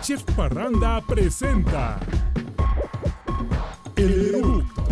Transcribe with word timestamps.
Chef 0.00 0.22
Parranda 0.36 1.02
presenta 1.06 1.98
El 3.96 4.34
Eructo. 4.34 4.82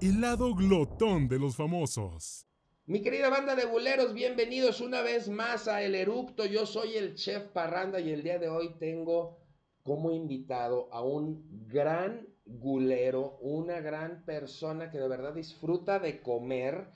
El 0.00 0.20
lado 0.20 0.54
glotón 0.54 1.26
de 1.26 1.38
los 1.38 1.56
famosos. 1.56 2.46
Mi 2.86 3.00
querida 3.00 3.30
banda 3.30 3.56
de 3.56 3.64
buleros, 3.64 4.12
bienvenidos 4.12 4.80
una 4.80 5.00
vez 5.00 5.28
más 5.28 5.66
a 5.66 5.82
El 5.82 5.94
Eructo. 5.94 6.44
Yo 6.44 6.66
soy 6.66 6.96
el 6.96 7.14
Chef 7.14 7.44
Parranda 7.48 7.98
y 7.98 8.10
el 8.10 8.22
día 8.22 8.38
de 8.38 8.48
hoy 8.48 8.76
tengo 8.78 9.38
como 9.82 10.12
invitado 10.12 10.88
a 10.92 11.02
un 11.02 11.66
gran 11.66 12.28
gulero, 12.44 13.38
una 13.40 13.80
gran 13.80 14.24
persona 14.24 14.90
que 14.90 14.98
de 14.98 15.08
verdad 15.08 15.32
disfruta 15.32 15.98
de 15.98 16.20
comer. 16.20 16.88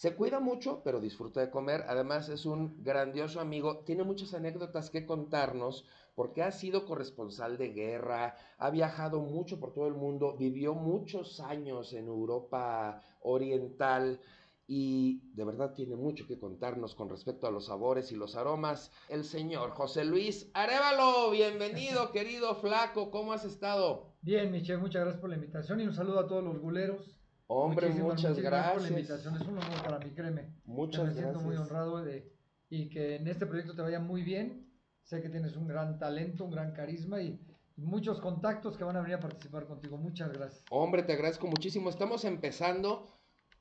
Se 0.00 0.16
cuida 0.16 0.40
mucho, 0.40 0.80
pero 0.82 0.98
disfruta 0.98 1.42
de 1.42 1.50
comer. 1.50 1.84
Además 1.86 2.30
es 2.30 2.46
un 2.46 2.82
grandioso 2.82 3.38
amigo. 3.38 3.80
Tiene 3.80 4.02
muchas 4.02 4.32
anécdotas 4.32 4.88
que 4.88 5.04
contarnos 5.04 5.84
porque 6.14 6.42
ha 6.42 6.52
sido 6.52 6.86
corresponsal 6.86 7.58
de 7.58 7.74
guerra, 7.74 8.34
ha 8.56 8.70
viajado 8.70 9.20
mucho 9.20 9.60
por 9.60 9.74
todo 9.74 9.88
el 9.88 9.92
mundo, 9.92 10.38
vivió 10.38 10.72
muchos 10.72 11.38
años 11.40 11.92
en 11.92 12.06
Europa 12.06 13.02
Oriental 13.20 14.18
y 14.66 15.20
de 15.34 15.44
verdad 15.44 15.74
tiene 15.74 15.96
mucho 15.96 16.26
que 16.26 16.38
contarnos 16.38 16.94
con 16.94 17.10
respecto 17.10 17.46
a 17.46 17.50
los 17.50 17.66
sabores 17.66 18.10
y 18.10 18.16
los 18.16 18.36
aromas. 18.36 18.90
El 19.10 19.24
señor 19.24 19.72
José 19.72 20.06
Luis 20.06 20.50
Arevalo, 20.54 21.30
bienvenido 21.30 22.10
querido 22.14 22.54
flaco, 22.54 23.10
¿cómo 23.10 23.34
has 23.34 23.44
estado? 23.44 24.14
Bien, 24.22 24.50
Michelle, 24.50 24.78
muchas 24.78 25.02
gracias 25.02 25.20
por 25.20 25.28
la 25.28 25.36
invitación 25.36 25.78
y 25.78 25.84
un 25.84 25.92
saludo 25.92 26.20
a 26.20 26.26
todos 26.26 26.42
los 26.42 26.58
guleros. 26.58 27.19
Hombre, 27.52 27.88
Muchísimas, 27.88 28.14
muchas 28.14 28.30
muchísimas 28.30 28.52
gracias. 28.52 28.72
por 28.74 28.82
la 28.82 28.88
invitación, 28.88 29.34
es 29.34 29.42
un 29.42 29.58
honor 29.58 29.82
para 29.82 29.98
mí, 29.98 30.10
créeme. 30.12 30.54
Muchas 30.64 31.04
me 31.06 31.12
siento 31.14 31.40
muy 31.40 31.54
gracias. 31.56 31.60
honrado 31.68 32.04
de, 32.04 32.32
y 32.68 32.88
que 32.88 33.16
en 33.16 33.26
este 33.26 33.44
proyecto 33.44 33.74
te 33.74 33.82
vaya 33.82 33.98
muy 33.98 34.22
bien. 34.22 34.70
Sé 35.02 35.20
que 35.20 35.28
tienes 35.28 35.56
un 35.56 35.66
gran 35.66 35.98
talento, 35.98 36.44
un 36.44 36.52
gran 36.52 36.72
carisma 36.72 37.20
y 37.20 37.40
muchos 37.76 38.20
contactos 38.20 38.76
que 38.76 38.84
van 38.84 38.96
a 38.96 39.00
venir 39.00 39.16
a 39.16 39.20
participar 39.20 39.66
contigo. 39.66 39.96
Muchas 39.96 40.32
gracias. 40.32 40.64
Hombre, 40.70 41.02
te 41.02 41.12
agradezco 41.14 41.48
muchísimo. 41.48 41.90
Estamos 41.90 42.24
empezando 42.24 43.08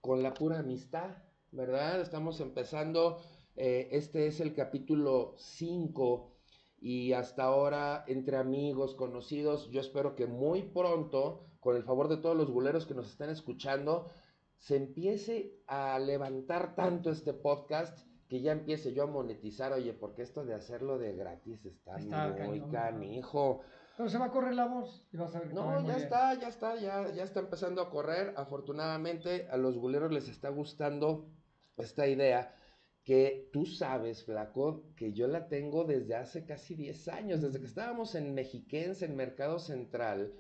con 0.02 0.22
la 0.22 0.36
pura 0.36 0.60
amistad, 0.60 1.10
¿verdad? 1.52 2.00
Estamos 2.00 2.40
empezando, 2.42 3.20
eh, 3.56 3.90
este 3.92 4.28
es 4.28 4.40
el 4.40 4.54
capítulo 4.54 5.34
5 5.40 6.36
y 6.82 7.14
hasta 7.14 7.44
ahora 7.44 8.04
entre 8.08 8.38
amigos, 8.38 8.96
conocidos, 8.96 9.70
yo 9.70 9.82
espero 9.82 10.16
que 10.16 10.28
muy 10.28 10.64
pronto, 10.64 11.46
con 11.60 11.76
el 11.76 11.84
favor 11.84 12.08
de 12.08 12.18
todos 12.18 12.38
los 12.38 12.52
buleros 12.52 12.86
que 12.86 12.94
nos 12.94 13.10
están 13.10 13.30
escuchando, 13.30 14.10
se 14.58 14.76
empiece 14.78 15.62
a 15.68 16.00
levantar 16.00 16.76
tanto 16.76 17.12
este 17.12 17.34
podcast 17.34 17.98
que 18.28 18.42
ya 18.42 18.52
empiece 18.52 18.94
yo 18.94 19.04
a 19.04 19.08
monetizar, 19.08 19.74
oye, 19.74 19.94
porque 19.94 20.22
esto 20.22 20.46
de 20.46 20.54
hacerlo 20.54 21.00
de 21.00 21.16
gratis 21.16 21.66
está, 21.66 21.98
Está 21.98 22.28
muy 22.46 22.60
cañón. 22.60 22.72
canijo. 22.72 23.62
Pero 23.98 24.08
se 24.08 24.18
va 24.18 24.26
a 24.26 24.32
correr 24.32 24.54
la 24.54 24.68
voz 24.68 25.08
y 25.12 25.18
vas 25.18 25.36
a 25.36 25.40
ver 25.40 25.54
No, 25.54 25.86
ya 25.86 25.98
está, 25.98 26.34
ya 26.36 26.48
está, 26.48 26.76
ya, 26.76 27.12
ya 27.12 27.24
está 27.24 27.40
empezando 27.40 27.82
a 27.82 27.90
correr. 27.90 28.34
Afortunadamente 28.38 29.48
a 29.50 29.58
los 29.58 29.78
buleros 29.78 30.12
les 30.12 30.30
está 30.30 30.50
gustando 30.50 31.28
esta 31.76 32.08
idea 32.08 32.56
que 33.10 33.50
tú 33.52 33.66
sabes, 33.66 34.24
flaco, 34.24 34.84
que 34.96 35.14
yo 35.14 35.28
la 35.28 35.48
tengo 35.48 35.84
desde 35.84 36.14
hace 36.14 36.46
casi 36.46 36.76
10 36.76 37.08
años, 37.08 37.42
desde 37.42 37.60
que 37.60 37.66
estábamos 37.66 38.14
en 38.14 38.36
Mexiquense, 38.36 39.06
en 39.06 39.16
Mercado 39.16 39.58
Central, 39.58 40.32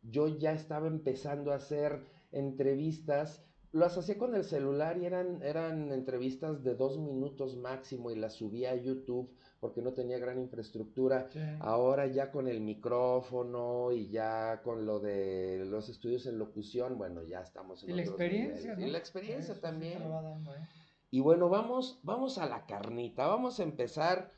yo 0.00 0.26
ya 0.26 0.52
estaba 0.54 0.86
empezando 0.86 1.52
a 1.52 1.56
hacer 1.56 2.00
entrevistas. 2.32 3.44
Las 3.72 3.98
hacía 3.98 4.16
con 4.16 4.34
el 4.34 4.44
celular 4.44 4.96
y 4.96 5.04
eran, 5.04 5.42
eran 5.42 5.92
entrevistas 5.92 6.64
de 6.64 6.74
dos 6.74 6.98
minutos 6.98 7.58
máximo 7.58 8.10
y 8.10 8.16
las 8.16 8.32
subía 8.32 8.70
a 8.70 8.76
YouTube 8.76 9.30
porque 9.60 9.82
no 9.82 9.92
tenía 9.92 10.18
gran 10.18 10.38
infraestructura. 10.38 11.28
Sí. 11.30 11.38
Ahora 11.60 12.06
ya 12.06 12.30
con 12.30 12.48
el 12.48 12.62
micrófono 12.62 13.92
y 13.92 14.08
ya 14.08 14.62
con 14.64 14.86
lo 14.86 15.00
de 15.00 15.66
los 15.66 15.90
estudios 15.90 16.24
en 16.24 16.38
locución, 16.38 16.96
bueno, 16.96 17.22
ya 17.22 17.42
estamos 17.42 17.84
en 17.84 17.90
Y 17.90 17.92
la 17.92 18.02
experiencia. 18.02 18.74
Y 18.80 18.90
la 18.90 18.96
experiencia 18.96 19.52
Eso 19.52 19.60
también. 19.60 19.98
te 19.98 20.79
Y 21.10 21.20
bueno, 21.20 21.48
vamos, 21.48 22.00
vamos 22.02 22.38
a 22.38 22.46
la 22.46 22.66
carnita. 22.66 23.26
Vamos 23.26 23.58
a 23.58 23.64
empezar, 23.64 24.32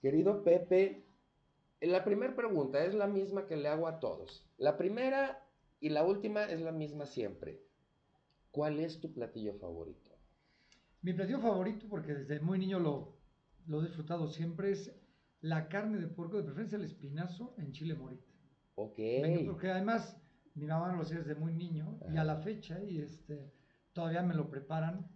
querido 0.00 0.44
Pepe. 0.44 1.04
La 1.80 2.04
primera 2.04 2.34
pregunta 2.36 2.84
es 2.84 2.94
la 2.94 3.06
misma 3.06 3.46
que 3.46 3.56
le 3.56 3.68
hago 3.68 3.88
a 3.88 3.98
todos. 3.98 4.48
La 4.56 4.76
primera 4.76 5.44
y 5.80 5.88
la 5.90 6.04
última 6.04 6.44
es 6.44 6.60
la 6.60 6.72
misma 6.72 7.06
siempre. 7.06 7.60
¿Cuál 8.50 8.78
es 8.78 9.00
tu 9.00 9.12
platillo 9.12 9.54
favorito? 9.54 10.12
Mi 11.02 11.12
platillo 11.12 11.40
favorito, 11.40 11.86
porque 11.90 12.14
desde 12.14 12.40
muy 12.40 12.58
niño 12.58 12.78
lo, 12.78 13.18
lo 13.66 13.80
he 13.80 13.86
disfrutado 13.86 14.28
siempre, 14.28 14.70
es 14.70 14.94
la 15.40 15.68
carne 15.68 15.98
de 15.98 16.06
puerco, 16.06 16.38
de 16.38 16.44
preferencia 16.44 16.78
el 16.78 16.84
espinazo 16.84 17.54
en 17.58 17.72
chile 17.72 17.94
morita. 17.94 18.32
Ok. 18.76 18.98
Porque 19.46 19.70
además 19.70 20.16
mi 20.54 20.66
mamá 20.66 20.92
lo 20.92 21.02
hacía 21.02 21.18
desde 21.18 21.34
muy 21.34 21.52
niño 21.52 21.98
y 22.12 22.16
a 22.16 22.24
la 22.24 22.36
fecha 22.36 22.82
y 22.82 23.00
este 23.00 23.52
todavía 23.92 24.22
me 24.22 24.34
lo 24.34 24.48
preparan 24.48 25.13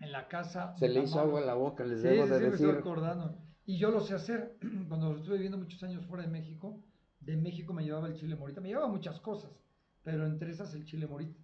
en 0.00 0.12
la 0.12 0.28
casa. 0.28 0.74
Se 0.78 0.88
Mi 0.88 0.94
le 0.94 1.02
hizo 1.02 1.20
agua 1.20 1.40
en 1.40 1.46
la 1.46 1.54
boca, 1.54 1.84
les 1.84 2.00
Sí, 2.00 2.08
debo 2.08 2.24
sí, 2.24 2.30
de 2.30 2.36
sí, 2.38 2.42
me 2.42 2.48
estoy 2.50 2.66
decir. 2.66 2.80
acordando. 2.80 3.38
Y 3.66 3.78
yo 3.78 3.90
lo 3.90 4.00
sé 4.00 4.14
hacer. 4.14 4.56
Cuando 4.88 5.16
estuve 5.16 5.34
viviendo 5.36 5.58
muchos 5.58 5.82
años 5.82 6.04
fuera 6.06 6.24
de 6.24 6.30
México, 6.30 6.82
de 7.20 7.36
México 7.36 7.72
me 7.72 7.84
llevaba 7.84 8.08
el 8.08 8.16
chile 8.16 8.34
morita. 8.36 8.60
Me 8.60 8.68
llevaba 8.68 8.88
muchas 8.88 9.20
cosas, 9.20 9.50
pero 10.02 10.26
entre 10.26 10.50
esas 10.50 10.74
el 10.74 10.84
chile 10.84 11.06
morita. 11.06 11.38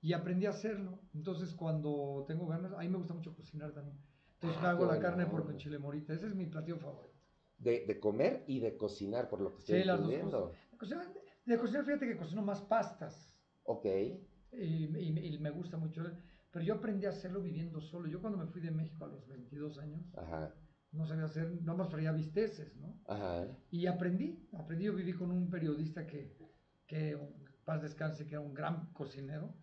Y 0.00 0.12
aprendí 0.12 0.46
a 0.46 0.50
hacerlo. 0.50 1.00
Entonces 1.14 1.52
cuando 1.54 2.24
tengo 2.28 2.46
ganas, 2.46 2.72
a 2.72 2.78
mí 2.78 2.88
me 2.88 2.98
gusta 2.98 3.14
mucho 3.14 3.34
cocinar 3.34 3.72
también. 3.72 3.98
Entonces 4.34 4.60
Ah, 4.62 4.70
hago 4.70 4.86
la 4.86 5.00
carne 5.00 5.26
por 5.26 5.44
con 5.44 5.56
chile 5.56 5.78
morita. 5.78 6.12
Ese 6.12 6.28
es 6.28 6.34
mi 6.34 6.46
platillo 6.46 6.78
favorito. 6.78 7.14
De, 7.58 7.84
de 7.84 7.98
comer 7.98 8.44
y 8.46 8.60
de 8.60 8.76
cocinar, 8.76 9.28
por 9.28 9.40
lo 9.40 9.52
que 9.52 9.58
estoy 9.58 9.80
Sí, 9.80 9.84
las 9.84 9.98
dos 10.00 10.12
entendiendo. 10.12 10.44
cosas. 10.44 10.70
De 10.70 10.78
cocinar, 10.78 11.06
de 11.44 11.58
cocinar, 11.58 11.84
fíjate 11.84 12.06
que 12.06 12.16
cocino 12.16 12.42
más 12.42 12.62
pastas. 12.62 13.34
Ok. 13.64 13.84
y, 14.52 14.96
y- 14.96 15.34
y 15.34 15.38
me 15.38 15.50
gusta 15.50 15.76
mucho. 15.76 16.04
Pero 16.50 16.64
yo 16.64 16.74
aprendí 16.74 17.06
a 17.06 17.10
hacerlo 17.10 17.40
viviendo 17.40 17.80
solo. 17.80 18.08
Yo 18.08 18.20
cuando 18.20 18.38
me 18.38 18.46
fui 18.46 18.60
de 18.60 18.70
México 18.70 19.04
a 19.04 19.08
los 19.08 19.26
22 19.28 19.78
años, 19.78 20.02
Ajá. 20.16 20.54
no 20.92 21.06
sabía 21.06 21.24
hacer, 21.24 21.60
nada 21.62 21.78
más 21.78 21.90
freía 21.90 22.12
bisteces, 22.12 22.74
¿no? 22.76 22.98
Ajá. 23.06 23.46
Y 23.70 23.86
aprendí, 23.86 24.48
aprendí, 24.54 24.84
yo 24.86 24.94
viví 24.94 25.12
con 25.12 25.30
un 25.30 25.50
periodista 25.50 26.06
que, 26.06 26.36
que 26.86 27.18
paz 27.64 27.82
descanse, 27.82 28.24
que 28.26 28.34
era 28.34 28.40
un 28.40 28.54
gran 28.54 28.92
cocinero, 28.92 29.54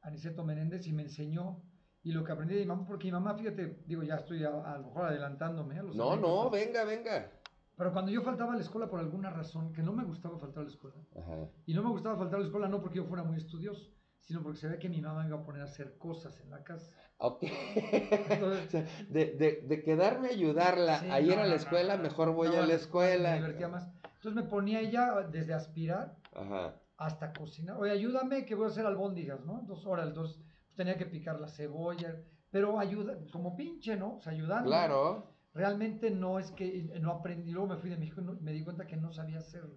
Aniceto 0.00 0.44
Menéndez, 0.44 0.86
y 0.86 0.92
me 0.92 1.02
enseñó. 1.02 1.62
Y 2.02 2.12
lo 2.12 2.24
que 2.24 2.32
aprendí 2.32 2.54
de 2.54 2.60
mi 2.60 2.66
mamá, 2.68 2.86
porque 2.86 3.08
mi 3.08 3.12
mamá, 3.12 3.34
fíjate, 3.34 3.82
digo, 3.86 4.02
ya 4.02 4.16
estoy 4.16 4.44
a, 4.44 4.48
a 4.72 4.78
lo 4.78 4.86
mejor 4.86 5.06
adelantándome 5.06 5.78
a 5.78 5.82
los 5.82 5.94
No, 5.96 6.16
no, 6.16 6.48
venga, 6.48 6.84
venga. 6.84 7.30
Pero 7.76 7.92
cuando 7.92 8.10
yo 8.10 8.22
faltaba 8.22 8.54
a 8.54 8.56
la 8.56 8.62
escuela 8.62 8.88
por 8.88 8.98
alguna 8.98 9.30
razón, 9.30 9.72
que 9.72 9.82
no 9.82 9.92
me 9.92 10.04
gustaba 10.04 10.38
faltar 10.38 10.62
a 10.62 10.64
la 10.66 10.70
escuela, 10.72 10.96
Ajá. 11.16 11.48
y 11.66 11.74
no 11.74 11.82
me 11.82 11.90
gustaba 11.90 12.16
faltar 12.16 12.36
a 12.36 12.40
la 12.40 12.46
escuela 12.46 12.68
no 12.68 12.80
porque 12.80 12.96
yo 12.96 13.04
fuera 13.04 13.22
muy 13.24 13.36
estudioso, 13.36 13.92
sino 14.28 14.42
porque 14.42 14.58
se 14.58 14.68
ve 14.68 14.78
que 14.78 14.90
mi 14.90 15.00
mamá 15.00 15.22
me 15.22 15.28
iba 15.28 15.38
a 15.38 15.42
poner 15.42 15.62
a 15.62 15.64
hacer 15.64 15.96
cosas 15.96 16.38
en 16.42 16.50
la 16.50 16.62
casa. 16.62 16.92
Ok. 17.16 17.44
Entonces- 17.44 18.64
O 18.68 18.70
sea, 18.70 18.86
de, 19.08 19.32
de, 19.32 19.62
de 19.66 19.82
quedarme 19.82 20.28
a 20.28 20.32
ayudarla 20.32 21.00
Sí, 21.00 21.10
a 21.10 21.18
ir 21.20 21.34
no, 21.34 21.42
a 21.42 21.46
la 21.46 21.54
escuela, 21.54 21.96
no, 21.96 22.02
mejor 22.02 22.32
voy 22.34 22.48
No, 22.48 22.58
a 22.58 22.66
la 22.66 22.74
escuela. 22.74 23.30
Me 23.30 23.36
divertía 23.38 23.68
más. 23.68 23.88
Entonces 24.16 24.34
me 24.34 24.42
ponía 24.42 24.80
ella 24.80 25.14
desde 25.32 25.54
aspirar 25.54 26.14
Ajá. 26.34 26.74
hasta 26.98 27.32
cocinar. 27.32 27.78
Oye, 27.78 27.90
ayúdame 27.92 28.44
que 28.44 28.54
voy 28.54 28.66
a 28.66 28.68
hacer 28.68 28.84
albóndigas, 28.84 29.40
¿no? 29.46 29.60
Entonces, 29.60 29.86
ahora, 29.86 30.02
entonces 30.04 30.36
pues, 30.36 30.76
tenía 30.76 30.98
que 30.98 31.06
picar 31.06 31.40
la 31.40 31.48
cebolla, 31.48 32.16
pero 32.50 32.78
ayuda, 32.78 33.16
como 33.32 33.56
pinche, 33.56 33.96
¿no? 33.96 34.16
O 34.16 34.20
sea, 34.20 34.32
ayudando. 34.32 34.68
Claro. 34.68 35.32
Realmente 35.54 36.10
no 36.10 36.38
es 36.38 36.50
que 36.50 36.82
no 37.00 37.12
aprendí, 37.12 37.50
luego 37.50 37.68
me 37.68 37.76
fui 37.78 37.88
de 37.88 37.96
México 37.96 38.20
y 38.20 38.44
me 38.44 38.52
di 38.52 38.62
cuenta 38.62 38.86
que 38.86 38.96
no 38.98 39.10
sabía 39.10 39.38
hacerlo. 39.38 39.76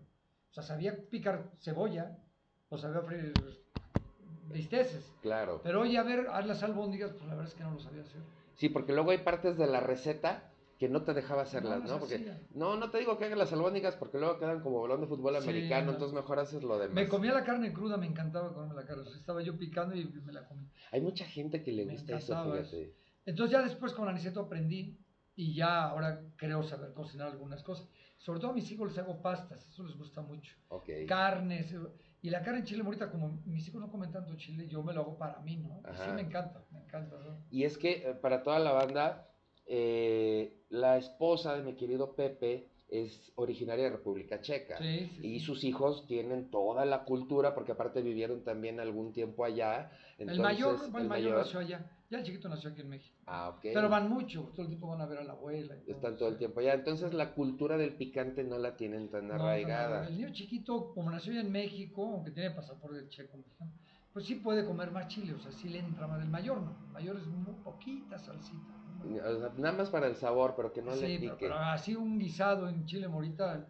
O 0.50 0.54
sea, 0.54 0.64
sabía 0.64 1.08
picar 1.10 1.52
cebolla, 1.62 2.18
o 2.68 2.78
sabía 2.78 3.02
freír 3.02 3.34
bisteces. 4.52 5.12
Claro. 5.22 5.62
Pero 5.64 5.82
oye, 5.82 5.98
a 5.98 6.04
ver, 6.04 6.28
haz 6.32 6.46
las 6.46 6.64
albóndigas, 6.64 7.12
pues 7.12 7.24
la 7.26 7.36
verdad 7.36 7.48
es 7.52 7.56
que 7.56 7.64
no 7.64 7.72
lo 7.72 7.80
sabía 7.80 8.02
hacer. 8.02 8.22
Sí, 8.56 8.70
porque 8.70 8.94
luego 8.94 9.12
hay 9.12 9.20
partes 9.20 9.58
de 9.58 9.68
la 9.68 9.80
receta 9.80 10.48
que 10.78 10.90
no 10.90 11.04
te 11.04 11.14
dejaba 11.14 11.44
hacerlas, 11.44 11.80
No, 11.80 11.86
¿no? 11.86 11.92
las 11.92 12.00
Porque 12.00 12.16
hacía. 12.16 12.42
no, 12.56 12.76
no 12.76 12.90
te 12.90 12.98
digo 12.98 13.18
que 13.18 13.26
hagas 13.26 13.38
las 13.38 13.54
albóndigas 13.54 13.96
porque 13.98 14.18
luego 14.18 14.40
quedan 14.40 14.62
como 14.62 14.82
balón 14.82 15.02
de 15.02 15.08
fútbol 15.08 15.36
Sí, 15.38 15.44
americano, 15.44 15.86
no. 15.88 15.92
entonces 15.94 16.16
mejor 16.16 16.40
haces 16.40 16.64
lo 16.64 16.80
demás. 16.80 16.96
Me 16.96 17.08
comía 17.08 17.34
la 17.34 17.44
carne 17.44 17.72
cruda, 17.72 17.98
me 17.98 18.08
encantaba 18.08 18.52
comerme 18.54 18.76
la 18.82 18.88
carne. 18.88 19.04
O 19.04 19.06
sea, 19.06 19.16
estaba 19.20 19.42
yo 19.44 19.58
picando 19.58 19.96
y 19.96 20.06
me 20.06 20.34
la 20.34 20.48
comí. 20.48 20.68
Hay 20.92 21.02
mucha 21.02 21.26
gente 21.26 21.62
que 21.62 21.72
le 21.72 21.86
Me 21.86 21.94
gusta 21.94 22.18
eso, 22.18 22.44
fíjate. 22.44 22.96
Entonces 23.28 23.52
ya 23.52 23.62
después 23.62 23.94
con 23.94 24.08
Aniceto 24.10 24.40
aprendí 24.42 24.98
y 25.36 25.54
ya 25.54 25.84
ahora 25.90 26.22
creo 26.36 26.64
saber 26.64 26.94
cocinar 26.94 27.28
algunas 27.28 27.62
cosas. 27.62 27.88
Sobre 28.18 28.40
todo 28.40 28.50
a 28.52 28.54
mis 28.56 28.70
hijos 28.72 28.90
les 28.90 28.98
hago 28.98 29.22
pastas, 29.22 29.68
eso 29.68 29.84
les 29.84 29.96
gusta 29.98 30.22
mucho. 30.22 30.56
Ok. 30.70 30.90
Carnes. 31.08 31.76
Y 32.24 32.30
la 32.30 32.44
carne 32.44 32.60
en 32.60 32.66
chile 32.66 32.84
morita, 32.84 33.10
como 33.10 33.42
mis 33.46 33.68
hijos 33.68 33.82
no 33.82 33.90
comen 33.90 34.12
tanto 34.12 34.36
chile, 34.36 34.68
yo 34.68 34.84
me 34.84 34.94
lo 34.94 35.02
hago 35.02 35.18
para 35.18 35.40
mí, 35.40 35.58
¿no? 35.58 35.82
Sí 35.96 36.12
me 36.14 36.22
encanta, 36.22 36.64
me 36.72 36.80
encanta. 36.80 37.18
¿no? 37.18 37.44
Y 37.50 37.64
es 37.64 37.78
que 37.78 37.94
eh, 38.10 38.14
para 38.14 38.44
toda 38.44 38.60
la 38.60 38.74
banda, 38.74 39.28
eh, 39.66 40.66
la 40.70 40.98
esposa 40.98 41.56
de 41.56 41.64
mi 41.64 41.76
querido 41.76 42.16
Pepe 42.16 42.70
es 42.90 43.32
originaria 43.36 43.86
de 43.86 43.92
República 43.92 44.42
Checa. 44.42 44.78
Sí, 44.78 45.10
sí, 45.16 45.28
Y 45.28 45.40
sí. 45.40 45.46
sus 45.46 45.64
hijos 45.64 46.06
tienen 46.06 46.52
toda 46.52 46.86
la 46.86 47.06
cultura, 47.06 47.56
porque 47.56 47.72
aparte 47.72 48.02
vivieron 48.02 48.44
también 48.44 48.80
algún 48.80 49.14
tiempo 49.14 49.44
allá. 49.44 49.90
el 50.18 50.40
mayor, 50.40 50.74
entonces, 50.76 51.02
el 51.02 51.08
mayor 51.08 51.38
nació 51.38 51.60
allá. 51.60 51.90
Ya 52.12 52.18
el 52.20 52.26
chiquito 52.26 52.50
nació 52.50 52.70
aquí 52.72 52.82
en 52.82 52.90
México. 52.90 53.16
Ah, 53.26 53.50
ok. 53.50 53.62
Pero 53.74 53.88
van 53.90 54.10
mucho, 54.10 54.52
todo 54.54 54.64
el 54.64 54.68
tiempo 54.68 54.88
van 54.90 55.00
a 55.02 55.06
ver 55.06 55.20
a 55.20 55.24
la 55.24 55.32
abuela. 55.32 55.76
y 55.88 55.92
Están 55.92 56.18
todo 56.18 56.28
el 56.28 56.38
tiempo 56.38 56.60
allá. 56.60 56.74
Entonces 56.74 57.14
la 57.14 57.34
cultura 57.34 57.78
del 57.78 57.96
picante 57.96 58.44
no 58.44 58.58
la 58.58 58.76
tienen 58.76 59.10
tan 59.10 59.30
No, 59.30 59.36
arraigada. 59.36 60.02
no, 60.02 60.08
El 60.10 60.18
niño 60.18 60.34
chiquito, 60.34 60.94
como 60.94 61.10
nació 61.10 61.32
ya 61.32 61.40
en 61.40 61.52
México, 61.52 62.04
aunque 62.14 62.32
tiene 62.32 62.52
pasaporte 62.52 63.08
checo 63.08 63.38
mexicano, 63.38 63.72
pues 64.12 64.26
sí 64.26 64.36
puede 64.36 64.66
comer 64.66 64.92
más 64.92 65.08
chile, 65.08 65.34
o 65.34 65.40
sea, 65.40 65.54
sí 65.54 65.70
le 65.70 65.80
entra 65.80 66.06
más. 66.06 66.22
El 66.22 66.30
mayor 66.30 66.62
no, 66.62 66.76
el 66.86 66.92
mayor 66.92 67.18
es 67.18 67.28
muy 67.28 67.56
poquita 67.64 68.20
salsita. 68.20 68.74
¿no? 69.06 69.16
O 69.16 69.40
sea, 69.40 69.54
nada 69.58 69.78
más 69.78 69.90
para 69.90 70.08
el 70.08 70.18
sabor, 70.18 70.54
pero 70.58 70.74
que 70.74 70.82
no 70.82 70.94
sí, 70.94 71.00
le 71.00 71.08
pero, 71.20 71.32
pique. 71.38 71.46
pero 71.46 71.56
así 71.60 71.96
un 71.96 72.20
guisado 72.20 72.68
en 72.68 72.86
chile 72.86 73.08
morita, 73.08 73.68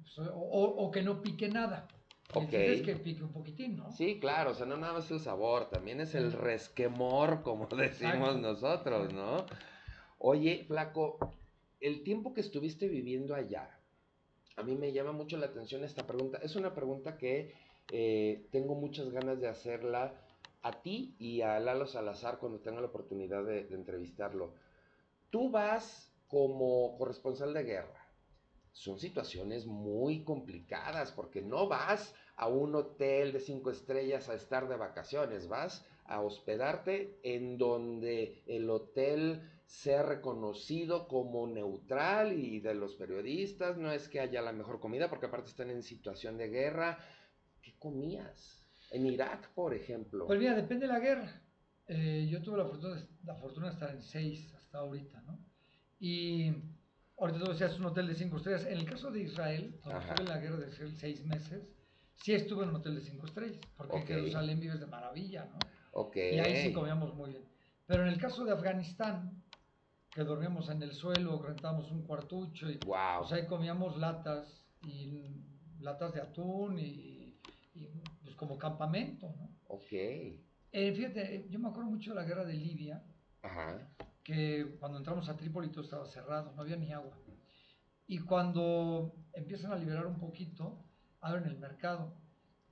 pues, 0.00 0.18
o, 0.26 0.32
o- 0.32 0.86
o 0.86 0.90
que 0.90 1.02
no 1.02 1.20
pique 1.20 1.50
nada. 1.50 1.86
Ok. 2.34 2.52
es 2.52 2.82
que 2.82 2.96
pique 2.96 3.22
un 3.22 3.32
poquitín, 3.32 3.76
¿no? 3.76 3.90
Sí, 3.92 4.20
claro, 4.20 4.50
o 4.50 4.54
sea, 4.54 4.66
no 4.66 4.76
nada 4.76 4.92
más 4.92 5.10
el 5.10 5.20
sabor, 5.20 5.70
también 5.70 6.00
es 6.00 6.14
el 6.14 6.32
resquemor, 6.32 7.42
como 7.42 7.66
decimos 7.76 8.36
nosotros, 8.36 9.12
¿no? 9.14 9.46
Oye, 10.18 10.64
Flaco, 10.66 11.18
el 11.80 12.02
tiempo 12.02 12.34
que 12.34 12.42
estuviste 12.42 12.88
viviendo 12.88 13.34
allá, 13.34 13.78
a 14.56 14.62
mí 14.62 14.74
me 14.74 14.92
llama 14.92 15.12
mucho 15.12 15.38
la 15.38 15.46
atención 15.46 15.84
esta 15.84 16.06
pregunta. 16.06 16.38
Es 16.42 16.56
una 16.56 16.74
pregunta 16.74 17.16
que 17.16 17.54
eh, 17.92 18.46
tengo 18.50 18.74
muchas 18.74 19.08
ganas 19.10 19.40
de 19.40 19.48
hacerla 19.48 20.20
a 20.62 20.82
ti 20.82 21.14
y 21.18 21.40
a 21.42 21.60
Lalo 21.60 21.86
Salazar 21.86 22.38
cuando 22.38 22.58
tenga 22.58 22.80
la 22.80 22.88
oportunidad 22.88 23.44
de, 23.44 23.64
de 23.64 23.74
entrevistarlo. 23.74 24.54
Tú 25.30 25.50
vas 25.50 26.12
como 26.26 26.98
corresponsal 26.98 27.54
de 27.54 27.62
guerra. 27.62 28.07
Son 28.78 29.00
situaciones 29.00 29.66
muy 29.66 30.22
complicadas 30.22 31.10
porque 31.10 31.42
no 31.42 31.66
vas 31.66 32.14
a 32.36 32.46
un 32.46 32.76
hotel 32.76 33.32
de 33.32 33.40
cinco 33.40 33.72
estrellas 33.72 34.28
a 34.28 34.34
estar 34.34 34.68
de 34.68 34.76
vacaciones, 34.76 35.48
vas 35.48 35.84
a 36.04 36.20
hospedarte 36.20 37.18
en 37.24 37.58
donde 37.58 38.44
el 38.46 38.70
hotel 38.70 39.42
sea 39.66 40.04
reconocido 40.04 41.08
como 41.08 41.48
neutral 41.48 42.38
y 42.38 42.60
de 42.60 42.74
los 42.74 42.94
periodistas, 42.94 43.76
no 43.76 43.90
es 43.90 44.08
que 44.08 44.20
haya 44.20 44.42
la 44.42 44.52
mejor 44.52 44.78
comida 44.78 45.10
porque 45.10 45.26
aparte 45.26 45.50
están 45.50 45.70
en 45.70 45.82
situación 45.82 46.38
de 46.38 46.48
guerra. 46.48 47.00
¿Qué 47.60 47.74
comías? 47.80 48.64
En 48.92 49.06
Irak, 49.06 49.52
por 49.54 49.74
ejemplo. 49.74 50.24
Pues 50.28 50.38
mira, 50.38 50.54
depende 50.54 50.86
de 50.86 50.92
la 50.92 51.00
guerra. 51.00 51.42
Eh, 51.88 52.28
yo 52.30 52.40
tuve 52.42 52.58
la 52.58 52.64
fortuna, 52.64 53.08
la 53.24 53.34
fortuna 53.34 53.66
de 53.66 53.72
estar 53.72 53.90
en 53.90 54.02
seis 54.02 54.54
hasta 54.54 54.78
ahorita, 54.78 55.20
¿no? 55.22 55.36
Y 55.98 56.52
ahorita 57.18 57.38
tú 57.38 57.50
decías 57.52 57.78
un 57.78 57.86
hotel 57.86 58.06
de 58.08 58.14
cinco 58.14 58.36
estrellas. 58.36 58.64
En 58.66 58.78
el 58.78 58.84
caso 58.84 59.10
de 59.10 59.20
Israel, 59.22 59.78
cuando 59.82 60.00
estuve 60.00 60.22
en 60.22 60.28
la 60.28 60.38
guerra 60.38 60.56
de 60.56 60.68
Israel 60.68 60.94
seis 60.96 61.24
meses, 61.24 61.72
sí 62.16 62.32
estuve 62.34 62.64
en 62.64 62.70
un 62.70 62.76
hotel 62.76 62.94
de 62.96 63.00
cinco 63.02 63.26
estrellas, 63.26 63.60
porque 63.76 63.92
Ok. 63.96 64.00
en 64.02 64.06
Jerusalén 64.06 64.60
vives 64.60 64.80
de 64.80 64.86
maravilla, 64.86 65.44
¿no? 65.46 65.58
ok. 65.92 66.16
Y 66.16 66.38
ahí 66.38 66.56
sí 66.62 66.72
comíamos 66.72 67.14
muy 67.14 67.30
bien. 67.30 67.44
Pero 67.86 68.02
en 68.02 68.08
el 68.08 68.18
caso 68.20 68.44
de 68.44 68.52
Afganistán, 68.52 69.42
que 70.10 70.22
dormíamos 70.22 70.68
en 70.68 70.82
el 70.82 70.92
suelo, 70.92 71.40
rentábamos 71.42 71.90
un 71.90 72.02
cuartucho 72.02 72.70
y 72.70 72.78
Wow. 72.86 73.20
pues 73.20 73.32
ahí 73.32 73.46
comíamos 73.46 73.96
latas 73.98 74.62
y 74.86 75.42
latas 75.80 76.12
de 76.14 76.20
atún 76.20 76.78
y, 76.78 77.38
y, 77.74 77.86
pues 78.22 78.34
como 78.36 78.58
campamento, 78.58 79.32
¿no? 79.36 79.48
ok. 79.68 79.92
Eh, 79.92 80.92
fíjate, 80.94 81.46
yo 81.48 81.58
me 81.58 81.68
acuerdo 81.68 81.90
mucho 81.90 82.10
de 82.10 82.16
la 82.16 82.24
guerra 82.24 82.44
de 82.44 82.54
Libia, 82.54 83.02
Ajá. 83.42 83.88
Que 84.28 84.76
cuando 84.78 84.98
entramos 84.98 85.26
a 85.30 85.38
Trípoli 85.38 85.70
todo 85.70 85.84
estaba 85.84 86.04
cerrado, 86.04 86.52
no 86.52 86.60
había 86.60 86.76
ni 86.76 86.92
agua. 86.92 87.16
Y 88.06 88.18
cuando 88.18 89.14
empiezan 89.32 89.72
a 89.72 89.76
liberar 89.76 90.06
un 90.06 90.18
poquito, 90.18 90.84
abren 91.22 91.46
el 91.46 91.58
mercado. 91.58 92.12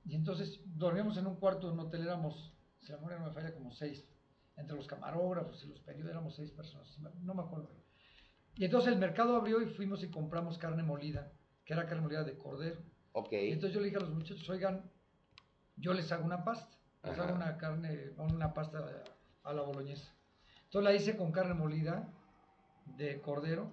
Y 0.05 0.13
entonces 0.13 0.61
dormíamos 0.67 1.17
en 1.17 1.25
un 1.25 1.37
cuarto, 1.37 1.67
en 1.67 1.73
un 1.73 1.79
hotel 1.79 2.03
éramos, 2.03 2.53
si 2.79 2.91
la 2.91 2.97
memoria 2.97 3.17
no 3.17 3.25
me 3.25 3.31
falla, 3.31 3.55
como 3.55 3.71
seis. 3.71 4.07
Entre 4.55 4.75
los 4.75 4.85
camarógrafos 4.85 5.63
y 5.63 5.69
los 5.69 5.79
periodistas 5.79 6.11
éramos 6.11 6.35
seis 6.35 6.51
personas, 6.51 6.95
no 6.99 7.33
me 7.33 7.41
acuerdo. 7.41 7.71
Y 8.53 8.65
entonces 8.65 8.93
el 8.93 8.99
mercado 8.99 9.35
abrió 9.35 9.59
y 9.59 9.65
fuimos 9.65 10.03
y 10.03 10.11
compramos 10.11 10.59
carne 10.59 10.83
molida, 10.83 11.31
que 11.65 11.73
era 11.73 11.87
carne 11.87 12.03
molida 12.03 12.23
de 12.23 12.37
cordero. 12.37 12.83
Ok. 13.13 13.33
Y 13.33 13.51
entonces 13.51 13.73
yo 13.73 13.79
le 13.79 13.87
dije 13.87 13.97
a 13.97 14.01
los 14.01 14.13
muchachos, 14.13 14.47
oigan, 14.47 14.91
yo 15.75 15.95
les 15.95 16.11
hago 16.11 16.23
una 16.23 16.43
pasta, 16.43 16.77
les 17.03 17.13
Ajá. 17.13 17.23
hago 17.23 17.35
una 17.35 17.57
carne, 17.57 18.11
una 18.17 18.53
pasta 18.53 18.77
a 19.43 19.53
la 19.53 19.61
boloñesa. 19.63 20.16
Entonces 20.67 20.83
la 20.83 20.93
hice 20.95 21.17
con 21.17 21.31
carne 21.31 21.53
molida 21.53 22.11
de 22.85 23.21
cordero, 23.21 23.71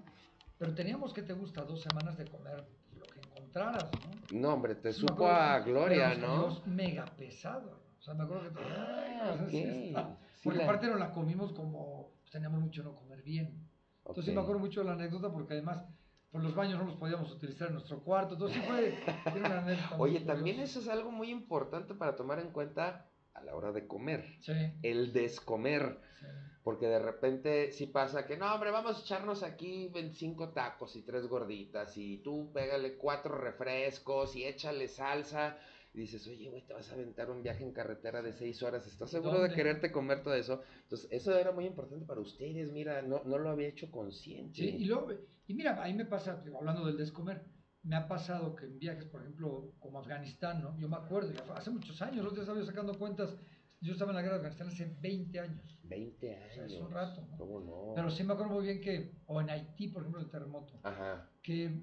pero 0.59 0.75
teníamos 0.75 1.13
que 1.13 1.23
te 1.23 1.33
gusta 1.33 1.63
dos 1.65 1.83
semanas 1.83 2.17
de 2.17 2.25
comer 2.27 2.65
lo 2.97 3.05
que 3.07 3.21
encontraras, 3.21 3.91
¿no? 4.31 4.39
No, 4.41 4.55
hombre, 4.55 4.77
te 4.77 4.89
me 4.89 4.93
supo 4.95 5.29
a 5.29 5.63
que- 5.65 5.71
gloria, 5.73 6.15
¿no? 6.15 6.63
mega 6.67 7.05
pesado. 7.17 7.83
O 7.99 8.03
sea, 8.03 8.15
me 8.15 8.25
acuerdo 8.25 8.53
que 8.53 8.61
Ah, 8.63 9.23
Ay, 9.23 9.41
ok. 9.41 9.49
sí. 9.51 9.95
Sí, 10.37 10.45
porque 10.45 10.59
la- 10.59 10.65
aparte 10.65 10.87
no 10.89 10.97
la 10.97 11.11
comimos 11.11 11.53
como 11.53 12.13
pues, 12.21 12.31
teníamos 12.31 12.61
mucho 12.61 12.83
no 12.85 12.95
comer 12.95 13.23
bien. 13.23 13.69
Entonces 14.07 14.27
sí 14.27 14.33
me 14.33 14.41
acuerdo 14.43 14.61
mucho 14.61 14.81
de 14.81 14.87
la 14.87 14.93
anécdota 14.93 15.33
porque 15.33 15.55
además 15.55 15.83
pues 16.31 16.45
los 16.45 16.55
baños 16.55 16.79
no 16.79 16.85
los 16.85 16.97
podíamos 16.97 17.31
utilizar 17.33 17.69
en 17.69 17.75
nuestro 17.75 18.03
cuarto. 18.05 18.35
Entonces 18.35 18.61
sí 18.61 18.69
fue, 18.69 18.99
tiene 19.33 19.47
una 19.49 19.59
anécdota 19.61 19.97
Oye, 19.99 20.21
también 20.21 20.57
curiosa. 20.57 20.79
eso 20.79 20.81
es 20.81 20.89
algo 20.97 21.11
muy 21.11 21.31
importante 21.31 21.95
para 21.95 22.15
tomar 22.15 22.39
en 22.41 22.51
cuenta 22.51 23.09
a 23.33 23.41
la 23.43 23.55
hora 23.55 23.73
de 23.73 23.87
comer. 23.87 24.25
Sí, 24.43 24.53
El 24.83 25.13
descomer. 25.13 26.01
sí. 26.21 26.27
Porque 26.65 26.87
de 26.87 26.99
repente 26.99 27.73
sí 27.73 27.87
pasa 27.87 28.27
que, 28.27 28.39
no, 28.39 28.53
hombre, 28.53 28.71
vamos 28.71 28.97
a 28.97 29.01
echarnos 29.01 29.43
aquí 29.43 29.91
25 29.93 30.49
tacos 30.49 30.97
y 30.97 31.03
tres 31.03 31.27
gorditas 31.29 31.95
y 31.99 32.23
tú 32.23 32.51
pégale 32.55 32.97
cuatro 32.97 33.37
refrescos 33.37 34.35
y 34.35 34.45
échale 34.45 34.89
salsa. 34.89 35.59
Y 35.93 36.01
dices, 36.01 36.27
oye, 36.27 36.49
güey, 36.49 36.67
te 36.67 36.73
vas 36.73 36.91
a 36.91 36.95
aventar 36.95 37.31
un 37.31 37.43
viaje 37.43 37.63
en 37.63 37.73
carretera 37.73 38.23
de 38.23 38.33
seis 38.33 38.63
horas. 38.63 38.87
¿Estás 38.87 39.11
seguro 39.11 39.43
de 39.43 39.55
quererte 39.55 39.93
comer 39.93 40.23
todo 40.23 40.35
eso? 40.35 40.63
Entonces, 40.83 41.07
eso 41.13 41.37
era 41.39 41.53
muy 41.53 41.67
importante 41.67 42.07
para 42.07 42.21
ustedes. 42.21 42.73
Mira, 42.73 43.03
no, 43.03 43.23
no 43.25 43.39
lo 43.39 43.51
había 43.51 43.69
hecho 43.69 43.91
consciente. 43.91 44.57
Sí, 44.57 44.77
y, 44.79 44.85
luego, 44.87 45.13
y 45.47 45.55
mira, 45.55 45.81
ahí 45.83 45.93
me 45.93 46.07
pasa, 46.07 46.43
hablando 46.57 46.87
del 46.87 46.97
descomer, 46.97 47.45
me 47.83 47.97
ha 47.97 48.09
pasado 48.09 48.57
que 48.57 48.65
en 48.65 48.79
viajes, 48.79 49.05
por 49.05 49.21
ejemplo, 49.21 49.75
como 49.79 50.01
Afganistán, 50.01 50.63
¿no? 50.63 50.77
Yo 50.79 50.89
me 50.89 50.97
acuerdo, 50.97 51.31
hace 51.55 51.71
muchos 51.71 52.01
años, 52.01 52.25
los 52.25 52.33
días 52.33 52.49
estaba 52.49 52.65
sacando 52.65 52.99
cuentas, 52.99 53.37
yo 53.85 53.93
estaba 53.93 54.11
en 54.11 54.17
la 54.17 54.23
guerra 54.23 54.39
de 54.39 54.47
Afganistán 54.49 54.69
hace 54.69 54.97
20 55.01 55.39
años, 55.41 55.79
20 55.85 56.27
O 56.27 56.53
sea, 56.55 56.63
años. 56.65 56.73
es 56.73 56.81
un 56.81 56.91
rato, 56.91 57.27
¿no? 57.31 57.37
¿Cómo 57.37 57.61
no? 57.61 57.93
pero 57.95 58.11
sí 58.11 58.25
me 58.25 58.33
acuerdo 58.33 58.55
muy 58.55 58.65
bien 58.65 58.81
que, 58.81 59.13
o 59.27 59.41
en 59.41 59.51
Haití, 59.51 59.89
por 59.89 60.03
ejemplo, 60.03 60.21
el 60.23 60.31
terremoto, 60.31 60.81
Ajá. 60.83 61.31
que 61.43 61.83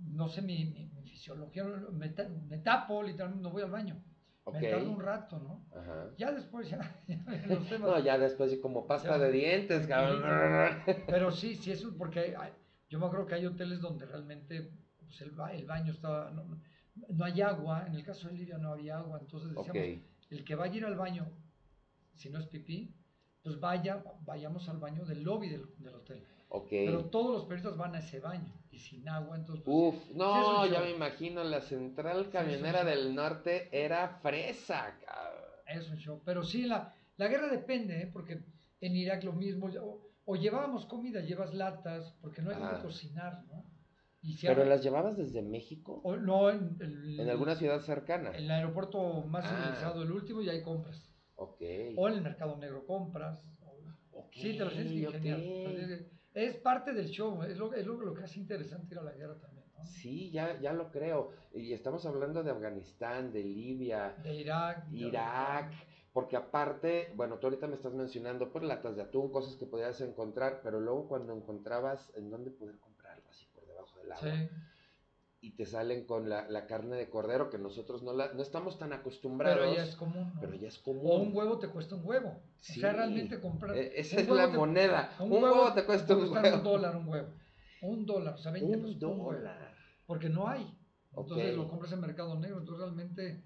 no 0.00 0.28
sé, 0.28 0.42
mi, 0.42 0.64
mi, 0.64 0.86
mi 0.86 1.02
fisiología, 1.02 1.64
me, 1.64 2.08
ta- 2.10 2.28
me 2.28 2.58
tapo, 2.58 3.02
literalmente, 3.02 3.42
no 3.42 3.50
voy 3.50 3.62
al 3.62 3.70
baño, 3.70 4.00
me 4.52 4.60
tardo 4.62 4.90
un 4.90 5.00
rato, 5.00 5.38
¿no? 5.40 5.66
Ajá. 5.78 6.10
Ya 6.16 6.32
después, 6.32 6.70
ya, 6.70 6.78
ya 7.08 7.46
los 7.48 7.68
temas. 7.68 7.90
No, 7.90 7.98
ya 7.98 8.16
después 8.18 8.56
como 8.58 8.86
pasta 8.86 9.18
Ya. 9.18 9.24
de 9.24 9.32
dientes, 9.32 9.86
cabrón. 9.86 10.22
Pero 11.06 11.30
sí, 11.32 11.56
sí, 11.56 11.72
eso 11.72 11.94
porque 11.98 12.34
hay- 12.36 12.52
yo 12.88 12.98
me 12.98 13.06
acuerdo 13.06 13.26
que 13.26 13.34
hay 13.34 13.44
hoteles 13.46 13.80
donde 13.80 14.06
realmente 14.06 14.70
pues, 15.00 15.20
el, 15.20 15.32
ba- 15.32 15.52
el 15.52 15.66
baño 15.66 15.92
estaba. 15.92 16.30
No, 16.30 17.24
hay 17.24 17.40
agua, 17.42 17.86
en 17.86 17.94
el 17.94 18.02
caso 18.04 18.28
de 18.28 18.34
Libia 18.34 18.56
no 18.58 18.72
había 18.72 18.96
agua, 18.98 19.18
entonces 19.20 19.50
decíamos: 19.50 19.72
el 20.30 20.44
que 20.44 20.54
vaya 20.54 20.74
a 20.74 20.76
ir 20.76 20.84
al 20.84 20.96
baño, 20.96 21.30
si 22.14 22.30
no 22.30 22.38
es 22.38 22.46
pipí, 22.46 22.94
pues 23.42 23.58
vaya, 23.60 24.02
vayamos 24.24 24.68
al 24.68 24.78
baño 24.78 25.04
del 25.04 25.22
lobby 25.22 25.48
del, 25.48 25.66
del 25.78 25.94
hotel. 25.94 26.24
Ok. 26.50 26.68
Pero 26.70 27.04
todos 27.06 27.32
los 27.32 27.42
periodistas 27.44 27.76
van 27.76 27.94
a 27.94 27.98
ese 27.98 28.20
baño 28.20 28.52
y 28.70 28.78
sin 28.78 29.08
agua, 29.08 29.36
entonces. 29.36 29.64
pues, 29.64 29.94
Uf, 29.94 30.14
no, 30.14 30.64
sí 30.64 30.70
ya 30.72 30.80
me 30.80 30.90
imagino, 30.90 31.44
la 31.44 31.60
central 31.60 32.30
camionera 32.30 32.84
del 32.84 33.14
norte 33.14 33.68
era 33.72 34.08
fresa, 34.22 34.98
cabrón. 35.04 35.44
Es 35.66 35.88
un 35.90 35.96
show. 35.96 36.22
Pero 36.24 36.42
sí, 36.42 36.62
la, 36.64 36.94
la 37.16 37.28
guerra 37.28 37.48
depende, 37.48 38.02
¿eh? 38.02 38.10
porque 38.12 38.42
en 38.80 38.96
Irak 38.96 39.24
lo 39.24 39.32
mismo. 39.34 39.68
O, 39.82 40.08
o 40.24 40.36
llevábamos 40.36 40.86
comida, 40.86 41.20
llevas 41.20 41.54
latas, 41.54 42.14
porque 42.20 42.42
no 42.42 42.50
hay 42.50 42.56
que 42.56 42.82
cocinar, 42.82 43.44
¿no? 43.46 43.64
Y 44.20 44.36
si 44.36 44.46
¿Pero 44.46 44.62
hay- 44.62 44.68
las 44.68 44.82
llevabas 44.82 45.16
desde 45.16 45.42
México? 45.42 46.00
o- 46.04 46.16
no, 46.16 46.50
en, 46.50 46.76
el- 46.80 47.20
¿En 47.20 47.28
alguna 47.30 47.54
ciudad 47.54 47.80
cercana? 47.80 48.30
El 48.30 48.50
aeropuerto 48.50 49.22
más 49.22 49.44
Ah. 49.46 49.62
civilizado, 49.62 50.02
el 50.02 50.10
último, 50.12 50.42
y 50.42 50.48
ahí 50.48 50.62
compras. 50.62 51.08
Ok. 51.36 51.62
O 51.96 52.08
en 52.08 52.14
el 52.14 52.22
mercado 52.22 52.56
negro 52.56 52.84
compras. 52.86 53.40
o- 53.62 54.20
Ok, 54.20 54.32
sí, 54.34 54.56
te 54.58 54.64
lo 54.64 54.70
tienes 54.70 54.92
que 54.92 54.98
ingeniar. 54.98 55.38
que- 55.38 56.18
Es 56.34 56.56
parte 56.56 56.92
del 56.92 57.08
show, 57.08 57.42
es 57.42 57.56
lo, 57.56 57.72
es 57.72 57.86
lo, 57.86 58.00
lo 58.00 58.14
que 58.14 58.22
hace 58.24 58.38
interesante 58.38 58.94
ir 58.94 58.98
a 58.98 59.02
la 59.02 59.12
guerra 59.12 59.38
también. 59.40 59.64
¿no? 59.76 59.84
Sí, 59.86 60.30
ya, 60.30 60.60
ya 60.60 60.72
lo 60.72 60.90
creo. 60.90 61.30
Y 61.54 61.72
estamos 61.72 62.04
hablando 62.06 62.42
de 62.42 62.50
Afganistán, 62.50 63.32
de 63.32 63.42
Libia, 63.44 64.14
De 64.22 64.34
Irak. 64.34 64.86
de 64.88 64.98
Irak, 64.98 65.72
porque 66.12 66.36
aparte, 66.36 67.12
bueno, 67.16 67.38
tú 67.38 67.46
ahorita 67.46 67.66
me 67.68 67.74
estás 67.74 67.94
mencionando 67.94 68.50
pues 68.52 68.62
latas 68.64 68.96
de 68.96 69.02
atún, 69.02 69.30
cosas 69.32 69.56
que 69.56 69.66
podías 69.66 70.00
encontrar, 70.00 70.60
pero 70.62 70.80
luego 70.80 71.08
cuando 71.08 71.32
encontrabas 71.32 72.12
en 72.16 72.28
dónde 72.30 72.50
poder 72.50 72.76
agua, 74.16 74.30
Sí, 74.32 74.48
y 75.40 75.50
te 75.52 75.66
salen 75.66 76.04
con 76.04 76.28
la, 76.28 76.48
la 76.48 76.66
carne 76.66 76.96
de 76.96 77.08
cordero, 77.08 77.48
que 77.48 77.58
nosotros 77.58 78.02
no, 78.02 78.12
la, 78.12 78.32
no 78.32 78.42
estamos 78.42 78.76
tan 78.78 78.92
acostumbrados, 78.92 79.60
pero 79.60 79.74
ya 79.74 79.84
es 79.84 79.94
común. 79.94 80.32
¿no? 80.34 80.40
pero 80.40 80.54
ya 80.54 80.66
es 80.68 80.78
O 80.78 80.82
común. 80.82 81.20
un 81.28 81.36
huevo 81.36 81.58
te 81.60 81.68
cuesta 81.68 81.94
un 81.94 82.04
huevo. 82.04 82.28
O 82.30 82.42
Sí. 82.60 82.80
sea, 82.80 82.92
realmente 82.92 83.40
comprar. 83.40 83.76
Eh, 83.76 83.92
Esa 84.00 84.16
es 84.20 84.28
la 84.28 84.50
te- 84.50 84.56
moneda. 84.56 85.14
Un, 85.20 85.32
huevo, 85.32 85.72
te 85.74 85.84
cuesta 85.84 86.16
un 86.16 86.32
huevo. 86.32 86.56
un 86.56 86.62
dólar 86.64 86.96
un 86.96 87.08
huevo. 87.08 87.28
Un 87.82 88.04
dólar, 88.06 88.34
o 88.34 88.38
sea, 88.38 88.50
20 88.50 88.76
Un 88.76 88.82
pesos 88.82 88.98
dólar. 88.98 89.74
Porque 90.06 90.28
no 90.28 90.48
hay. 90.48 90.76
Entonces 91.16 91.56
lo 91.56 91.68
compras 91.68 91.92
en 91.92 92.00
mercado 92.00 92.36
negro. 92.38 92.58
Entonces 92.58 92.84
realmente 92.84 93.44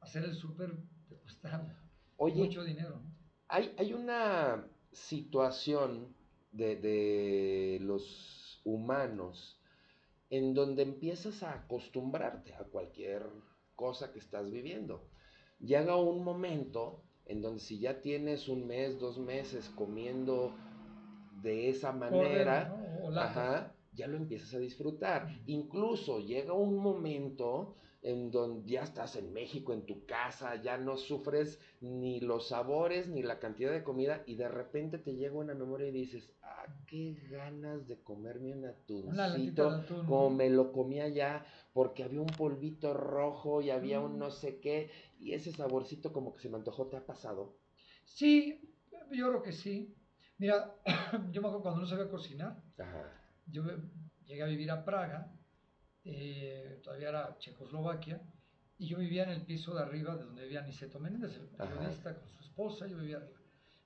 hacer 0.00 0.24
el 0.24 0.34
súper 0.34 0.74
te 1.08 1.14
cuesta 1.16 1.76
Oye, 2.16 2.42
mucho 2.42 2.64
dinero. 2.64 3.00
¿no? 3.02 3.10
Hay, 3.46 3.72
hay 3.78 3.92
una 3.92 4.64
situación 4.90 6.14
de, 6.50 6.74
de 6.76 7.78
los 7.82 8.60
humanos 8.64 9.59
en 10.30 10.54
donde 10.54 10.82
empiezas 10.82 11.42
a 11.42 11.52
acostumbrarte 11.54 12.54
a 12.54 12.64
cualquier 12.64 13.26
cosa 13.74 14.12
que 14.12 14.20
estás 14.20 14.50
viviendo. 14.50 15.08
Llega 15.58 15.96
un 15.96 16.24
momento 16.24 17.02
en 17.26 17.42
donde 17.42 17.60
si 17.60 17.78
ya 17.78 18.00
tienes 18.00 18.48
un 18.48 18.66
mes, 18.66 18.98
dos 18.98 19.18
meses 19.18 19.68
comiendo 19.70 20.54
de 21.42 21.68
esa 21.68 21.92
manera, 21.92 22.76
ya 23.92 24.06
lo 24.06 24.16
empiezas 24.16 24.54
a 24.54 24.58
disfrutar. 24.58 25.28
Incluso 25.46 26.20
llega 26.20 26.54
un 26.54 26.76
momento 26.76 27.76
en 28.02 28.30
donde 28.30 28.70
ya 28.70 28.82
estás 28.82 29.16
en 29.16 29.32
México, 29.32 29.72
en 29.72 29.84
tu 29.84 30.06
casa, 30.06 30.60
ya 30.62 30.78
no 30.78 30.96
sufres 30.96 31.60
ni 31.80 32.20
los 32.20 32.48
sabores 32.48 33.08
ni 33.08 33.22
la 33.22 33.38
cantidad 33.38 33.72
de 33.72 33.84
comida 33.84 34.22
y 34.26 34.36
de 34.36 34.48
repente 34.48 34.98
te 34.98 35.14
llega 35.16 35.34
una 35.34 35.54
memoria 35.54 35.88
y 35.88 35.92
dices, 35.92 36.32
ah, 36.42 36.64
qué 36.86 37.14
ganas 37.30 37.86
de 37.86 38.02
comerme 38.02 38.52
un 38.54 38.64
atuncito 38.64 39.68
atún. 39.68 40.06
como 40.06 40.30
me 40.30 40.48
lo 40.48 40.72
comía 40.72 41.08
ya, 41.08 41.44
porque 41.74 42.02
había 42.02 42.20
un 42.20 42.26
polvito 42.28 42.94
rojo 42.94 43.60
y 43.60 43.70
había 43.70 44.00
un 44.00 44.16
Mm. 44.16 44.18
no 44.18 44.30
sé 44.30 44.60
qué, 44.60 44.90
y 45.18 45.32
ese 45.34 45.52
saborcito 45.52 46.12
como 46.12 46.34
que 46.34 46.42
se 46.42 46.48
me 46.48 46.56
antojó, 46.56 46.86
¿te 46.86 46.96
ha 46.96 47.04
pasado? 47.06 47.58
Sí, 48.04 48.60
yo 49.12 49.28
creo 49.28 49.42
que 49.42 49.52
sí. 49.52 49.94
Mira, 50.38 50.74
yo 51.32 51.42
me 51.42 51.48
acuerdo 51.48 51.62
cuando 51.62 51.80
no 51.82 51.86
sabía 51.86 52.08
cocinar, 52.10 52.62
Ajá, 52.78 53.12
yo 53.46 53.62
llegué 54.24 54.42
a 54.42 54.46
vivir 54.46 54.70
a 54.70 54.84
Praga, 54.84 55.36
eh, 56.04 56.80
todavía 56.82 57.08
era 57.10 57.36
Checoslovaquia, 57.38 58.20
y 58.78 58.86
yo 58.88 58.98
vivía 58.98 59.24
en 59.24 59.30
el 59.30 59.42
piso 59.44 59.74
de 59.74 59.82
arriba 59.82 60.16
de 60.16 60.24
donde 60.24 60.42
vivía 60.44 60.62
Niceto 60.62 60.98
Menéndez, 60.98 61.36
el 61.36 61.48
Ajá. 61.58 61.72
periodista 61.74 62.18
con 62.18 62.28
su 62.30 62.40
esposa, 62.42 62.86
yo 62.86 62.96
vivía 62.96 63.18
arriba. 63.18 63.38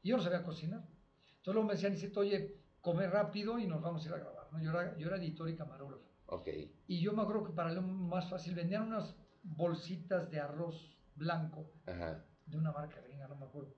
Y 0.02 0.11
yo 0.11 0.16
no 0.16 0.23
sabía 0.23 0.42
cocinar. 0.44 0.80
Entonces 0.80 1.54
luego 1.54 1.64
me 1.66 1.75
decía 1.75 1.88
Niceto, 1.90 2.21
oye, 2.21 2.56
come 2.80 3.06
rápido 3.09 3.59
y 3.59 3.66
nos 3.66 3.83
vamos 3.83 4.04
a 4.04 4.09
ir 4.09 4.14
a 4.14 4.18
grabar. 4.18 4.47
¿no? 4.52 4.61
Yo, 4.62 4.71
era, 4.71 4.97
yo 4.97 5.09
era 5.09 5.16
editor 5.16 5.49
y 5.49 5.56
camarógrafo. 5.56 6.04
ok, 6.26 6.49
Y 6.87 7.00
yo 7.00 7.12
me 7.12 7.23
acuerdo 7.23 7.44
que 7.44 7.52
para 7.52 7.73
lo 7.73 7.83
más 7.83 8.30
fácil 8.30 8.54
vendían 8.54 8.83
unas 8.85 9.16
bolsitas 9.42 10.30
de 10.30 10.38
arroz 10.40 10.97
blanco 11.16 11.73
ajá, 11.87 12.25
de 12.47 12.56
una 12.56 12.73
marca 12.73 13.00
gringa, 13.00 13.26
no 13.28 13.37
me 13.37 13.47
acuerdo, 13.47 13.75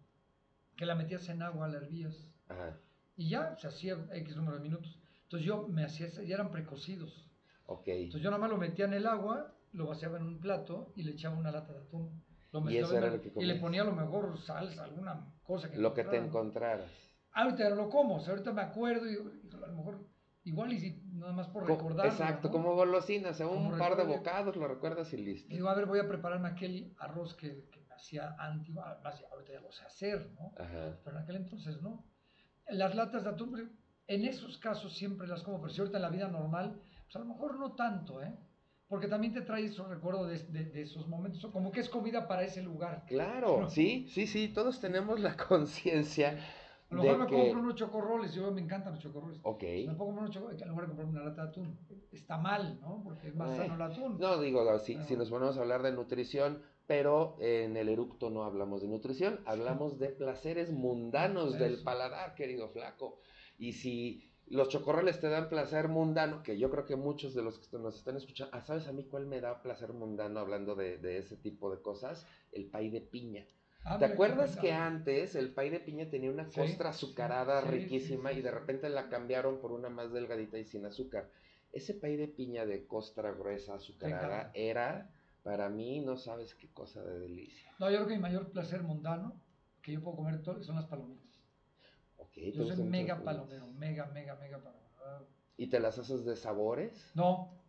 que 0.77 0.87
la 0.87 0.95
metías 0.95 1.29
en 1.29 1.43
agua, 1.43 1.69
la 1.69 1.79
hervías 1.79 2.29
ajá, 2.49 2.79
y 3.17 3.31
ya 3.31 3.57
se 3.57 3.69
hacía 3.69 3.97
X 4.13 4.37
número 4.37 4.57
de 4.59 4.63
minutos. 4.63 5.01
Entonces 5.23 5.47
yo 5.47 5.67
me 5.69 5.85
hacía, 5.85 6.09
ya 6.09 6.35
eran 6.35 6.51
precocidos. 6.51 7.26
Ok. 7.67 7.89
Entonces 7.89 8.23
yo 8.23 8.31
nada 8.31 8.41
más 8.41 8.51
lo 8.51 8.57
metía 8.59 8.85
en 8.87 8.95
el 8.95 9.07
agua, 9.07 9.53
lo 9.73 9.87
vaciaba 9.87 10.17
en 10.19 10.25
un 10.25 10.41
plato 10.41 10.93
y 10.97 11.03
le 11.03 11.13
echaba 11.13 11.37
una 11.37 11.51
lata 11.51 11.73
de 11.73 11.81
atún. 11.81 12.23
Lo 12.53 12.71
Y 12.71 12.77
eso 12.79 12.97
era 12.97 13.11
lo 13.11 13.21
que 13.21 13.33
y 13.37 13.45
le 13.45 13.57
ponía 13.57 13.83
a 13.83 13.85
lo 13.85 13.93
mejor 13.93 14.39
salsa, 14.39 14.85
alguna 14.85 15.27
cosa 15.45 15.71
que 15.71 15.77
Lo 15.79 15.93
que 15.93 16.05
te 16.05 16.17
encontrara. 16.17 16.85
encontraras. 16.85 17.13
Ahorita 17.33 17.69
lo 17.71 17.91
como, 17.91 18.17
o 18.17 18.21
sea, 18.21 18.33
ahorita 18.33 18.53
me 18.53 18.63
acuerdo 18.63 19.05
y 19.07 19.11
digo, 19.11 19.31
"Híjole, 19.45 19.67
a 19.67 19.69
lo 19.69 19.77
mejor 19.77 20.07
igual 20.45 20.73
y 20.73 20.79
si 20.81 21.03
nada 21.13 21.33
más 21.33 21.49
por 21.49 21.67
Co- 21.67 21.75
recordarlo. 21.75 22.11
Exacto, 22.13 22.49
¿no? 22.49 22.53
como 22.53 22.75
golosinas, 22.75 23.33
o 23.33 23.35
sea, 23.35 23.47
un 23.49 23.77
par 23.77 23.97
de 23.97 24.05
bocados, 24.05 24.57
lo 24.57 24.67
recuerdas 24.69 25.13
y 25.13 25.19
listo. 25.19 25.53
Y 25.53 25.57
digo, 25.57 25.69
a 25.69 25.75
ver, 25.75 25.85
voy 25.87 25.99
a 25.99 26.09
prepararme 26.09 26.49
aquel 26.49 26.95
arroz 26.99 27.35
que, 27.35 27.69
que 27.71 27.81
me 27.81 27.95
hacía 27.95 28.35
antes, 28.39 28.75
ya- 28.75 28.83
ahorita 29.33 29.53
ya 29.53 29.61
lo 29.61 29.71
sé 29.73 29.85
hacer, 29.85 30.31
¿no? 30.39 30.53
Ajá, 30.57 30.97
pero 31.05 31.17
en 31.19 31.23
aquel 31.25 31.37
entonces 31.37 31.83
no. 31.83 32.05
Las 32.69 32.95
latas 32.95 33.25
de 33.25 33.31
atún, 33.31 33.77
en 34.07 34.25
esos 34.25 34.57
casos 34.59 34.95
siempre 34.97 35.27
las 35.27 35.43
como, 35.43 35.61
pero 35.61 35.73
si 35.75 35.81
ahorita 35.81 35.99
en 35.99 36.03
la 36.03 36.11
vida 36.11 36.29
normal, 36.29 36.81
pues 37.07 37.17
a 37.17 37.21
lo 37.21 37.25
mejor 37.27 37.59
no 37.59 37.73
tanto, 37.75 38.23
¿eh? 38.23 38.35
Porque 38.89 39.09
también 39.09 39.33
te 39.35 39.41
trae 39.41 39.65
esos 39.65 39.89
recuerdos 39.89 40.29
de, 40.29 40.39
de- 40.53 40.71
de 40.71 40.83
esos 40.83 41.09
momentos, 41.09 41.45
como 41.51 41.73
que 41.73 41.81
es 41.81 41.89
comida 41.89 42.29
para 42.29 42.43
ese 42.45 42.63
lugar. 42.63 43.05
claro, 43.09 43.63
No. 43.63 43.69
sí, 43.71 44.07
sí, 44.11 44.27
sí, 44.29 44.49
todos 44.49 44.81
tenemos 44.81 45.19
la 45.19 45.37
conciencia 45.37 46.39
A 46.91 46.95
lo 46.95 47.03
mejor 47.03 47.19
me 47.19 47.27
que... 47.27 47.35
compro 47.35 47.61
unos 47.63 47.75
chocorroles, 47.75 48.33
yo 48.35 48.51
me 48.53 48.61
encantan 48.61 48.93
los 48.95 49.03
chocorroles. 49.03 49.41
Ok. 49.43 49.63
Me 49.63 49.85
puedo 49.87 49.97
comprar 50.07 50.23
unos 50.25 50.31
chocorroles 50.31 50.63
en 50.63 50.69
lugar 50.69 50.85
de 50.85 50.89
comprarme 50.91 51.13
una 51.21 51.29
lata 51.31 51.43
de 51.43 51.49
atún. 51.49 51.79
Está 52.13 52.39
mal, 52.39 52.79
¿no? 52.81 53.03
Porque 53.03 53.27
es 53.29 53.35
más 53.35 53.51
Ay, 53.51 53.57
sano 53.67 53.75
el 53.75 53.83
atún. 53.83 54.19
No, 54.21 54.41
digo, 54.41 54.79
si, 54.79 54.95
Ah. 54.95 55.03
si 55.03 55.17
nos 55.17 55.31
ponemos 55.31 55.59
a 55.59 55.63
hablar 55.63 55.83
de 55.83 55.91
nutrición, 55.93 56.63
pero 56.87 57.37
en 57.41 57.77
el 57.77 57.89
eructo 57.89 58.31
no 58.31 58.45
hablamos 58.45 58.83
de 58.83 58.87
nutrición, 58.89 59.41
hablamos 59.47 59.99
de 59.99 60.11
placeres 60.11 60.71
mundanos 60.71 61.59
del 61.59 61.83
paladar, 61.83 62.37
querido 62.37 62.69
flaco. 62.69 63.19
Y 63.59 63.73
si 63.73 64.31
los 64.47 64.69
chocorroles 64.69 65.21
te 65.21 65.29
dan 65.29 65.49
placer 65.49 65.89
mundano, 65.89 66.43
que 66.43 66.59
yo 66.59 66.71
creo 66.71 66.85
que 66.87 66.97
muchos 66.97 67.35
de 67.35 67.43
los 67.43 67.59
que 67.59 67.79
nos 67.79 67.97
están 67.97 68.17
escuchando, 68.17 68.51
ah, 68.57 68.63
¿sabes 68.63 68.87
a 68.87 68.93
mí 68.93 69.05
cuál 69.05 69.27
me 69.27 69.41
da 69.41 69.63
placer 69.63 69.93
mundano 69.93 70.41
hablando 70.41 70.75
de, 70.75 70.99
de 70.99 71.19
ese 71.19 71.37
tipo 71.37 71.71
de 71.75 71.81
cosas? 71.83 72.27
El 72.53 72.67
pay 72.71 72.91
de 72.91 73.01
piña. 73.01 73.47
Ah, 73.85 73.99
¿Te 73.99 74.05
acuerdas 74.05 74.57
que 74.57 74.73
antes 74.73 75.35
el 75.35 75.53
pay 75.55 75.71
de 75.71 75.81
piña 75.81 76.09
tenía 76.11 76.31
una 76.31 76.51
Sí, 76.51 76.61
costra 76.61 76.91
azucarada 76.91 77.61
sí, 77.61 77.71
riquísima 77.71 78.33
sí, 78.33 78.39
y 78.39 78.43
de 78.43 78.51
repente 78.51 78.89
la 78.89 79.09
cambiaron 79.09 79.61
por 79.61 79.73
una 79.73 79.89
más 79.89 80.13
delgadita 80.13 80.59
y 80.59 80.65
sin 80.65 80.85
azúcar? 80.87 81.31
Ese 81.73 81.95
pay 81.95 82.17
de 82.17 82.29
piña 82.29 82.67
de 82.67 82.87
costra 82.87 83.33
gruesa 83.33 83.75
azucarada 83.75 84.51
era, 84.55 85.11
para 85.43 85.69
mí, 85.69 86.01
no 86.01 86.17
sabes 86.17 86.55
qué 86.55 86.69
cosa 86.73 87.03
de 87.05 87.19
delicia. 87.21 87.73
No, 87.79 87.91
yo 87.91 87.97
creo 87.97 88.09
que 88.09 88.15
mi 88.17 88.21
mayor 88.21 88.51
placer 88.51 88.83
mundano 88.83 89.41
que 89.83 89.93
yo 89.93 90.03
puedo 90.03 90.17
comer 90.17 90.43
todo 90.43 90.63
son 90.63 90.77
las 90.77 90.87
palomitas. 90.87 91.36
Ok, 92.37 92.43
¿te 92.43 92.53
Yo 92.53 92.67
soy 92.67 92.85
mega 92.85 93.15
las 93.15 93.25
palomero, 93.25 93.67
mega, 93.73 94.07
mega, 94.07 94.35
mega 94.37 94.59
palomero. 94.59 95.27
¿Y 95.57 95.69
te 95.69 95.81
las 95.81 95.99
haces 95.99 96.25
de 96.27 96.37
sabores? 96.37 97.13
No, 97.15 97.63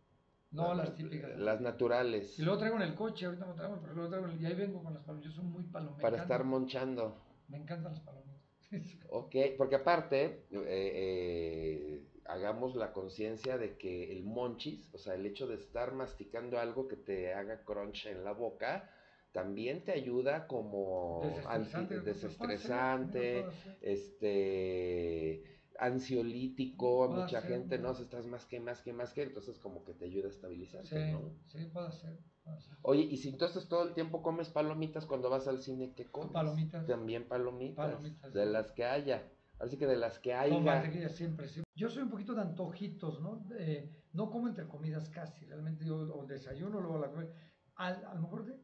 no 0.51 0.73
La- 0.73 0.83
las 0.83 0.95
típicas. 0.95 1.37
Las 1.39 1.61
naturales. 1.61 2.37
Y 2.37 2.41
luego 2.41 2.59
traigo 2.59 2.75
en 2.75 2.81
el 2.81 2.95
coche, 2.95 3.25
ahorita 3.27 3.45
no 3.45 3.53
traigo, 3.55 3.79
pero 3.81 3.93
luego 3.93 4.09
traigo 4.09 4.27
y 4.41 4.45
ahí 4.45 4.55
vengo 4.55 4.83
con 4.83 4.93
las 4.93 5.03
palomitas. 5.03 5.33
Yo 5.33 5.41
soy 5.41 5.49
muy 5.49 5.63
palomero. 5.63 6.01
Para 6.01 6.17
estar 6.17 6.43
monchando. 6.43 7.15
Me 7.47 7.57
encantan 7.57 7.93
las 7.93 8.01
palomitas. 8.01 8.37
Ok, 9.09 9.35
porque 9.57 9.75
aparte, 9.75 10.47
eh, 10.51 10.65
eh, 10.67 12.03
hagamos 12.25 12.75
la 12.75 12.91
conciencia 12.91 13.57
de 13.57 13.77
que 13.77 14.11
el 14.11 14.25
monchis, 14.25 14.93
o 14.93 14.97
sea, 14.97 15.15
el 15.15 15.25
hecho 15.25 15.47
de 15.47 15.55
estar 15.55 15.93
masticando 15.93 16.59
algo 16.59 16.89
que 16.89 16.97
te 16.97 17.33
haga 17.33 17.63
crunch 17.63 18.07
en 18.07 18.25
la 18.25 18.33
boca, 18.33 18.91
también 19.37 19.83
te 19.85 19.91
ayuda 19.91 20.47
como 20.47 21.19
Desestresante. 21.21 21.99
pues, 22.01 22.05
desestresante, 22.05 23.45
este 23.81 25.43
ansiolítico, 25.79 27.03
a 27.03 27.07
Puede 27.09 27.21
mucha 27.21 27.41
ser, 27.41 27.51
gente, 27.51 27.77
¿no? 27.77 27.93
Si 27.93 28.01
estás 28.01 28.25
más 28.25 28.45
que 28.45 28.59
más 28.59 28.81
que 28.81 28.93
más 28.93 29.13
que, 29.13 29.21
entonces 29.21 29.59
como 29.59 29.83
que 29.83 29.93
te 29.93 30.05
ayuda 30.05 30.25
a 30.27 30.31
estabilizarte, 30.31 30.87
Sí, 31.05 31.11
¿no? 31.11 31.31
sí, 31.45 31.65
puede 31.71 31.91
ser. 31.91 32.17
puede 32.43 32.59
ser. 32.61 32.77
Oye, 32.81 33.03
y 33.03 33.17
si 33.17 33.29
entonces 33.29 33.67
todo 33.67 33.83
el 33.87 33.93
tiempo 33.93 34.23
comes 34.23 34.49
palomitas 34.49 35.05
cuando 35.05 35.29
vas 35.29 35.47
al 35.47 35.61
cine, 35.61 35.93
¿qué 35.95 36.05
comes? 36.05 36.31
Palomitas. 36.31 36.87
También 36.87 37.27
palomitas. 37.27 37.85
Palomitas, 37.91 38.33
De 38.33 38.45
sí. 38.45 38.51
las 38.51 38.71
que 38.71 38.85
haya. 38.85 39.21
Así 39.59 39.77
que 39.77 39.85
de 39.85 39.97
las 39.97 40.17
que 40.17 40.31
Con 40.31 40.39
haya. 40.39 40.59
mantequilla 40.61 41.09
siempre, 41.09 41.47
siempre. 41.47 41.71
Yo 41.75 41.89
soy 41.89 42.01
un 42.03 42.09
poquito 42.09 42.33
de 42.33 42.41
antojitos, 42.41 43.21
¿no? 43.21 43.45
Eh, 43.59 43.87
no 44.13 44.31
como 44.31 44.47
entre 44.47 44.67
comidas 44.67 45.09
casi, 45.09 45.45
realmente 45.45 45.85
yo 45.85 45.95
o 46.11 46.25
desayuno, 46.25 46.79
luego 46.79 46.97
la 46.97 47.11
comida. 47.11 47.29
Al- 47.75 48.03
a 48.05 48.15
lo 48.15 48.21
mejor, 48.21 48.45
de, 48.45 48.55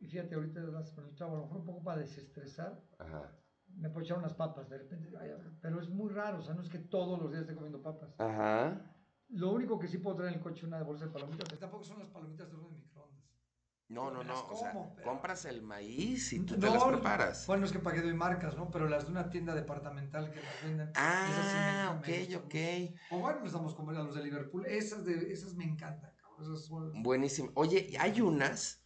y 0.00 0.06
fíjate, 0.06 0.34
ahorita 0.34 0.60
las 0.60 0.92
preguntaba, 0.92 1.32
a 1.32 1.36
lo 1.36 1.42
mejor 1.42 1.58
un 1.58 1.64
poco 1.64 1.82
para 1.82 2.00
desestresar, 2.00 2.80
Ajá. 2.98 3.32
me 3.74 3.88
puedo 3.90 4.04
echar 4.04 4.18
unas 4.18 4.34
papas, 4.34 4.68
de 4.68 4.78
repente, 4.78 5.10
pero 5.60 5.80
es 5.80 5.88
muy 5.88 6.10
raro, 6.10 6.38
o 6.38 6.42
sea, 6.42 6.54
no 6.54 6.62
es 6.62 6.68
que 6.68 6.78
todos 6.78 7.20
los 7.20 7.30
días 7.30 7.42
esté 7.42 7.54
comiendo 7.54 7.82
papas. 7.82 8.14
Ajá. 8.18 8.94
Lo 9.30 9.50
único 9.52 9.78
que 9.78 9.88
sí 9.88 9.98
puedo 9.98 10.16
traer 10.16 10.32
en 10.32 10.38
el 10.38 10.42
coche 10.42 10.64
una 10.66 10.82
bolsa 10.82 11.06
de 11.06 11.10
palomitas, 11.10 11.48
que 11.48 11.56
tampoco 11.56 11.84
son 11.84 11.98
las 11.98 12.08
palomitas 12.08 12.48
de 12.48 12.54
horno 12.56 12.70
de 12.70 12.76
microondas. 12.76 13.18
No, 13.90 14.04
No 14.04 14.10
no, 14.10 14.18
me 14.18 14.24
las 14.26 14.36
no. 14.44 14.48
O 14.52 14.56
sea, 14.56 14.72
como, 14.72 14.94
pero- 14.94 15.08
compras 15.08 15.44
el 15.46 15.62
maíz 15.62 16.32
y 16.34 16.40
tú 16.40 16.54
No, 16.54 16.60
te 16.60 16.70
las 16.70 16.84
preparas. 16.84 17.46
Bueno, 17.46 17.64
es 17.66 17.72
que 17.72 17.78
pagué 17.78 18.02
doy 18.02 18.12
marcas, 18.14 18.54
¿no? 18.56 18.70
Pero 18.70 18.86
las 18.88 19.04
de 19.06 19.10
una 19.12 19.30
tienda 19.30 19.54
departamental 19.54 20.30
que 20.30 20.42
las 20.42 20.62
venden. 20.62 20.92
ah, 20.94 21.26
sí 21.50 21.56
me- 21.56 22.12
me 22.12 22.22
ok, 22.22 22.28
gustan 22.28 22.42
ok. 22.44 22.94
O 23.10 23.18
bueno, 23.20 23.74
comer 23.74 23.96
a 23.96 24.02
los 24.02 24.14
de 24.14 24.22
Liverpool. 24.24 24.66
Esas, 24.66 25.04
de, 25.06 25.32
esas 25.32 25.54
me 25.54 25.64
encantan, 25.64 26.14
cabrón. 26.16 26.42
Esas 26.42 26.66
son... 26.66 27.02
Buenísimo. 27.02 27.50
Oye, 27.54 27.94
hay 27.98 28.20
unas 28.20 28.82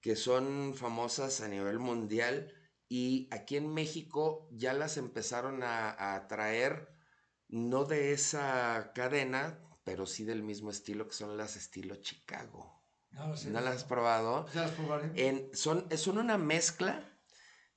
que 0.00 0.16
son 0.16 0.74
famosas 0.74 1.40
a 1.40 1.48
nivel 1.48 1.78
mundial 1.78 2.52
y 2.88 3.28
aquí 3.32 3.56
en 3.56 3.72
México 3.72 4.48
ya 4.52 4.72
las 4.72 4.96
empezaron 4.96 5.62
a, 5.62 6.14
a 6.14 6.28
traer, 6.28 6.88
no 7.48 7.84
de 7.84 8.12
esa 8.12 8.92
cadena, 8.94 9.58
pero 9.84 10.06
sí 10.06 10.24
del 10.24 10.42
mismo 10.42 10.70
estilo 10.70 11.06
que 11.08 11.14
son 11.14 11.36
las 11.36 11.56
estilo 11.56 11.96
Chicago. 11.96 12.72
No, 13.12 13.36
sé, 13.36 13.50
¿No 13.50 13.60
las 13.60 13.76
has 13.76 13.84
probado? 13.84 14.46
Ya 14.52 14.62
las 14.62 14.72
probaré. 14.72 15.10
En, 15.14 15.50
son, 15.56 15.88
son 15.96 16.18
una 16.18 16.38
mezcla 16.38 17.02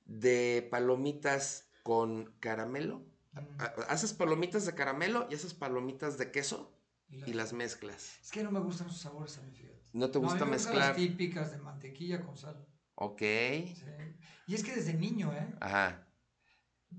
de 0.04 0.66
palomitas 0.70 1.70
con 1.82 2.32
caramelo. 2.40 2.98
Mm, 3.32 3.60
Ha- 3.60 3.74
Haces 3.88 4.12
palomitas 4.12 4.66
de 4.66 4.74
caramelo 4.74 5.26
y 5.30 5.34
haces 5.34 5.54
palomitas 5.54 6.18
de 6.18 6.30
queso 6.30 6.76
y 7.08 7.16
las- 7.18 7.28
y 7.28 7.32
las 7.32 7.52
mezclas. 7.52 8.18
Es 8.22 8.30
que 8.30 8.42
no 8.42 8.50
me 8.50 8.60
gustan 8.60 8.88
esos 8.88 9.00
sabores 9.00 9.38
a 9.38 9.42
mí. 9.42 9.52
¿No 9.92 10.10
te 10.10 10.18
No, 10.18 10.24
gusta 10.24 10.44
me 10.44 10.52
gustan 10.52 10.74
mezclar? 10.74 10.88
las 10.88 10.96
típicas 10.96 11.50
de 11.52 11.58
mantequilla 11.58 12.20
con 12.24 12.36
sal. 12.36 12.66
Ok. 12.94 13.18
Sí. 13.20 13.84
Y 14.46 14.54
es 14.54 14.62
que 14.64 14.74
desde 14.74 14.94
niño, 14.94 15.32
¿eh? 15.32 15.54
Ajá. 15.60 16.06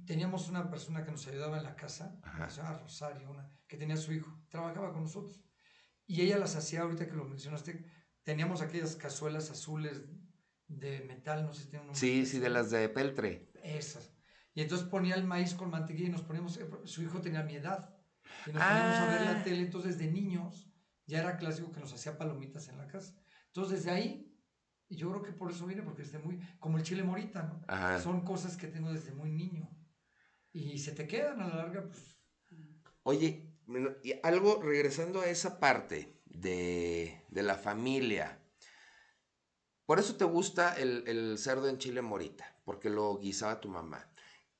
Teníamos 0.05 0.47
una 0.49 0.69
persona 0.69 1.03
que 1.03 1.11
nos 1.11 1.27
ayudaba 1.27 1.57
en 1.57 1.63
la 1.63 1.75
casa, 1.75 2.17
Ajá. 2.23 2.49
se 2.49 2.61
llama 2.61 2.77
Rosario, 2.79 3.29
una, 3.29 3.49
que 3.67 3.77
tenía 3.77 3.97
su 3.97 4.13
hijo, 4.13 4.41
trabajaba 4.49 4.93
con 4.93 5.03
nosotros. 5.03 5.43
Y 6.07 6.21
ella 6.21 6.37
las 6.37 6.55
hacía, 6.55 6.81
ahorita 6.81 7.07
que 7.07 7.15
lo 7.15 7.25
mencionaste, 7.25 7.85
teníamos 8.23 8.61
aquellas 8.61 8.95
cazuelas 8.95 9.51
azules 9.51 10.01
de 10.67 11.01
metal, 11.01 11.45
no 11.45 11.53
sé 11.53 11.63
si 11.63 11.69
tienen 11.69 11.89
un 11.89 11.95
Sí, 11.95 12.25
sí, 12.25 12.39
de 12.39 12.49
las 12.49 12.71
de 12.71 12.87
peltre. 12.87 13.51
Esas. 13.63 14.13
Y 14.53 14.61
entonces 14.61 14.87
ponía 14.87 15.15
el 15.15 15.25
maíz 15.25 15.53
con 15.53 15.69
mantequilla 15.69 16.07
y 16.07 16.11
nos 16.11 16.21
poníamos, 16.23 16.59
su 16.85 17.03
hijo 17.03 17.19
tenía 17.21 17.43
mi 17.43 17.55
edad. 17.55 17.93
Y 18.47 18.51
nos 18.53 18.63
poníamos 18.63 18.95
a 18.95 19.05
ver 19.07 19.21
la 19.21 19.39
Ah. 19.39 19.43
tele, 19.43 19.59
entonces 19.61 19.97
de 19.97 20.07
niños 20.09 20.70
ya 21.11 21.19
era 21.19 21.37
clásico 21.37 21.73
que 21.73 21.81
nos 21.81 21.93
hacía 21.93 22.17
palomitas 22.17 22.69
en 22.69 22.77
la 22.77 22.87
casa. 22.87 23.13
Entonces 23.47 23.79
desde 23.79 23.91
ahí, 23.91 24.33
y 24.87 24.95
yo 24.95 25.09
creo 25.09 25.21
que 25.21 25.33
por 25.33 25.51
eso 25.51 25.67
viene, 25.67 25.83
porque 25.83 26.03
desde 26.03 26.19
muy, 26.19 26.39
como 26.57 26.77
el 26.77 26.83
chile 26.83 27.03
morita, 27.03 27.43
¿no? 27.43 27.61
Ajá. 27.67 27.99
Son 27.99 28.23
cosas 28.23 28.55
que 28.55 28.67
tengo 28.67 28.93
desde 28.93 29.11
muy 29.11 29.29
niño. 29.29 29.69
Y 30.53 30.79
se 30.79 30.93
te 30.93 31.07
quedan 31.07 31.41
a 31.41 31.47
la 31.47 31.55
larga, 31.55 31.85
pues 31.85 32.17
Oye, 33.03 33.53
y 34.03 34.13
algo 34.23 34.61
regresando 34.61 35.19
a 35.21 35.27
esa 35.27 35.59
parte 35.59 36.21
de, 36.25 37.25
de 37.29 37.43
la 37.43 37.55
familia. 37.55 38.39
Por 39.85 39.99
eso 39.99 40.15
te 40.15 40.23
gusta 40.23 40.73
el, 40.75 41.03
el 41.07 41.37
cerdo 41.37 41.67
en 41.67 41.77
chile 41.77 42.01
morita, 42.01 42.57
porque 42.63 42.89
lo 42.89 43.17
guisaba 43.17 43.59
tu 43.59 43.67
mamá. 43.67 44.09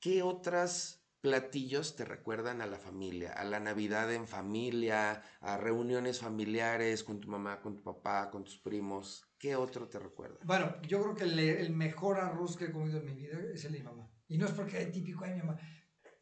¿Qué 0.00 0.22
otros 0.22 1.01
platillos 1.22 1.96
te 1.96 2.04
recuerdan 2.04 2.60
a 2.60 2.66
la 2.66 2.78
familia? 2.78 3.32
A 3.32 3.44
la 3.44 3.60
Navidad 3.60 4.12
en 4.12 4.28
familia, 4.28 5.22
a 5.40 5.56
reuniones 5.56 6.18
familiares 6.20 7.02
con 7.04 7.20
tu 7.20 7.28
mamá, 7.28 7.62
con 7.62 7.76
tu 7.76 7.82
papá, 7.82 8.28
con 8.30 8.44
tus 8.44 8.58
primos. 8.58 9.24
¿Qué 9.38 9.56
otro 9.56 9.88
te 9.88 9.98
recuerda? 9.98 10.38
Bueno, 10.44 10.82
yo 10.82 11.00
creo 11.02 11.14
que 11.14 11.24
el, 11.24 11.38
el 11.38 11.70
mejor 11.70 12.18
arroz 12.20 12.56
que 12.56 12.66
he 12.66 12.72
comido 12.72 12.98
en 12.98 13.06
mi 13.06 13.14
vida 13.14 13.38
es 13.54 13.64
el 13.64 13.72
de 13.72 13.78
mi 13.78 13.84
mamá. 13.84 14.10
Y 14.28 14.36
no 14.36 14.46
es 14.46 14.52
porque 14.52 14.82
es 14.82 14.92
típico 14.92 15.24
de 15.24 15.34
mi 15.34 15.40
mamá. 15.40 15.58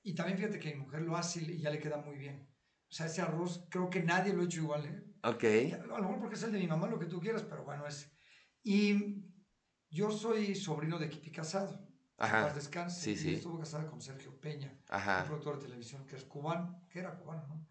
Y 0.03 0.15
también 0.15 0.39
fíjate 0.39 0.59
que 0.59 0.75
mi 0.75 0.83
mujer 0.83 1.03
lo 1.03 1.17
hace 1.17 1.43
y 1.43 1.61
ya 1.61 1.71
le 1.71 1.81
queda 1.81 1.99
muy 1.99 2.17
bien. 2.17 2.49
O 2.89 2.93
sea, 2.93 3.07
ese 3.07 3.23
arroz 3.23 3.67
creo 3.71 3.89
que 3.89 4.03
nadie 4.03 4.33
lo 4.33 4.43
ha 4.43 4.45
hecho 4.45 4.61
igual. 4.61 4.85
¿eh? 4.85 5.05
Ok. 5.23 5.45
A 5.83 5.99
lo 5.99 6.03
mejor 6.03 6.21
porque 6.21 6.35
es 6.37 6.43
el 6.43 6.53
de 6.53 6.59
mi 6.59 6.67
mamá, 6.67 6.89
lo 6.89 6.99
que 6.99 7.07
tú 7.07 7.21
quieras, 7.21 7.43
pero 7.43 7.65
bueno, 7.65 7.87
es. 7.87 8.11
Y 8.63 9.25
yo 9.89 10.11
soy 10.11 10.55
sobrino 10.55 10.99
de 10.99 11.09
Kipi 11.09 11.31
Casado. 11.31 11.90
Ajá. 12.21 12.43
Paz 12.45 12.55
descanse. 12.55 13.01
Sí, 13.01 13.11
y 13.13 13.17
sí. 13.17 13.35
Estuvo 13.35 13.59
casada 13.59 13.87
con 13.87 14.01
Sergio 14.01 14.39
Peña, 14.41 14.71
un 14.73 14.95
Ajá. 14.95 15.25
productor 15.25 15.57
de 15.59 15.63
televisión 15.67 16.07
que 16.07 16.17
es 16.17 16.25
cubano, 16.25 16.87
que 16.91 16.99
era 17.01 17.17
cubano, 17.17 17.47
¿no? 17.49 17.67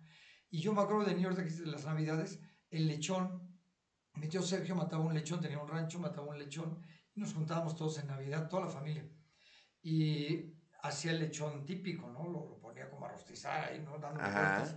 Y 0.49 0.59
yo 0.59 0.73
me 0.73 0.81
acuerdo 0.81 1.05
de 1.05 1.13
de 1.15 1.41
aquí 1.43 1.53
de 1.53 1.65
las 1.67 1.85
Navidades, 1.85 2.41
el 2.71 2.87
lechón. 2.87 3.47
Mi 4.15 4.27
tío 4.27 4.41
Sergio 4.41 4.75
mataba 4.75 5.03
un 5.05 5.13
lechón, 5.13 5.39
tenía 5.39 5.59
un 5.59 5.67
rancho, 5.67 5.99
mataba 5.99 6.27
un 6.27 6.39
lechón. 6.39 6.81
Y 7.13 7.19
nos 7.21 7.33
juntábamos 7.33 7.75
todos 7.75 7.99
en 7.99 8.07
Navidad, 8.07 8.49
toda 8.49 8.65
la 8.65 8.69
familia. 8.71 9.07
Y 9.81 10.55
hacía 10.81 11.11
el 11.11 11.19
lechón 11.19 11.65
típico, 11.65 12.09
¿no? 12.09 12.23
Lo, 12.27 12.49
lo 12.49 12.59
ponía 12.59 12.89
como 12.89 13.05
a 13.05 13.09
rostizar 13.09 13.65
ahí, 13.69 13.79
¿no? 13.81 13.97
Dando 13.99 14.19
vueltas. 14.19 14.75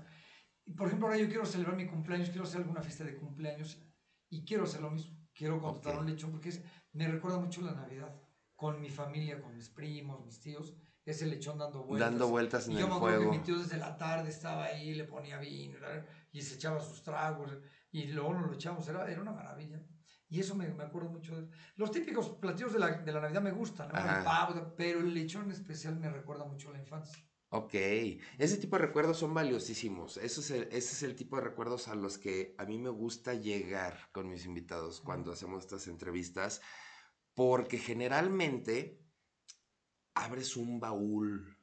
Y 0.66 0.74
por 0.74 0.86
ejemplo, 0.86 1.08
ahora 1.08 1.18
yo 1.18 1.26
quiero 1.28 1.46
celebrar 1.46 1.76
mi 1.76 1.86
cumpleaños, 1.86 2.28
quiero 2.28 2.44
hacer 2.44 2.60
alguna 2.60 2.82
fiesta 2.82 3.04
de 3.04 3.16
cumpleaños 3.16 3.82
y 4.28 4.44
quiero 4.44 4.64
hacer 4.64 4.82
lo 4.82 4.90
mismo. 4.90 5.16
Quiero 5.34 5.60
contratar 5.60 5.94
Ok. 5.94 6.00
un 6.02 6.10
lechón 6.10 6.30
porque 6.30 6.50
es- 6.50 6.62
me 6.92 7.08
recuerda 7.08 7.38
mucho 7.38 7.62
la 7.62 7.72
Navidad 7.72 8.14
con 8.62 8.80
mi 8.80 8.90
familia, 8.90 9.42
con 9.42 9.52
mis 9.56 9.68
primos, 9.68 10.24
mis 10.24 10.38
tíos. 10.38 10.72
Ese 11.04 11.26
lechón 11.26 11.58
dando 11.58 11.82
vueltas. 11.82 12.10
Dando 12.12 12.28
vueltas 12.28 12.66
en 12.68 12.74
Y 12.74 12.76
yo 12.76 12.84
el 12.84 12.90
me 12.90 12.96
acuerdo 12.96 13.16
fuego. 13.18 13.32
que 13.32 13.38
mi 13.38 13.44
tío 13.44 13.58
desde 13.58 13.76
la 13.76 13.96
tarde 13.98 14.30
estaba 14.30 14.66
ahí, 14.66 14.94
le 14.94 15.02
ponía 15.02 15.40
vino 15.40 15.76
y 16.30 16.40
se 16.42 16.54
echaba 16.54 16.80
sus 16.80 17.02
tragos 17.02 17.50
y 17.90 18.04
luego 18.12 18.34
nos 18.34 18.46
lo 18.46 18.54
echamos. 18.54 18.86
Era, 18.86 19.10
era 19.10 19.20
una 19.20 19.32
maravilla. 19.32 19.84
Y 20.28 20.38
eso 20.38 20.54
me, 20.54 20.68
me 20.68 20.84
acuerdo 20.84 21.08
mucho 21.10 21.34
de 21.36 21.48
Los 21.74 21.90
típicos 21.90 22.28
platillos 22.40 22.72
de 22.72 22.78
la, 22.78 22.88
de 23.02 23.12
la 23.12 23.20
Navidad 23.20 23.42
me 23.42 23.50
gustan, 23.50 23.88
¿no? 23.88 23.98
El 23.98 24.22
pavo, 24.24 24.74
pero 24.76 25.00
el 25.00 25.12
lechón 25.12 25.46
en 25.46 25.50
especial 25.50 25.96
me 25.98 26.08
recuerda 26.08 26.44
mucho 26.44 26.68
a 26.70 26.72
la 26.74 26.78
infancia. 26.78 27.18
Ok, 27.48 27.74
ese 28.38 28.56
tipo 28.58 28.76
de 28.76 28.82
recuerdos 28.86 29.18
son 29.18 29.34
valiosísimos. 29.34 30.16
Eso 30.18 30.40
es 30.40 30.50
el- 30.52 30.68
ese 30.70 30.92
es 30.94 31.02
el 31.02 31.16
tipo 31.16 31.34
de 31.36 31.42
recuerdos 31.42 31.88
a 31.88 31.96
los 31.96 32.16
que 32.16 32.54
a 32.58 32.64
mí 32.64 32.78
me 32.78 32.88
gusta 32.90 33.34
llegar 33.34 34.08
con 34.12 34.28
mis 34.30 34.46
invitados 34.46 35.00
cuando 35.00 35.32
hacemos 35.32 35.64
estas 35.64 35.86
entrevistas, 35.88 36.62
porque 37.34 37.78
generalmente 37.78 39.00
abres 40.14 40.56
un 40.56 40.80
baúl. 40.80 41.58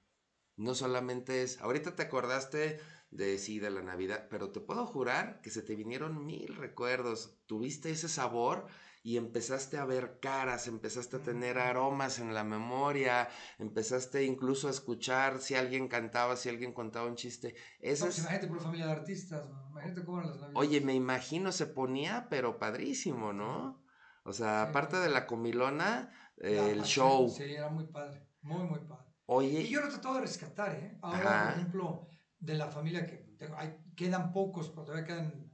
No 0.56 0.76
solamente 0.76 1.44
es, 1.44 1.60
ahorita 1.62 1.96
te 1.96 2.04
acordaste 2.04 2.80
de 3.12 3.38
sí, 3.40 3.60
de 3.60 3.72
la 3.72 3.82
Navidad, 3.82 4.28
pero 4.30 4.52
te 4.52 4.60
puedo 4.60 4.86
jurar 4.86 5.42
que 5.42 5.50
se 5.52 5.62
te 5.64 5.76
vinieron 5.76 6.26
mil 6.26 6.56
recuerdos. 6.56 7.40
Tuviste 7.48 7.92
ese 7.92 8.10
sabor 8.10 8.68
y 9.04 9.18
empezaste 9.18 9.78
a 9.78 9.86
ver 9.86 10.20
caras, 10.20 10.68
empezaste 10.68 11.18
a 11.18 11.24
tener 11.24 11.58
aromas 11.60 12.20
en 12.20 12.34
la 12.34 12.44
memoria, 12.44 13.30
empezaste 13.58 14.26
incluso 14.26 14.68
a 14.68 14.72
escuchar 14.72 15.42
si 15.42 15.56
alguien 15.56 15.88
cantaba, 15.88 16.36
si 16.36 16.50
alguien 16.50 16.74
contaba 16.74 17.08
un 17.08 17.16
chiste. 17.16 17.56
Eso 17.80 18.06
No, 18.06 18.08
pues 18.08 18.18
es, 18.18 18.20
imagínate 18.20 18.48
por 18.48 18.62
familia 18.62 18.86
de 18.88 18.92
artistas, 18.94 19.44
imagínate 19.72 20.06
cómo 20.06 20.20
eran 20.20 20.32
las 20.32 20.42
Navidades. 20.42 20.70
oye, 20.70 20.82
me 20.82 20.94
imagino 20.94 21.52
se 21.52 21.66
ponía, 21.68 22.28
pero 22.30 22.60
padrísimo, 22.60 23.34
¿no? 23.34 23.82
O 24.30 24.34
sea, 24.34 24.64
Sí, 24.64 24.70
aparte 24.70 24.98
de 24.98 25.10
la 25.10 25.26
comilona, 25.26 26.12
La 26.38 26.68
el 26.70 26.80
pasión, 26.80 27.08
show. 27.08 27.30
Sí, 27.30 27.44
era 27.44 27.70
muy 27.70 27.86
padre, 27.86 28.28
muy, 28.42 28.64
muy 28.68 28.80
padre. 28.80 29.06
Oye, 29.26 29.62
Y 29.62 29.70
yo 29.70 29.82
lo 29.82 29.88
he 29.88 29.90
tratado 29.90 30.16
de 30.16 30.22
rescatar, 30.22 30.76
¿eh? 30.76 30.98
Ahora, 31.02 31.20
Ajá. 31.20 31.46
por 31.50 31.58
ejemplo, 31.60 32.08
de 32.40 32.54
la 32.56 32.68
familia 32.68 33.06
que 33.08 33.18
tengo, 33.38 33.56
hay, 33.58 33.76
quedan 33.96 34.32
pocos, 34.32 34.70
pero 34.70 34.84
todavía 34.86 35.06
quedan 35.06 35.52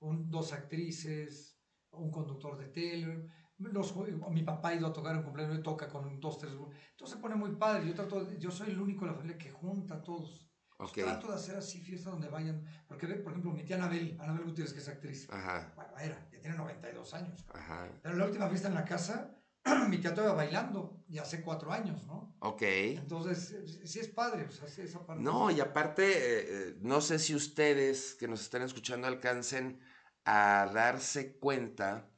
un- 0.00 0.28
dos 0.30 0.52
actrices, 0.52 1.60
un 1.92 2.10
conductor 2.10 2.58
de 2.58 2.66
tele. 2.68 3.28
Los, 3.58 3.94
mi 4.30 4.42
papá 4.42 4.68
ha 4.70 4.74
ido 4.74 4.86
a 4.88 4.92
tocar 4.92 5.16
un 5.16 5.22
cumpleaños 5.22 5.58
y 5.58 5.62
toca 5.62 5.88
con 5.88 6.20
dos, 6.20 6.38
tres. 6.38 6.52
Entonces 6.52 7.16
se 7.16 7.22
pone 7.22 7.34
muy 7.36 7.52
padre. 7.56 7.86
Yo, 7.86 7.94
trato 7.94 8.32
yo 8.38 8.50
soy 8.50 8.70
el 8.70 8.80
único 8.80 9.04
de 9.04 9.12
la 9.12 9.16
familia 9.16 9.38
que 9.38 9.50
junta 9.50 9.94
a 9.94 10.02
todos. 10.02 10.47
Ok, 10.78 10.94
Trato 10.98 11.28
de 11.28 11.34
hacer 11.34 11.56
así 11.56 11.80
fiestas 11.80 12.12
donde 12.12 12.28
vayan. 12.28 12.64
Porque, 12.88 13.06
ve, 13.06 13.14
por 13.16 13.32
ejemplo, 13.32 13.52
mi 13.52 13.64
tía 13.64 13.76
Anabel, 13.76 14.16
Anabel 14.20 14.44
Gutiérrez, 14.44 14.72
que 14.72 14.80
es 14.80 14.88
actriz. 14.88 15.28
ajá, 15.30 15.72
Bueno, 15.76 15.90
era, 15.98 16.28
ya 16.32 16.40
tiene 16.40 16.56
92 16.56 17.14
años. 17.14 17.44
ajá, 17.52 17.88
Pero 18.02 18.16
la 18.16 18.24
última 18.24 18.48
fiesta 18.48 18.68
en 18.68 18.74
la 18.74 18.84
casa, 18.84 19.36
mi 19.88 19.98
tía 19.98 20.14
todavía 20.14 20.34
bailando, 20.36 21.04
ya 21.08 21.22
hace 21.22 21.42
cuatro 21.42 21.72
años, 21.72 22.04
¿no? 22.06 22.36
ok. 22.40 22.62
Entonces, 22.62 23.50
eh, 23.52 23.86
sí 23.86 23.98
es 24.00 24.08
padre, 24.08 24.44
o 24.44 24.50
sea, 24.50 24.68
sí, 24.68 24.82
esa 24.82 25.04
parte. 25.04 25.22
No, 25.22 25.50
y 25.50 25.60
aparte, 25.60 26.04
eh, 26.06 26.46
eh, 26.48 26.76
no 26.80 27.00
sé 27.00 27.18
si 27.18 27.34
ustedes 27.34 28.14
que 28.14 28.28
nos 28.28 28.40
están 28.40 28.62
escuchando 28.62 29.06
alcancen 29.08 29.80
a 30.24 30.70
darse 30.72 31.38
cuenta 31.38 32.10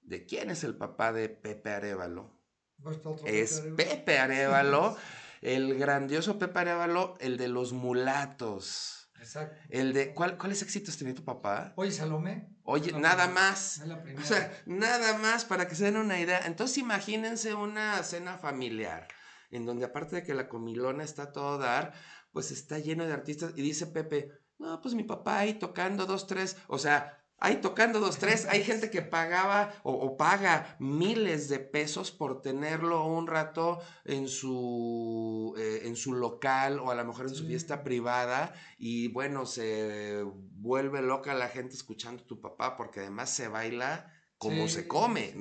de 0.00 0.24
quién 0.26 0.50
es 0.50 0.64
el 0.64 0.74
papá 0.76 1.12
de 1.12 1.28
Pepe 1.28 1.70
Arevalo. 1.70 2.34
No 2.78 2.90
otro 2.90 3.16
Es 3.26 3.62
Pepe 3.76 4.18
Arevalo. 4.18 4.96
El 5.40 5.78
grandioso 5.78 6.38
Pepe 6.38 6.60
Arevalo, 6.60 7.16
el 7.20 7.36
de 7.36 7.48
los 7.48 7.72
mulatos. 7.72 9.10
Exacto. 9.18 9.56
El 9.68 9.92
de, 9.92 10.14
¿cuál, 10.14 10.38
¿cuáles 10.38 10.62
éxitos 10.62 10.96
tenía 10.96 11.14
tu 11.14 11.24
papá? 11.24 11.72
Oye, 11.76 11.90
Salomé. 11.90 12.48
Oye, 12.62 12.92
nada 12.92 13.28
más. 13.28 13.78
La 13.86 14.02
primera. 14.02 14.22
O 14.22 14.26
sea, 14.26 14.62
nada 14.66 15.18
más 15.18 15.44
para 15.44 15.66
que 15.66 15.74
se 15.74 15.84
den 15.84 15.96
una 15.96 16.20
idea. 16.20 16.40
Entonces 16.46 16.78
imagínense 16.78 17.54
una 17.54 18.02
cena 18.02 18.38
familiar, 18.38 19.08
en 19.50 19.66
donde 19.66 19.86
aparte 19.86 20.16
de 20.16 20.22
que 20.22 20.34
la 20.34 20.48
comilona 20.48 21.02
está 21.02 21.32
todo 21.32 21.58
dar, 21.58 21.94
pues 22.32 22.50
está 22.50 22.78
lleno 22.78 23.06
de 23.06 23.12
artistas 23.12 23.52
y 23.56 23.62
dice 23.62 23.86
Pepe, 23.86 24.30
no, 24.58 24.80
pues 24.80 24.94
mi 24.94 25.04
papá 25.04 25.38
ahí 25.38 25.54
tocando 25.54 26.06
dos, 26.06 26.26
tres, 26.26 26.56
o 26.66 26.78
sea, 26.78 27.17
ahí 27.38 27.60
tocando 27.60 28.00
dos, 28.00 28.18
tres, 28.18 28.46
hay 28.46 28.64
gente 28.64 28.90
que 28.90 29.02
pagaba 29.02 29.72
o, 29.82 29.92
o 29.92 30.16
paga 30.16 30.76
miles 30.78 31.48
de 31.48 31.58
pesos 31.58 32.10
por 32.10 32.42
tenerlo 32.42 33.06
un 33.06 33.26
rato 33.26 33.80
en 34.04 34.28
su, 34.28 35.54
eh, 35.58 35.82
en 35.84 35.96
su 35.96 36.14
local 36.14 36.80
o 36.80 36.90
a 36.90 36.94
lo 36.94 37.04
mejor 37.04 37.26
en 37.26 37.34
su 37.34 37.46
fiesta 37.46 37.82
privada 37.84 38.54
y 38.76 39.08
bueno, 39.08 39.46
se 39.46 40.22
vuelve 40.24 41.02
loca 41.02 41.34
la 41.34 41.48
gente 41.48 41.74
escuchando 41.74 42.22
a 42.22 42.26
tu 42.26 42.40
papá 42.40 42.76
porque 42.76 43.00
además 43.00 43.30
se 43.30 43.48
baila 43.48 44.12
como 44.36 44.68
Sí, 44.68 44.74
se 44.74 44.88
come, 44.88 45.34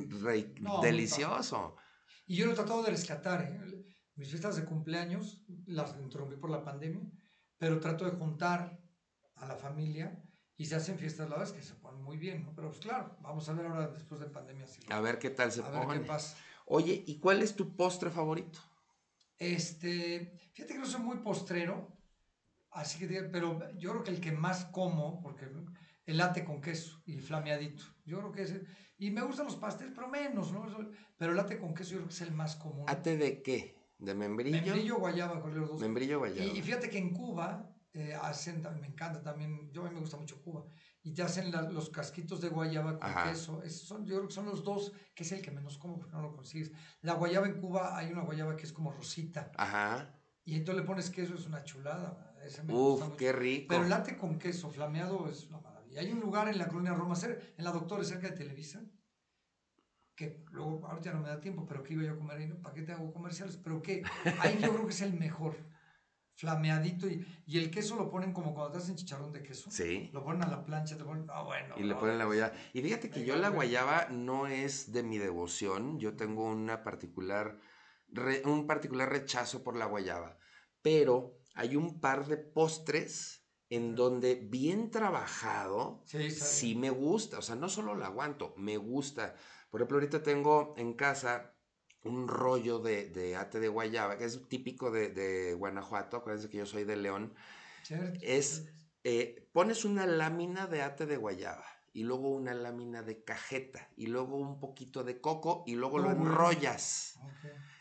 No, 0.59 0.81
delicioso. 0.81 1.75
Y 2.25 2.35
yo 2.35 2.45
lo 2.45 2.53
he 2.53 2.55
tratado 2.55 2.83
de 2.83 2.89
rescatar, 2.91 3.43
¿eh? 3.43 3.85
Mis 4.15 4.29
fiestas 4.29 4.55
de 4.55 4.65
cumpleaños 4.65 5.45
las 5.67 5.95
interrumpí 5.99 6.35
por 6.35 6.49
la 6.49 6.63
pandemia, 6.63 7.07
pero 7.57 7.79
trato 7.79 8.05
de 8.05 8.11
juntar 8.11 8.79
a 9.35 9.45
la 9.45 9.55
familia 9.55 10.19
y 10.57 10.65
se 10.65 10.75
hacen 10.75 10.97
fiestas, 10.97 11.29
la 11.29 11.43
es 11.43 11.51
que 11.51 11.61
se 11.61 11.75
ponen 11.75 12.01
muy 12.03 12.17
bien, 12.17 12.43
¿no? 12.43 12.53
Pero 12.55 12.69
pues 12.69 12.79
claro, 12.79 13.15
vamos 13.21 13.47
a 13.47 13.53
ver 13.53 13.67
ahora 13.67 13.87
después 13.87 14.19
de 14.19 14.27
pandemia 14.27 14.65
si 14.67 14.81
lo- 14.81 14.95
A 14.95 15.01
ver 15.01 15.19
qué 15.19 15.29
tal 15.29 15.51
se 15.51 15.61
a 15.61 15.69
ver 15.69 15.85
pone. 15.85 15.99
qué 15.99 16.05
pasa. 16.05 16.35
Oye, 16.65 17.03
¿y 17.05 17.19
cuál 17.19 17.41
es 17.43 17.55
tu 17.55 17.75
postre 17.75 18.09
favorito? 18.09 18.59
Este, 19.37 20.33
fíjate 20.53 20.73
que 20.73 20.79
no 20.79 20.85
soy 20.85 21.01
muy 21.01 21.17
postrero, 21.17 21.95
así 22.71 22.97
que, 23.07 23.21
pero 23.23 23.59
yo 23.77 23.91
creo 23.91 24.03
que 24.03 24.11
el 24.11 24.19
que 24.19 24.31
más 24.31 24.65
como, 24.65 25.21
porque 25.21 25.47
el 26.05 26.17
latte 26.17 26.43
con 26.43 26.59
queso 26.61 27.01
y 27.05 27.19
flameadito, 27.19 27.83
yo 28.05 28.17
creo 28.19 28.31
que 28.31 28.41
es, 28.43 28.53
y 28.97 29.11
me 29.11 29.21
gustan 29.21 29.45
los 29.45 29.57
pasteles, 29.57 29.93
pero 29.95 30.07
menos, 30.07 30.51
¿no? 30.51 30.65
Pero 31.17 31.31
el 31.31 31.37
latte 31.37 31.59
con 31.59 31.75
queso 31.75 31.91
yo 31.91 31.97
creo 31.97 32.07
que 32.07 32.13
es 32.15 32.21
el 32.21 32.31
más 32.31 32.55
común. 32.55 32.85
¿Ate 32.87 33.15
de 33.15 33.43
qué? 33.43 33.77
¿De 33.99 34.13
membrillo? 34.15 34.57
Membrillo, 34.61 34.97
guayaba, 34.97 35.39
con 35.41 35.57
los 35.59 35.69
dos. 35.69 35.81
Membrillo 35.81 36.19
guayaba. 36.19 36.43
Y, 36.51 36.57
y 36.57 36.61
fíjate 36.61 36.89
que 36.89 36.97
en 36.97 37.13
Cuba 37.13 37.75
eh, 37.93 38.13
hacen, 38.13 38.61
me 38.79 38.87
encanta 38.87 39.21
también, 39.23 39.71
yo 39.71 39.81
a 39.85 39.87
mí 39.89 39.93
me 39.93 39.99
gusta 40.01 40.17
mucho 40.17 40.41
Cuba, 40.41 40.65
y 41.01 41.13
te 41.13 41.23
hacen 41.23 41.51
la- 41.51 41.61
los 41.63 41.89
casquitos 41.89 42.41
de 42.41 42.49
guayaba 42.49 42.99
con 42.99 43.09
Ajá. 43.09 43.29
queso. 43.29 43.63
Esos 43.63 43.87
son, 43.87 44.05
yo 44.05 44.15
creo 44.17 44.27
que 44.27 44.33
son 44.33 44.45
los 44.45 44.63
dos, 44.63 44.91
que 45.15 45.23
es 45.23 45.31
el 45.31 45.41
que 45.41 45.51
menos 45.51 45.77
como 45.77 45.97
porque 45.97 46.11
no 46.15 46.21
lo 46.21 46.31
consigues. 46.35 46.71
La 47.01 47.13
guayaba 47.13 47.47
en 47.47 47.59
Cuba, 47.59 47.97
hay 47.97 48.11
una 48.11 48.21
guayaba 48.21 48.55
que 48.57 48.63
es 48.65 48.73
como 48.73 48.91
rosita, 48.91 49.51
Ajá. 49.57 50.13
y 50.43 50.55
entonces 50.55 50.81
le 50.83 50.87
pones 50.87 51.09
queso, 51.09 51.35
es 51.35 51.45
una 51.45 51.63
chulada. 51.63 52.35
Ese 52.43 52.61
me 52.63 52.73
Uf, 52.73 53.01
gusta 53.01 53.17
qué 53.17 53.31
rico. 53.31 53.65
Pero 53.69 53.83
el 53.83 53.89
latte 53.89 54.15
con 54.17 54.37
queso 54.37 54.69
flameado 54.69 55.27
es 55.29 55.47
una 55.47 55.59
maravilla. 55.59 56.01
Hay 56.01 56.11
un 56.11 56.19
lugar 56.19 56.47
en 56.49 56.57
la 56.57 56.67
colonia 56.67 56.93
Roma, 56.93 57.15
cer- 57.15 57.39
en 57.57 57.63
la 57.63 57.71
Doctores, 57.71 58.07
cerca 58.07 58.29
de 58.29 58.35
Televisa, 58.37 58.81
que 60.15 60.43
luego 60.51 60.85
ahorita 60.87 61.11
no 61.13 61.21
me 61.21 61.29
da 61.29 61.39
tiempo, 61.39 61.65
pero 61.67 61.83
que 61.83 61.93
iba 61.93 62.03
yo 62.03 62.13
a 62.13 62.17
comer 62.17 62.37
ahí. 62.37 62.47
¿para 62.61 62.73
qué 62.73 62.81
te 62.81 62.91
hago 62.91 63.11
comerciales? 63.13 63.57
Pero 63.57 63.81
que 63.81 64.03
ahí 64.41 64.57
yo 64.61 64.71
creo 64.73 64.85
que 64.85 64.93
es 64.93 65.01
el 65.01 65.13
mejor, 65.13 65.55
flameadito 66.37 67.07
y, 67.07 67.25
y 67.45 67.57
el 67.57 67.69
queso 67.71 67.95
lo 67.95 68.09
ponen 68.09 68.31
como 68.31 68.53
cuando 68.53 68.71
te 68.73 68.77
hacen 68.77 68.95
chicharrón 68.95 69.33
de 69.33 69.43
queso. 69.43 69.69
Sí. 69.71 70.09
Lo 70.13 70.23
ponen 70.23 70.43
a 70.43 70.47
la 70.47 70.63
plancha, 70.63 70.95
te 70.97 71.03
ponen, 71.03 71.25
ah, 71.29 71.41
bueno. 71.41 71.75
Y 71.77 71.83
le 71.83 71.95
no, 71.95 71.99
ponen 71.99 72.17
la 72.19 72.25
guayaba. 72.25 72.53
Y 72.73 72.81
fíjate 72.81 73.09
que 73.09 73.25
yo 73.25 73.35
la 73.35 73.49
guayaba 73.49 74.07
no 74.09 74.47
es 74.47 74.91
de 74.93 75.03
mi 75.03 75.17
devoción. 75.17 75.99
Yo 75.99 76.15
tengo 76.15 76.45
una 76.45 76.83
particular, 76.83 77.59
re- 78.07 78.43
un 78.45 78.67
particular 78.67 79.09
rechazo 79.09 79.63
por 79.63 79.75
la 79.75 79.85
guayaba. 79.85 80.37
Pero 80.81 81.39
hay 81.55 81.75
un 81.75 81.99
par 81.99 82.27
de 82.27 82.37
postres 82.37 83.43
en 83.69 83.95
donde 83.95 84.35
bien 84.35 84.91
trabajado, 84.91 86.03
Sí, 86.05 86.29
sí 86.31 86.75
me 86.75 86.91
gusta. 86.91 87.39
O 87.39 87.41
sea, 87.41 87.55
no 87.55 87.67
solo 87.67 87.95
la 87.95 88.05
aguanto, 88.07 88.53
me 88.57 88.77
gusta. 88.77 89.35
Por 89.71 89.81
ejemplo, 89.81 89.97
ahorita 89.97 90.23
tengo 90.23 90.75
en 90.77 90.93
casa 90.93 91.56
un 92.07 92.27
rollo 92.27 92.79
de, 92.79 93.09
de 93.09 93.35
ate 93.35 93.59
de 93.59 93.67
guayaba, 93.67 94.17
que 94.17 94.25
es 94.25 94.47
típico 94.47 94.91
de, 94.91 95.09
de 95.09 95.53
Guanajuato. 95.53 96.17
Acuérdense 96.17 96.49
que 96.49 96.57
yo 96.57 96.65
soy 96.65 96.83
de 96.83 96.95
León. 96.97 97.33
Cierto. 97.83 98.19
es- 98.21 98.65
Eh, 99.03 99.47
pones 99.53 99.85
una 99.85 100.05
lámina 100.05 100.67
de 100.67 100.81
ate 100.81 101.05
de 101.05 101.15
guayaba 101.15 101.63
y 101.93 102.03
luego 102.03 102.29
una 102.29 102.53
lámina 102.53 103.03
de 103.03 103.23
cajeta 103.23 103.87
y 103.95 104.07
luego 104.07 104.35
un 104.35 104.59
poquito 104.59 105.05
de 105.05 105.21
coco 105.21 105.63
y 105.65 105.75
luego 105.75 105.99
lo 105.99 106.05
bueno. 106.09 106.23
enrollas. 106.23 107.17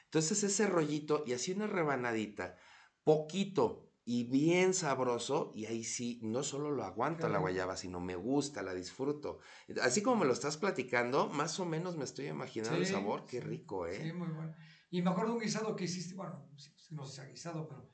Entonces 0.04 0.44
ese 0.44 0.66
rollito 0.68 1.24
y 1.26 1.32
así 1.32 1.50
una 1.52 1.66
rebanadita, 1.66 2.56
poquito 3.02 3.85
y 4.08 4.22
bien 4.22 4.72
sabroso 4.72 5.50
y 5.52 5.66
ahí 5.66 5.82
sí, 5.82 6.20
no 6.22 6.44
solo 6.44 6.70
lo 6.70 6.84
aguanto 6.84 7.28
la 7.28 7.38
guayaba, 7.38 7.76
sino 7.76 7.98
me 7.98 8.14
gusta, 8.14 8.62
la 8.62 8.72
disfruto. 8.72 9.40
Así 9.82 10.00
como 10.00 10.18
me 10.18 10.26
lo 10.26 10.32
estás 10.32 10.56
platicando, 10.56 11.28
más 11.28 11.58
o 11.58 11.66
menos 11.66 11.96
me 11.96 12.04
estoy 12.04 12.28
imaginando 12.28 12.78
el 12.78 12.86
sabor, 12.86 13.26
qué 13.26 13.40
sí, 13.40 13.46
rico, 13.48 13.84
¿eh? 13.84 14.00
Sí, 14.00 14.12
muy 14.12 14.28
bueno. 14.28 14.54
Y 14.90 15.02
me 15.02 15.10
acuerdo 15.10 15.34
un 15.34 15.40
guisado 15.40 15.74
que 15.74 15.84
hiciste, 15.84 16.14
bueno, 16.14 16.48
no 16.92 17.04
sé 17.04 17.14
si 17.16 17.20
ha 17.20 17.24
guisado, 17.24 17.66
pero 17.66 17.90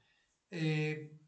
eh, 0.51 1.19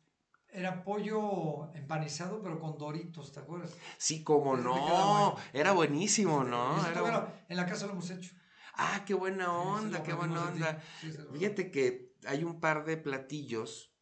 era 0.50 0.84
pollo 0.84 1.72
empanizado, 1.72 2.42
pero 2.42 2.60
con 2.60 2.76
doritos, 2.76 3.32
¿te 3.32 3.40
acuerdas? 3.40 3.74
Sí, 3.96 4.22
como 4.22 4.54
no, 4.54 4.74
bueno. 4.74 5.36
era 5.54 5.72
buenísimo, 5.72 6.44
¿no? 6.44 6.86
Era 6.86 7.42
en 7.48 7.56
la 7.56 7.64
casa 7.64 7.86
lo 7.86 7.92
hemos 7.92 8.10
hecho. 8.10 8.34
Ah, 8.74 9.02
qué 9.06 9.14
buena 9.14 9.46
sí, 9.46 9.50
onda, 9.50 10.02
qué 10.02 10.12
buena 10.12 10.42
de 10.42 10.48
onda. 10.52 10.82
Fíjate 11.32 11.70
que 11.70 12.12
hay 12.26 12.44
un 12.44 12.60
par 12.60 12.84
de 12.84 12.98
platillos 12.98 13.93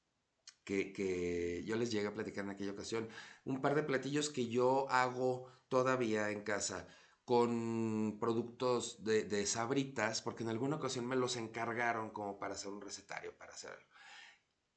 que, 0.64 0.92
que 0.92 1.62
yo 1.64 1.76
les 1.76 1.90
llegué 1.90 2.06
a 2.08 2.14
platicar 2.14 2.44
en 2.44 2.50
aquella 2.50 2.72
ocasión. 2.72 3.08
Un 3.44 3.60
par 3.60 3.74
de 3.74 3.82
platillos 3.82 4.30
que 4.30 4.48
yo 4.48 4.88
hago 4.90 5.46
todavía 5.68 6.30
en 6.30 6.42
casa 6.42 6.86
con 7.24 8.18
productos 8.20 9.04
de, 9.04 9.24
de 9.24 9.46
sabritas, 9.46 10.22
porque 10.22 10.42
en 10.42 10.50
alguna 10.50 10.76
ocasión 10.76 11.06
me 11.06 11.16
los 11.16 11.36
encargaron 11.36 12.10
como 12.10 12.38
para 12.38 12.54
hacer 12.54 12.70
un 12.70 12.80
recetario, 12.80 13.36
para 13.36 13.52
hacerlo. 13.52 13.84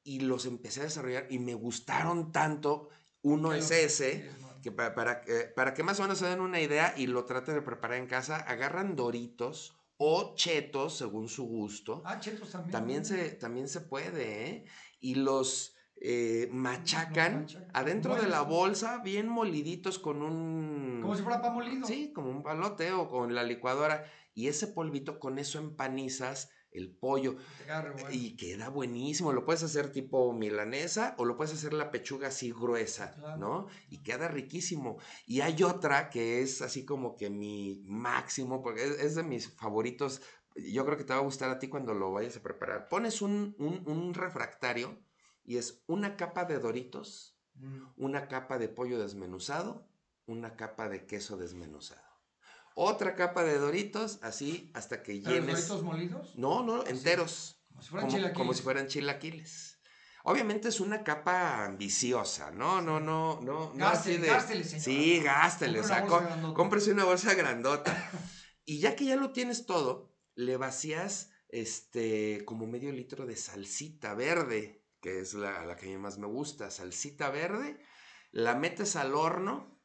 Y 0.04 0.20
los 0.22 0.46
empecé 0.46 0.82
a 0.82 0.84
desarrollar 0.86 1.28
y 1.32 1.40
me 1.40 1.56
gustaron 1.56 2.32
tanto. 2.32 2.90
Uno 3.24 3.54
es 3.54 3.72
ese, 3.72 4.30
que 4.62 4.72
pa- 4.72 4.94
para, 4.94 5.22
que- 5.22 5.46
para 5.56 5.74
que 5.74 5.82
más 5.82 6.00
o 6.00 6.04
menos 6.04 6.20
se 6.20 6.28
den 6.28 6.40
una 6.42 6.62
idea 6.62 6.94
y 6.96 7.08
lo 7.08 7.26
traten 7.26 7.56
de 7.56 7.62
preparar 7.64 7.98
en 7.98 8.06
casa, 8.08 8.38
agarran 8.38 8.96
doritos 8.96 9.76
o 9.98 10.36
chetos 10.36 10.96
según 10.98 11.28
su 11.28 11.46
gusto. 11.46 12.04
Ah, 12.06 12.20
chetos 12.20 12.52
también. 12.52 12.72
También 12.72 13.06
se, 13.06 13.30
también 13.32 13.68
se 13.68 13.82
puede, 13.82 14.50
¿eh? 14.50 14.66
Y 15.00 15.16
los 15.16 15.75
eh, 16.02 16.50
machacan 16.52 17.48
adentro 17.74 18.16
de 18.16 18.28
la 18.28 18.42
bolsa, 18.42 19.00
bien 19.04 19.28
moliditos 19.28 19.98
con 20.00 20.22
un... 20.22 21.00
Como 21.02 21.16
si 21.16 21.24
fuera 21.24 21.42
pan 21.42 21.54
molido. 21.54 21.88
Sí, 21.88 22.12
como 22.14 22.30
un 22.30 22.44
palote 22.44 22.92
o 22.92 23.08
con 23.08 23.34
la 23.34 23.44
licuadora. 23.44 24.06
Y 24.34 24.48
ese 24.48 24.68
polvito, 24.68 25.20
con 25.20 25.40
eso 25.40 25.60
empanizas 25.60 26.50
el 26.72 26.94
pollo. 26.94 27.38
Te 27.58 27.64
agarre, 27.72 27.92
bueno. 27.94 28.10
Y 28.12 28.36
queda 28.36 28.68
buenísimo. 28.70 29.32
Lo 29.32 29.46
puedes 29.46 29.64
hacer 29.64 29.94
tipo 29.94 30.34
milanesa 30.34 31.16
o 31.18 31.24
lo 31.24 31.38
puedes 31.38 31.54
hacer 31.54 31.72
la 31.72 31.90
pechuga 31.90 32.28
así 32.28 32.52
gruesa, 32.52 33.14
Claro. 33.14 33.38
¿no? 33.38 33.68
Y 33.90 34.04
queda 34.04 34.28
riquísimo. 34.28 34.98
Y 35.26 35.40
hay 35.40 35.64
otra 35.64 36.10
que 36.10 36.42
es 36.42 36.62
así 36.62 36.84
como 36.84 37.16
que 37.16 37.30
mi 37.30 37.82
máximo, 37.86 38.62
porque 38.62 38.84
es, 38.84 39.00
es 39.00 39.16
de 39.16 39.24
mis 39.24 39.56
favoritos. 39.56 40.22
Yo 40.58 40.86
creo 40.86 40.98
que 40.98 41.06
te 41.06 41.14
va 41.14 41.20
a 41.20 41.24
gustar 41.24 41.50
a 41.50 41.60
ti 41.60 41.70
cuando 41.70 41.94
lo 41.94 42.12
vayas 42.12 42.36
a 42.36 42.42
preparar. 42.44 42.90
Pones 42.90 43.22
un, 43.22 43.56
un- 43.58 43.84
un 43.86 44.14
refractario 44.14 45.00
y 45.46 45.58
es 45.58 45.84
una 45.88 46.18
capa 46.18 46.46
de 46.46 46.60
doritos, 46.60 47.32
Mm. 47.58 47.86
una 47.96 48.28
capa 48.28 48.58
de 48.58 48.68
pollo 48.68 49.00
desmenuzado, 49.00 49.88
una 50.26 50.58
capa 50.58 50.90
de 50.90 51.06
queso 51.06 51.38
desmenuzado. 51.38 52.02
Otra 52.76 53.16
capa 53.16 53.44
de 53.46 53.58
doritos, 53.58 54.20
así 54.24 54.72
hasta 54.74 55.02
que 55.04 55.14
¿Pero 55.14 55.24
los 55.24 55.34
llenes. 55.46 55.56
doritos 55.70 55.84
molidos? 55.84 56.36
No, 56.36 56.64
no, 56.64 56.86
enteros. 56.86 57.64
Como 57.70 57.82
si 57.82 57.90
fueran 57.90 58.08
Como, 58.08 58.18
chilaquiles. 58.18 58.38
como 58.38 58.54
si 58.54 58.64
fueran 58.64 58.88
chilaquiles. 58.88 59.80
Obviamente 60.26 60.68
es 60.68 60.80
una 60.82 61.04
capa 61.04 61.64
ambiciosa, 61.66 62.52
¿no? 62.52 62.82
No, 62.82 63.00
no, 63.00 63.40
no. 63.42 63.72
no 63.74 63.86
Gástele, 63.86 64.18
de- 64.18 64.28
gástele, 64.28 64.64
señora. 64.66 64.84
Sí, 64.84 65.20
gástele. 65.22 65.80
O 65.80 65.84
sea, 65.86 66.06
cómprese 66.56 66.92
una 66.92 67.06
bolsa 67.06 67.34
grandota. 67.36 67.86
y 68.66 68.80
ya 68.80 68.96
que 68.98 69.06
ya 69.06 69.16
lo 69.16 69.32
tienes 69.32 69.66
todo, 69.66 70.12
le 70.34 70.58
vacías 70.58 71.30
este 71.50 72.44
como 72.44 72.68
medio 72.68 72.92
litro 72.92 73.26
de 73.26 73.38
salsita 73.38 74.14
verde, 74.16 74.84
que 75.06 75.20
es 75.20 75.36
la, 75.36 75.64
la 75.68 75.76
que 75.76 75.86
a 75.86 75.90
mí 75.90 75.98
más 76.00 76.18
me 76.18 76.26
gusta, 76.26 76.72
salsita 76.72 77.30
verde, 77.30 77.78
la 78.32 78.56
metes 78.56 78.96
al 78.96 79.14
horno 79.14 79.80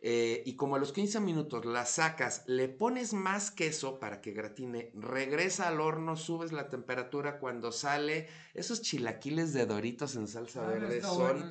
eh, 0.00 0.42
y 0.44 0.56
como 0.56 0.74
a 0.74 0.80
los 0.80 0.92
15 0.92 1.20
minutos 1.20 1.64
la 1.64 1.86
sacas, 1.86 2.42
le 2.48 2.68
pones 2.68 3.12
más 3.12 3.52
queso 3.52 4.00
para 4.00 4.20
que 4.20 4.32
gratine, 4.32 4.90
regresa 4.96 5.68
al 5.68 5.80
horno, 5.80 6.16
subes 6.16 6.50
la 6.50 6.68
temperatura 6.68 7.38
cuando 7.38 7.70
sale. 7.70 8.26
Esos 8.52 8.82
chilaquiles 8.82 9.52
de 9.52 9.66
doritos 9.66 10.16
en 10.16 10.26
salsa 10.26 10.64
Ah, 10.66 10.70
verde 10.70 11.00
son, 11.00 11.48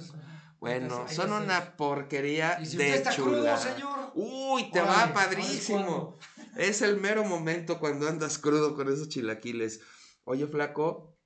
bueno 0.59 1.07
son 1.07 1.31
una 1.31 1.77
porquería 1.77 2.59
Y 2.61 2.65
si 2.65 2.75
de 2.75 2.83
usted 2.83 2.95
está 2.97 3.15
crudo, 3.15 3.57
señor. 3.57 4.11
Uy, 4.13 4.71
te 4.71 4.81
órale, 4.81 4.93
va 4.93 4.99
¿sabes 4.99 5.13
padrísimo. 5.13 6.19
Es 6.57 6.81
el 6.81 6.97
mero 6.97 7.23
momento 7.23 7.79
cuando 7.79 8.09
andas 8.09 8.39
crudo 8.39 8.75
con 8.75 8.91
esos 8.91 9.07
chilaquiles. 9.07 9.79
Oye, 10.25 10.47
flaco, 10.47 11.18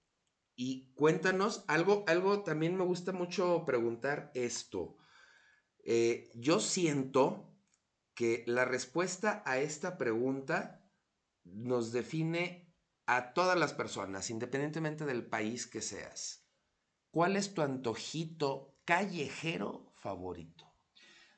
y 0.55 0.91
cuéntanos, 0.93 1.65
algo, 1.67 2.03
algo 2.07 2.43
también 2.43 2.77
me 2.77 2.83
gusta 2.83 3.11
mucho 3.11 3.63
preguntar 3.65 4.31
esto. 4.35 4.97
Eh, 5.83 6.29
yo 6.35 6.59
siento 6.59 7.53
que 8.13 8.43
la 8.47 8.65
respuesta 8.65 9.41
a 9.45 9.57
esta 9.57 9.97
pregunta 9.97 10.85
nos 11.43 11.91
define 11.91 12.73
a 13.05 13.33
todas 13.33 13.57
las 13.57 13.73
personas, 13.73 14.29
independientemente 14.29 15.05
del 15.05 15.25
país 15.25 15.67
que 15.67 15.81
seas. 15.81 16.47
¿Cuál 17.11 17.35
es 17.35 17.53
tu 17.53 17.61
antojito 17.61 18.77
callejero 18.85 19.91
favorito? 19.95 20.65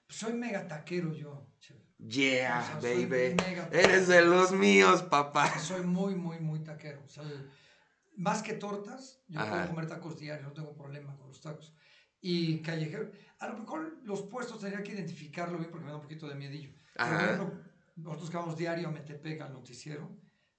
Soy 0.08 0.34
mega 0.34 0.68
taquero 0.68 1.14
yo. 1.14 1.48
Yeah, 1.98 2.60
O 2.78 2.82
sea, 2.82 2.94
soy 2.94 3.06
baby. 3.06 3.38
Eres 3.72 4.08
de 4.08 4.22
los 4.22 4.52
míos, 4.52 5.02
papá. 5.04 5.58
Soy 5.60 5.82
muy, 5.82 6.16
muy, 6.16 6.40
muy 6.40 6.60
taquero. 6.60 7.02
O 7.04 7.10
sea, 7.10 7.24
más 8.18 8.42
que 8.42 8.54
tortas, 8.54 9.24
yo 9.28 9.40
Ajá. 9.40 9.52
puedo 9.52 9.68
comer 9.70 9.88
tacos 9.88 10.20
diarios, 10.20 10.48
no 10.48 10.54
tengo 10.54 10.74
problema 10.74 11.16
con 11.18 11.28
los 11.28 11.42
tacos. 11.42 11.74
Y 12.22 12.62
callejero, 12.62 13.12
a 13.40 13.50
lo 13.50 13.60
mejor 13.60 14.00
los 14.04 14.24
puestos 14.24 14.60
tendría 14.60 14.84
que 14.84 14.94
identificarlo 14.94 15.58
bien 15.58 15.70
porque 15.70 15.86
me 15.86 15.92
da 15.92 15.98
un 15.98 16.04
poquito 16.04 16.28
de 16.28 16.36
miedillo. 16.36 16.72
Por 16.96 17.14
ejemplo, 17.14 17.62
nosotros 17.96 18.30
que 18.30 18.38
vamos 18.38 18.58
diario 18.58 18.88
a 18.88 18.92
Metepec 18.92 19.42
al 19.42 19.54
noticiero, 19.54 20.10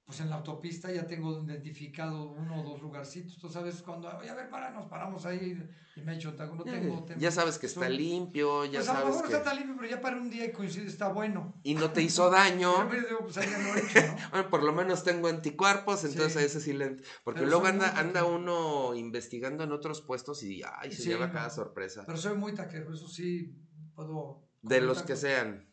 pues 0.06 0.20
en 0.20 0.30
la 0.30 0.36
autopista 0.36 0.92
ya 0.92 1.04
tengo 1.04 1.42
identificado 1.44 2.30
uno 2.30 2.60
o 2.60 2.62
dos 2.62 2.80
lugarcitos. 2.80 3.36
Tú 3.38 3.48
sabes, 3.48 3.82
cuando, 3.82 4.08
oye, 4.16 4.30
a 4.30 4.34
ver, 4.36 4.48
para, 4.48 4.70
nos 4.70 4.86
paramos 4.86 5.26
ahí 5.26 5.60
y 5.96 6.00
me 6.02 6.14
echo 6.14 6.28
un 6.30 6.36
taco. 6.36 6.54
No 6.54 6.62
tengo, 6.62 7.02
tengo- 7.02 7.20
Ya 7.20 7.32
sabes 7.32 7.58
que 7.58 7.66
está 7.66 7.88
limpio, 7.88 8.64
ya 8.66 8.78
Pues 8.78 8.88
a 8.88 8.92
lo 8.92 8.98
sabes 9.00 9.14
mejor 9.16 9.28
que... 9.30 9.36
está 9.36 9.52
limpio, 9.54 9.74
pero 9.76 9.88
ya 9.90 10.00
para 10.00 10.16
un 10.16 10.30
día 10.30 10.44
y 10.44 10.52
coincide, 10.52 10.86
está 10.86 11.08
bueno. 11.08 11.58
Y 11.64 11.74
no 11.74 11.90
te 11.90 12.02
hizo 12.02 12.30
daño. 12.30 12.88
Digo, 12.92 13.18
pues 13.24 13.36
ahí 13.38 13.50
ya 13.50 13.58
lo 13.58 13.74
he 13.74 13.80
hecho, 13.80 14.00
¿no? 14.12 14.16
Bueno, 14.30 14.48
por 14.50 14.62
lo 14.62 14.72
menos 14.72 15.02
tengo 15.02 15.26
anticuerpos, 15.26 16.04
entonces 16.04 16.34
Sí. 16.34 16.38
a 16.38 16.42
ese 16.42 16.60
sí 16.60 16.72
le... 16.72 16.98
Porque 17.24 17.40
Pero 17.40 17.50
luego 17.50 17.66
anda, 17.66 17.98
anda 17.98 18.24
uno 18.24 18.94
investigando 18.94 19.64
en 19.64 19.72
otros 19.72 20.02
puestos 20.02 20.44
y 20.44 20.62
ay, 20.78 20.92
se 20.92 21.02
Sí, 21.02 21.08
lleva 21.08 21.32
cada 21.32 21.50
sorpresa. 21.50 22.04
Pero 22.06 22.16
soy 22.16 22.36
muy 22.36 22.54
taquero, 22.54 22.94
eso 22.94 23.08
sí 23.08 23.58
puedo. 23.96 24.48
De 24.62 24.80
los 24.80 25.02
que 25.02 25.16
sean. 25.16 25.68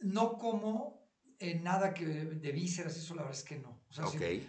No 0.00 0.38
como 0.38 1.05
eh, 1.38 1.60
nada 1.60 1.92
que 1.94 2.06
de 2.06 2.52
vísceras, 2.52 2.96
eso 2.96 3.14
la 3.14 3.22
verdad 3.22 3.38
es 3.38 3.44
que 3.44 3.58
no. 3.58 3.80
O 3.88 3.92
sea, 3.92 4.06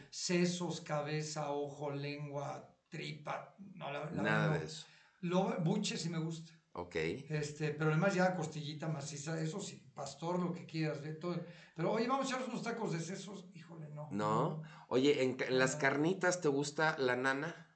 sesos, 0.09 0.81
cabeza, 0.81 1.51
ojo, 1.51 1.91
lengua, 1.91 2.73
tripa, 2.89 3.55
no, 3.75 3.91
la, 3.91 4.09
la 4.11 4.21
nada 4.21 4.57
de 4.57 4.65
eso. 4.65 4.85
Lo, 5.21 5.59
buche 5.61 5.97
sí 5.97 6.09
me 6.09 6.19
gusta. 6.19 6.51
Ok. 6.73 6.95
Este, 6.95 7.71
pero 7.71 7.89
además 7.89 8.13
ya 8.13 8.35
costillita 8.35 8.87
maciza, 8.87 9.39
eso 9.41 9.59
sí, 9.59 9.83
pastor, 9.95 10.39
lo 10.39 10.53
que 10.53 10.65
quieras, 10.65 11.01
de 11.01 11.13
todo. 11.13 11.35
Pero 11.75 11.91
oye, 11.91 12.07
vamos 12.07 12.25
a 12.25 12.29
echarnos 12.29 12.49
unos 12.49 12.63
tacos 12.63 12.93
de 12.93 12.99
sesos, 12.99 13.45
híjole, 13.55 13.89
no. 13.89 14.09
¿No? 14.11 14.63
Oye, 14.87 15.23
en 15.23 15.37
las 15.57 15.75
carnitas 15.75 16.39
te 16.39 16.47
gusta 16.49 16.95
la 16.99 17.15
nana? 17.15 17.66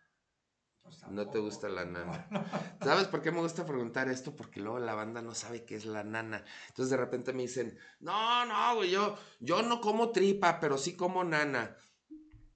Pues 1.00 1.12
No 1.12 1.30
te 1.30 1.40
gusta 1.40 1.70
la 1.70 1.86
nana. 1.86 2.28
¿Sabes 2.82 3.08
por 3.08 3.22
qué 3.22 3.32
me 3.32 3.40
gusta 3.40 3.66
preguntar 3.66 4.10
esto? 4.10 4.36
Porque 4.36 4.60
luego 4.60 4.80
la 4.80 4.94
banda 4.94 5.22
no 5.22 5.34
sabe 5.34 5.64
qué 5.64 5.76
es 5.76 5.86
la 5.86 6.04
nana. 6.04 6.44
Entonces 6.68 6.90
de 6.92 6.98
repente 6.98 7.32
me 7.34 7.44
dicen, 7.44 7.78
no, 8.00 8.46
no, 8.46 8.76
güey, 8.76 8.92
yo, 8.92 9.18
yo 9.40 9.62
no 9.62 9.80
como 9.80 10.12
tripa, 10.12 10.60
pero 10.60 10.78
sí 10.78 10.96
como 10.96 11.24
nana. 11.24 11.76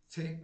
Sí. 0.08 0.42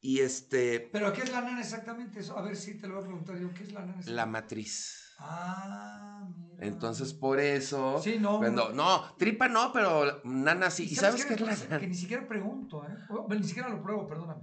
Y 0.00 0.20
este, 0.20 0.88
¿Pero 0.92 1.12
qué 1.12 1.22
es 1.22 1.32
la 1.32 1.40
nana 1.40 1.60
exactamente? 1.60 2.20
Eso, 2.20 2.36
a 2.38 2.42
ver 2.42 2.56
si 2.56 2.78
te 2.78 2.86
lo 2.86 2.94
voy 2.94 3.02
a 3.04 3.06
preguntar 3.06 3.38
yo. 3.38 3.52
¿Qué 3.54 3.64
es 3.64 3.72
la 3.72 3.84
nana 3.84 4.00
la 4.06 4.26
matriz. 4.26 5.04
Ah, 5.20 6.28
mira. 6.36 6.64
Entonces 6.64 7.12
por 7.12 7.40
eso, 7.40 8.00
Sí, 8.00 8.18
no. 8.20 8.38
cuando, 8.38 8.72
no, 8.72 9.16
tripa 9.16 9.48
no, 9.48 9.72
pero 9.72 10.20
nana 10.24 10.70
sí. 10.70 10.84
¿Y 10.84 10.94
sabes 10.94 11.24
qué 11.24 11.34
es 11.34 11.40
la 11.40 11.56
Que 11.56 11.68
nana? 11.68 11.86
ni 11.86 11.94
siquiera 11.94 12.28
pregunto, 12.28 12.84
¿eh? 12.84 12.94
O, 13.10 13.26
ni 13.28 13.42
siquiera 13.42 13.68
lo 13.68 13.82
pruebo, 13.82 14.06
perdóname. 14.06 14.42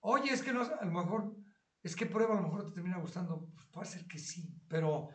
Oye, 0.00 0.32
es 0.32 0.42
que 0.42 0.52
no, 0.52 0.62
a 0.62 0.84
lo 0.84 0.92
mejor, 0.92 1.34
es 1.86 1.96
que 1.96 2.06
prueba, 2.06 2.34
a 2.36 2.40
lo 2.40 2.48
mejor 2.48 2.64
te 2.66 2.72
termina 2.72 2.98
gustando. 2.98 3.48
Pues 3.54 3.66
puede 3.72 3.86
ser 3.86 4.06
que 4.06 4.18
sí, 4.18 4.60
pero 4.68 5.08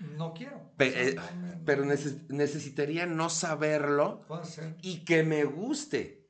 no 0.00 0.32
quiero. 0.34 0.72
Eh, 0.78 1.16
Pero 1.64 1.84
neces- 1.84 2.26
necesitaría 2.28 3.06
no 3.06 3.28
saberlo 3.30 4.22
Puede 4.26 4.44
ser. 4.44 4.76
y 4.82 5.04
que 5.04 5.22
me 5.22 5.44
guste. 5.44 6.26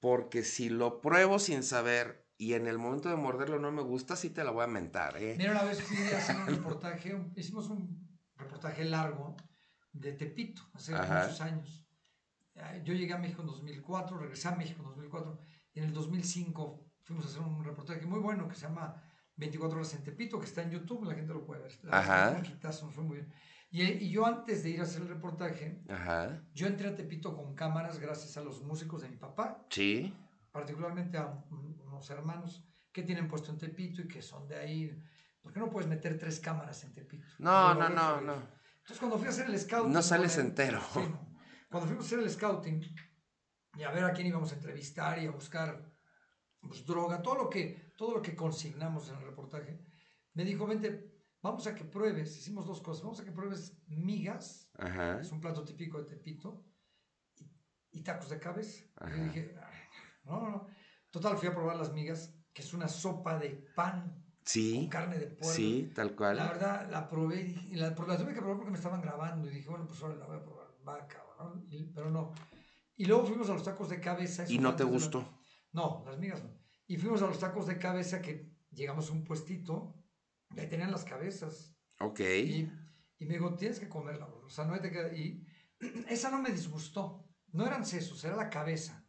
Porque 0.00 0.42
si 0.44 0.70
lo 0.70 1.00
pruebo 1.02 1.38
sin 1.38 1.62
saber 1.62 2.26
y 2.38 2.54
en 2.54 2.66
el 2.66 2.78
momento 2.78 3.10
de 3.10 3.16
morderlo 3.16 3.58
no 3.58 3.70
me 3.70 3.82
gusta, 3.82 4.16
sí 4.16 4.30
te 4.30 4.42
la 4.44 4.50
voy 4.50 4.64
a 4.64 4.66
mentar, 4.66 5.16
¿eh? 5.18 5.34
Mira, 5.36 5.50
una 5.52 5.64
vez 5.64 5.82
fui 5.82 5.98
a 5.98 6.16
hacer 6.16 6.36
un 6.36 6.46
reportaje, 6.80 7.14
un- 7.14 7.32
hicimos 7.36 7.68
un 7.68 8.08
reportaje 8.36 8.84
largo 8.84 9.36
de 9.92 10.12
Tepito, 10.14 10.62
hace 10.72 10.94
Ajá. 10.94 11.24
muchos 11.24 11.40
años. 11.42 11.86
Eh, 12.54 12.80
Yo 12.84 12.94
llegué 12.94 13.12
a 13.12 13.18
México 13.18 13.42
en 13.42 13.48
2004, 13.48 14.16
regresé 14.18 14.48
a 14.48 14.56
México 14.56 14.80
en 14.80 14.86
2004, 14.88 15.38
y 15.74 15.80
en 15.80 15.84
el 15.86 15.92
2005 15.92 16.86
fuimos 17.02 17.26
a 17.26 17.28
hacer 17.28 17.40
un 17.42 17.62
reportaje 17.62 18.06
muy 18.06 18.20
bueno 18.20 18.48
que 18.48 18.54
se 18.54 18.62
llama 18.62 19.02
24 19.40 19.76
horas 19.78 19.94
en 19.94 20.04
Tepito, 20.04 20.38
que 20.38 20.46
está 20.46 20.62
en 20.62 20.70
YouTube, 20.70 21.04
la 21.04 21.14
gente 21.14 21.32
lo 21.32 21.44
puede 21.44 21.62
ver. 21.62 21.72
La 21.84 21.98
Ajá. 21.98 22.40
nos 22.62 22.94
fue 22.94 23.02
muy 23.04 23.16
bien. 23.16 23.32
Y, 23.70 23.82
y 23.82 24.10
yo 24.10 24.26
antes 24.26 24.62
de 24.62 24.70
ir 24.70 24.80
a 24.80 24.84
hacer 24.84 25.02
el 25.02 25.08
reportaje, 25.08 25.82
Ajá. 25.88 26.42
yo 26.52 26.66
entré 26.66 26.88
a 26.88 26.94
Tepito 26.94 27.34
con 27.34 27.54
cámaras 27.54 27.98
gracias 27.98 28.36
a 28.36 28.42
los 28.42 28.62
músicos 28.62 29.02
de 29.02 29.08
mi 29.08 29.16
papá, 29.16 29.64
Sí. 29.70 30.14
particularmente 30.52 31.16
a 31.18 31.26
un- 31.50 31.80
unos 31.86 32.08
hermanos 32.10 32.64
que 32.92 33.02
tienen 33.02 33.28
puesto 33.28 33.50
en 33.52 33.58
Tepito 33.58 34.02
y 34.02 34.08
que 34.08 34.22
son 34.22 34.46
de 34.48 34.56
ahí. 34.56 35.02
¿Por 35.40 35.52
qué 35.52 35.60
no 35.60 35.70
puedes 35.70 35.88
meter 35.88 36.18
tres 36.18 36.38
cámaras 36.40 36.84
en 36.84 36.92
Tepito? 36.92 37.26
No, 37.38 37.74
no, 37.74 37.88
no, 37.88 38.20
no. 38.20 38.34
Entonces, 38.34 38.98
cuando 38.98 39.16
fui 39.18 39.26
a 39.26 39.30
hacer 39.30 39.46
el 39.46 39.58
scouting. 39.58 39.92
No 39.92 40.02
sales 40.02 40.36
entero. 40.38 40.80
Sí. 40.94 41.00
Cuando 41.70 41.86
fuimos 41.86 42.04
a 42.04 42.06
hacer 42.08 42.18
el 42.18 42.28
scouting 42.30 42.82
y 43.78 43.82
a 43.84 43.92
ver 43.92 44.02
a 44.04 44.12
quién 44.12 44.26
íbamos 44.26 44.50
a 44.50 44.56
entrevistar 44.56 45.22
y 45.22 45.26
a 45.26 45.30
buscar 45.30 45.88
pues, 46.60 46.84
droga, 46.84 47.22
todo 47.22 47.36
lo, 47.36 47.48
que, 47.48 47.89
todo 48.00 48.14
lo 48.16 48.22
que 48.22 48.34
consignamos 48.34 49.10
en 49.10 49.16
el 49.16 49.24
reportaje, 49.26 49.78
me 50.32 50.42
dijo: 50.46 50.66
Vente, 50.66 50.88
vamos 51.42 51.66
a 51.66 51.74
que 51.74 51.84
pruebes. 51.84 52.34
Hicimos 52.38 52.64
dos 52.66 52.80
cosas. 52.80 53.02
Vamos 53.04 53.20
a 53.20 53.24
que 53.26 53.30
pruebes 53.30 53.76
migas 53.88 54.70
Ajá. 54.78 55.20
es 55.20 55.30
un 55.30 55.40
plato 55.40 55.62
típico 55.64 55.98
de 55.98 56.06
Tepito, 56.08 56.64
y, 57.36 57.98
y 57.98 58.02
tacos 58.02 58.30
de 58.30 58.38
cabeza. 58.40 58.82
Y 59.06 59.18
yo 59.18 59.24
dije, 59.24 59.54
"Ay, 59.62 59.78
no, 60.24 60.40
no, 60.40 60.48
no. 60.50 60.66
Total, 61.10 61.36
fui 61.36 61.48
a 61.48 61.54
probar 61.54 61.76
las 61.76 61.92
migas, 61.92 62.34
que 62.54 62.62
es 62.62 62.72
una 62.72 62.88
sopa 62.88 63.38
de 63.38 63.50
pan 63.76 64.24
con 64.54 64.88
carne 64.88 65.18
de 65.18 65.26
puerco. 65.26 65.54
Sí, 65.54 65.92
tal 65.94 66.08
La 66.08 66.16
cual. 66.16 66.36
verdad, 66.38 66.88
la 66.90 67.06
probé 67.06 67.42
y, 67.42 67.74
la, 67.74 67.90
la 67.90 68.16
tuve 68.16 68.32
que 68.32 68.40
probar 68.40 68.56
porque 68.56 68.70
me 68.70 68.78
estaban 68.78 69.02
grabando 69.02 69.46
y 69.50 69.54
dije, 69.56 69.68
bueno, 69.68 69.86
pues 69.86 70.00
ahora 70.02 70.14
la 70.16 70.24
voy 70.26 70.38
a 70.38 70.42
probar. 70.42 70.68
Va, 70.88 71.06
cabrón, 71.06 71.66
¿no? 71.68 71.76
Y- 71.76 71.84
pero 71.94 72.08
no. 72.10 72.32
Y 72.96 73.04
luego 73.04 73.26
fuimos 73.26 73.50
a 73.50 73.52
los 73.52 73.62
tacos 73.62 73.90
de 73.90 74.00
cabeza. 74.00 74.44
Y 74.48 74.58
no 74.58 74.74
te 74.74 74.84
la- 74.84 74.90
gustó. 74.90 75.28
No, 75.72 76.02
las 76.06 76.18
migas 76.18 76.42
no. 76.42 76.59
Y 76.90 76.96
fuimos 76.96 77.22
a 77.22 77.28
los 77.28 77.38
tacos 77.38 77.68
de 77.68 77.78
cabeza 77.78 78.20
que 78.20 78.50
llegamos 78.72 79.10
a 79.10 79.12
un 79.12 79.22
puestito 79.22 79.94
y 80.56 80.58
ahí 80.58 80.66
tenían 80.68 80.90
las 80.90 81.04
cabezas. 81.04 81.72
Ok. 82.00 82.18
Y, 82.18 82.68
y 83.16 83.26
me 83.26 83.34
dijo, 83.34 83.54
tienes 83.54 83.78
que 83.78 83.88
comerla, 83.88 84.26
bro. 84.26 84.46
O 84.46 84.50
sea, 84.50 84.64
no 84.64 84.76
te 84.80 84.90
queda. 84.90 85.14
Y 85.14 85.46
esa 86.08 86.32
no 86.32 86.42
me 86.42 86.50
disgustó. 86.50 87.24
No 87.52 87.64
eran 87.64 87.86
sesos, 87.86 88.24
era 88.24 88.34
la 88.34 88.50
cabeza. 88.50 89.06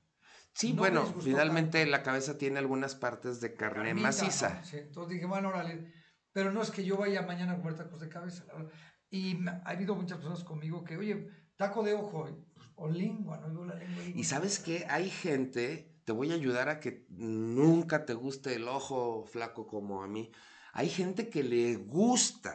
Sí, 0.54 0.74
no 0.74 0.82
bueno, 0.82 1.06
finalmente 1.22 1.84
la 1.88 2.04
cabeza 2.04 2.38
tiene 2.38 2.60
algunas 2.60 2.94
partes 2.94 3.42
de 3.42 3.56
carne 3.56 3.86
Carnita, 3.86 4.08
maciza. 4.10 4.60
¿no? 4.60 4.64
Sí, 4.64 4.78
entonces 4.78 5.14
dije, 5.16 5.26
bueno, 5.26 5.50
órale. 5.50 5.92
Pero 6.32 6.52
no 6.52 6.62
es 6.62 6.70
que 6.70 6.86
yo 6.86 6.98
vaya 6.98 7.24
mañana 7.24 7.54
a 7.54 7.58
comer 7.58 7.74
tacos 7.74 8.00
de 8.00 8.10
cabeza, 8.10 8.46
la 8.46 8.54
verdad. 8.54 8.72
Y 9.10 9.44
ha 9.48 9.64
habido 9.66 9.96
muchas 9.96 10.20
personas 10.20 10.44
conmigo 10.44 10.84
que, 10.84 10.98
oye, 10.98 11.30
taco 11.56 11.82
de 11.82 11.94
ojo, 11.96 12.30
pues, 12.54 12.68
o 12.76 12.88
lengua, 12.88 13.40
¿no? 13.40 13.52
Yo 13.52 13.66
la 13.66 13.74
lengua. 13.74 14.04
digo, 14.04 14.20
Y 14.20 14.24
sabes 14.24 14.60
qué, 14.60 14.86
hay 14.88 15.10
gente, 15.10 15.91
te 16.12 16.18
voy 16.18 16.30
a 16.34 16.36
ayudar 16.36 16.68
a 16.68 16.82
que 16.82 17.06
nunca 17.08 18.04
te 18.06 18.14
guste 18.14 18.54
el 18.56 18.68
ojo 18.68 19.24
flaco 19.24 19.66
como 19.66 20.04
a 20.04 20.08
mí. 20.10 20.30
Hay 20.74 20.90
gente 20.90 21.30
que 21.30 21.42
le 21.42 21.78
gusta 21.78 22.54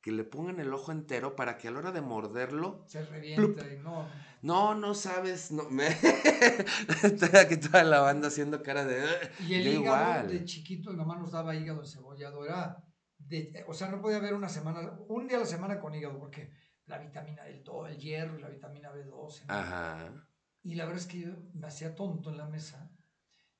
que 0.00 0.10
le 0.10 0.24
pongan 0.24 0.58
el 0.58 0.72
ojo 0.74 0.90
entero 0.90 1.36
para 1.36 1.56
que 1.58 1.68
a 1.68 1.70
la 1.70 1.78
hora 1.78 1.92
de 1.92 2.00
morderlo, 2.00 2.82
Se 2.88 3.04
revienta 3.04 3.72
y 3.72 3.76
no. 3.78 4.74
no. 4.74 4.94
sabes, 4.94 5.52
no, 5.52 5.70
me... 5.70 5.86
Estoy 7.04 7.38
aquí 7.38 7.56
toda 7.58 7.84
la 7.84 8.00
banda 8.00 8.26
haciendo 8.26 8.64
cara 8.64 8.84
de... 8.84 9.04
Y 9.46 9.54
el 9.54 9.68
hígado 9.68 9.80
igual. 9.84 10.28
de 10.28 10.44
chiquito, 10.44 10.90
mi 10.90 10.96
mamá 10.96 11.16
nos 11.16 11.30
daba 11.30 11.54
hígado 11.54 11.80
encebollado. 11.82 12.44
Era 12.44 12.82
de, 13.18 13.64
o 13.68 13.74
sea, 13.74 13.90
no 13.90 14.00
podía 14.00 14.16
haber 14.16 14.34
una 14.34 14.48
semana, 14.48 14.98
un 15.08 15.28
día 15.28 15.36
a 15.36 15.40
la 15.40 15.46
semana 15.46 15.78
con 15.78 15.94
hígado, 15.94 16.18
porque 16.18 16.50
la 16.86 16.98
vitamina, 16.98 17.46
el, 17.46 17.62
do- 17.62 17.86
el 17.86 17.96
hierro 17.96 18.36
y 18.36 18.42
la 18.42 18.48
vitamina 18.48 18.90
B12. 18.92 19.46
¿no? 19.46 19.54
Ajá. 19.54 20.27
Y 20.62 20.74
la 20.74 20.84
verdad 20.84 21.00
es 21.02 21.06
que 21.06 21.20
yo 21.20 21.28
me 21.54 21.66
hacía 21.66 21.94
tonto 21.94 22.30
en 22.30 22.36
la 22.38 22.46
mesa. 22.46 22.90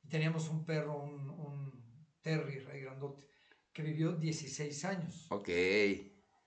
Y 0.02 0.08
teníamos 0.08 0.48
un 0.48 0.64
perro, 0.64 1.02
un, 1.02 1.30
un 1.30 2.06
terrier 2.22 2.68
ahí 2.70 2.80
grandote, 2.80 3.26
que 3.72 3.82
vivió 3.82 4.12
16 4.12 4.84
años. 4.84 5.26
Ok. 5.30 5.48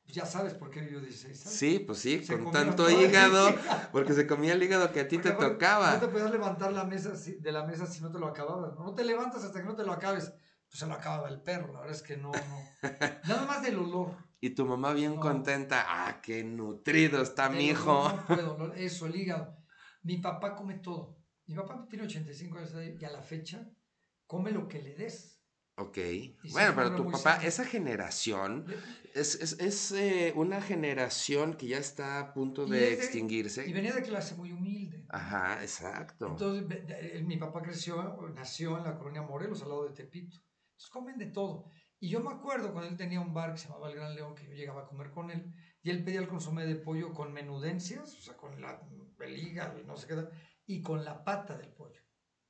Ya 0.08 0.26
sabes 0.26 0.54
por 0.56 0.70
qué 0.70 0.82
vivió 0.82 1.00
16 1.00 1.46
años. 1.46 1.58
Sí, 1.58 1.80
pues 1.80 2.00
sí, 2.00 2.24
Se 2.24 2.38
con 2.38 2.52
tanto 2.52 2.90
hígado, 2.90 3.50
porque 3.92 4.14
se 4.14 4.28
comía 4.28 4.54
el 4.54 4.64
hígado 4.64 4.92
que 4.92 5.00
a 5.02 5.08
ti 5.08 5.18
te 5.18 5.30
Porque, 5.32 5.38
bueno, 5.38 5.54
tocaba. 5.54 5.94
No 5.94 6.00
te 6.02 6.08
podías 6.10 6.32
levantar 6.32 6.74
la 6.74 6.84
mesa 6.84 7.16
si- 7.16 7.36
de 7.36 7.52
la 7.52 7.66
mesa 7.66 7.86
si 7.86 8.02
no 8.02 8.12
te 8.12 8.20
lo 8.20 8.28
acababas. 8.28 8.74
No, 8.78 8.94
te 8.94 9.04
levantas 9.06 9.44
hasta 9.44 9.60
que 9.62 9.66
no 9.68 9.76
te 9.76 9.84
lo 9.86 9.94
acabes. 9.94 10.26
Pues 10.68 10.80
se 10.80 10.88
lo 10.88 10.94
acababa 10.94 11.30
el 11.30 11.42
perro, 11.42 11.74
la 11.74 11.80
verdad 11.82 11.96
es 11.96 12.02
que 12.02 12.18
no, 12.18 12.32
no. 12.32 12.62
Nada 13.28 13.46
más 13.46 13.62
del 13.62 13.78
olor. 13.78 14.16
Y 14.42 14.50
tu 14.52 14.66
mamá 14.66 14.94
bien 14.94 15.16
No. 15.16 15.22
contenta. 15.22 15.86
Ah, 15.88 16.20
qué 16.22 16.44
nutrido 16.44 17.22
está 17.22 17.50
mi 17.50 17.68
hijo. 17.68 18.10
No 18.10 18.26
puedo, 18.58 18.74
eso, 18.74 19.06
el 19.06 19.16
hígado. 19.16 19.61
Mi 20.04 20.18
papá 20.18 20.56
come 20.56 20.76
todo. 20.80 21.18
Mi 21.46 21.56
papá 21.56 21.86
tiene 21.90 22.06
85 22.06 22.58
años 22.58 22.74
y 23.00 23.06
a 23.06 23.12
la 23.12 23.22
fecha 23.22 23.70
come 24.26 24.52
lo 24.52 24.68
que 24.68 24.82
le 24.82 24.96
des. 24.96 25.42
Ok. 25.76 25.98
Bueno, 26.52 26.74
pero 26.76 26.96
tu 26.96 27.06
papá, 27.06 27.18
sana. 27.18 27.44
esa 27.44 27.66
generación, 27.66 28.66
es, 29.16 29.36
es, 29.36 29.60
es, 29.60 29.92
eh, 29.94 30.34
una 30.36 30.62
generación 30.62 31.56
que 31.56 31.68
ya 31.68 31.78
está 31.78 32.20
a 32.20 32.34
punto 32.34 32.66
de 32.66 32.94
extinguirse. 32.94 33.68
Y 33.68 33.74
venía 33.74 33.94
de 33.94 34.04
clase 34.04 34.36
muy 34.36 34.52
humilde. 34.52 35.06
Ajá, 35.10 35.62
exacto. 35.62 36.28
Entonces, 36.28 37.24
mi 37.24 37.38
papá 37.38 37.62
creció, 37.62 38.18
nació 38.36 38.78
en 38.78 38.84
la 38.84 38.98
colonia 38.98 39.22
Morelos, 39.22 39.62
al 39.64 39.70
lado 39.70 39.88
de 39.88 39.94
Tepito. 39.94 40.38
Entonces, 40.38 40.90
comen 40.92 41.18
de 41.18 41.28
todo. 41.28 41.66
Y 42.00 42.10
yo 42.10 42.20
me 42.20 42.32
acuerdo 42.32 42.74
cuando 42.74 42.90
él 42.90 42.98
tenía 42.98 43.22
un 43.22 43.34
bar 43.34 43.54
que 43.54 43.60
se 43.60 43.68
llamaba 43.68 43.90
El 43.90 43.96
Gran 43.96 44.16
León, 44.16 44.36
que 44.36 44.48
yo 44.48 44.54
llegaba 44.54 44.82
a 44.82 44.88
comer 44.88 45.12
con 45.12 45.30
él, 45.32 45.54
y 45.84 45.90
él 45.90 46.04
pedía 46.04 46.20
el 46.20 46.28
consomé 46.28 46.66
de 46.66 46.76
pollo 46.76 47.14
con 47.14 47.32
menudencias, 47.32 48.16
o 48.16 48.22
sea, 48.22 48.36
con 48.36 48.60
la, 48.62 48.82
el 49.24 49.38
hígado 49.38 49.80
y 49.80 49.84
no 49.84 49.96
sé 49.98 50.08
qué, 50.08 50.28
y 50.66 50.82
con 50.82 51.04
la 51.04 51.24
pata 51.24 51.58
del 51.58 51.70
pollo. 51.70 52.02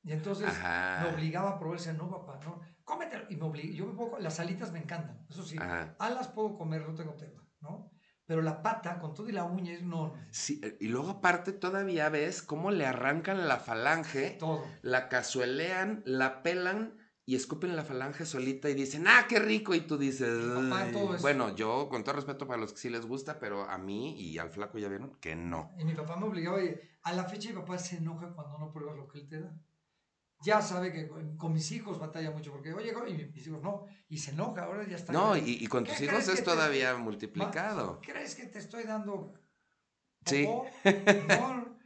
Y 0.04 0.12
entonces 0.12 0.48
Ajá. 0.48 1.04
me 1.04 1.14
obligaba 1.14 1.50
a 1.50 1.58
probar, 1.58 1.78
decía, 1.78 1.92
no, 1.92 2.10
papá, 2.10 2.40
no, 2.44 2.60
cómetelo. 2.84 3.24
Y 3.30 3.36
me 3.36 3.44
obligaba, 3.44 3.74
yo 3.74 3.86
me 3.86 3.94
pongo, 3.94 4.18
las 4.18 4.40
alitas 4.40 4.72
me 4.72 4.80
encantan, 4.80 5.24
eso 5.30 5.42
sí, 5.42 5.56
Ajá. 5.58 5.94
alas 5.98 6.28
puedo 6.28 6.56
comer, 6.56 6.86
no 6.88 6.94
tengo 6.94 7.14
tema, 7.14 7.46
¿no? 7.60 7.90
Pero 8.24 8.42
la 8.42 8.62
pata, 8.62 8.98
con 8.98 9.14
todo 9.14 9.28
y 9.28 9.32
la 9.32 9.44
uña, 9.44 9.72
es 9.72 9.82
no, 9.82 10.08
no, 10.08 10.14
Sí, 10.30 10.60
eh, 10.62 10.76
y 10.80 10.88
luego 10.88 11.10
aparte 11.10 11.52
todavía 11.52 12.08
ves 12.08 12.40
cómo 12.42 12.70
le 12.70 12.86
arrancan 12.86 13.46
la 13.48 13.58
falange, 13.58 14.30
todo. 14.38 14.64
la 14.82 15.08
cazuelean, 15.08 16.02
la 16.06 16.42
pelan 16.42 16.96
y 17.24 17.36
escupen 17.36 17.76
la 17.76 17.84
falange 17.84 18.26
solita 18.26 18.68
y 18.68 18.74
dicen, 18.74 19.06
ah, 19.06 19.26
qué 19.28 19.38
rico. 19.38 19.74
Y 19.74 19.80
tú 19.82 19.96
dices, 19.96 20.28
papá, 20.54 20.82
"Ay". 20.82 20.92
todo 20.92 21.14
eso. 21.14 21.22
bueno, 21.22 21.54
yo 21.54 21.88
con 21.88 22.02
todo 22.04 22.16
respeto 22.16 22.46
para 22.46 22.60
los 22.60 22.72
que 22.72 22.78
sí 22.78 22.90
les 22.90 23.06
gusta, 23.06 23.38
pero 23.38 23.68
a 23.68 23.78
mí 23.78 24.20
y 24.20 24.38
al 24.38 24.50
flaco 24.50 24.78
ya 24.78 24.88
vieron 24.88 25.14
que 25.20 25.36
no. 25.36 25.72
Y 25.78 25.84
mi 25.84 25.94
papá 25.94 26.16
me 26.16 26.26
obligaba, 26.26 26.62
y 26.62 26.74
a 27.02 27.12
la 27.12 27.24
fecha 27.24 27.50
mi 27.50 27.56
papá 27.56 27.78
se 27.78 27.96
enoja 27.96 28.32
cuando 28.32 28.58
no 28.58 28.72
pruebas 28.72 28.96
lo 28.96 29.06
que 29.08 29.20
él 29.20 29.28
te 29.28 29.40
da. 29.40 29.54
Ya 30.44 30.60
sabe 30.60 30.92
que 30.92 31.08
con, 31.08 31.36
con 31.36 31.52
mis 31.52 31.70
hijos 31.70 32.00
batalla 32.00 32.32
mucho, 32.32 32.50
porque, 32.50 32.72
oye, 32.72 32.92
y 33.08 33.14
mis 33.14 33.46
hijos 33.46 33.62
no, 33.62 33.86
y 34.08 34.18
se 34.18 34.32
enoja, 34.32 34.64
ahora 34.64 34.84
ya 34.88 34.96
está. 34.96 35.12
No, 35.12 35.36
y, 35.36 35.58
y 35.60 35.66
con 35.68 35.84
¿Qué 35.84 35.92
tus 35.92 36.00
hijos 36.00 36.26
es 36.28 36.42
todavía 36.42 36.96
multiplicado. 36.96 38.00
¿Crees 38.02 38.34
que 38.34 38.46
te 38.46 38.58
estoy 38.58 38.82
dando? 38.84 39.34
Sí. 40.26 40.44
No, 41.28 41.78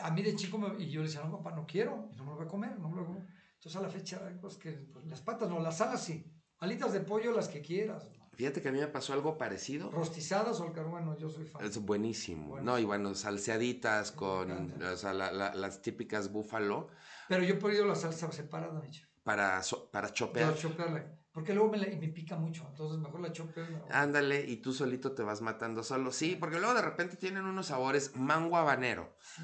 a 0.00 0.10
mí 0.10 0.22
de 0.22 0.36
chico, 0.36 0.58
me- 0.58 0.82
y 0.82 0.90
yo 0.90 1.00
le 1.00 1.06
decía, 1.08 1.22
no, 1.22 1.38
papá, 1.38 1.56
no 1.56 1.66
quiero, 1.66 2.08
no 2.16 2.24
me 2.24 2.30
lo 2.30 2.36
voy 2.36 2.44
a 2.46 2.48
comer, 2.48 2.78
no 2.78 2.88
me 2.88 2.96
lo 2.96 3.04
voy 3.04 3.16
a 3.16 3.18
comer. 3.20 3.35
Entonces 3.66 3.80
a 3.82 3.82
la 3.84 3.90
fecha, 3.92 4.20
pues 4.40 4.56
que 4.58 4.70
pues, 4.92 5.04
las 5.06 5.20
patas 5.22 5.48
no, 5.50 5.58
las 5.58 5.80
alas 5.80 6.04
sí, 6.04 6.24
alitas 6.60 6.92
de 6.92 7.00
pollo 7.00 7.32
las 7.32 7.48
que 7.48 7.60
quieras, 7.62 8.08
Fíjate 8.34 8.60
que 8.62 8.68
a 8.68 8.72
mí 8.72 8.78
me 8.78 8.86
pasó 8.86 9.12
algo 9.14 9.36
parecido. 9.38 9.90
rostizadas 9.90 10.60
o 10.60 10.64
al 10.64 10.72
carbón, 10.72 11.06
bueno, 11.06 11.18
yo 11.18 11.30
soy 11.30 11.46
fan. 11.46 11.64
Es 11.64 11.78
buenísimo. 11.80 12.48
Bueno. 12.48 12.72
No, 12.72 12.78
y 12.78 12.84
bueno, 12.84 13.14
salseaditas 13.14 14.12
con, 14.12 14.50
encanta. 14.52 14.92
o 14.92 14.96
sea, 14.96 15.14
la- 15.14 15.32
la- 15.32 15.54
las 15.54 15.80
típicas 15.82 16.30
búfalo 16.30 16.88
Pero 17.28 17.42
yo 17.42 17.54
he 17.54 17.56
pedido 17.56 17.86
la 17.86 17.94
salsa 17.96 18.30
separada, 18.30 18.78
mi 18.80 18.90
chef. 18.90 19.08
para, 19.24 19.60
so- 19.64 19.90
para 19.90 20.12
chopear. 20.12 20.54
chopearla. 20.54 21.18
Porque 21.32 21.54
luego 21.54 21.70
me, 21.72 21.78
la- 21.78 21.88
y 21.88 21.98
me 21.98 22.08
pica 22.08 22.36
mucho, 22.36 22.66
entonces 22.68 23.00
mejor 23.00 23.20
la 23.20 23.30
no. 23.30 23.86
Ándale, 23.90 24.44
y 24.46 24.58
tú 24.58 24.72
solito 24.72 25.12
te 25.12 25.22
vas 25.24 25.40
matando 25.42 25.82
solo. 25.82 26.12
Sí, 26.12 26.36
porque 26.38 26.58
luego 26.58 26.74
de 26.74 26.82
repente 26.82 27.16
tienen 27.16 27.46
unos 27.46 27.66
sabores 27.66 28.14
mango 28.14 28.58
habanero. 28.58 29.16
Sí. 29.22 29.42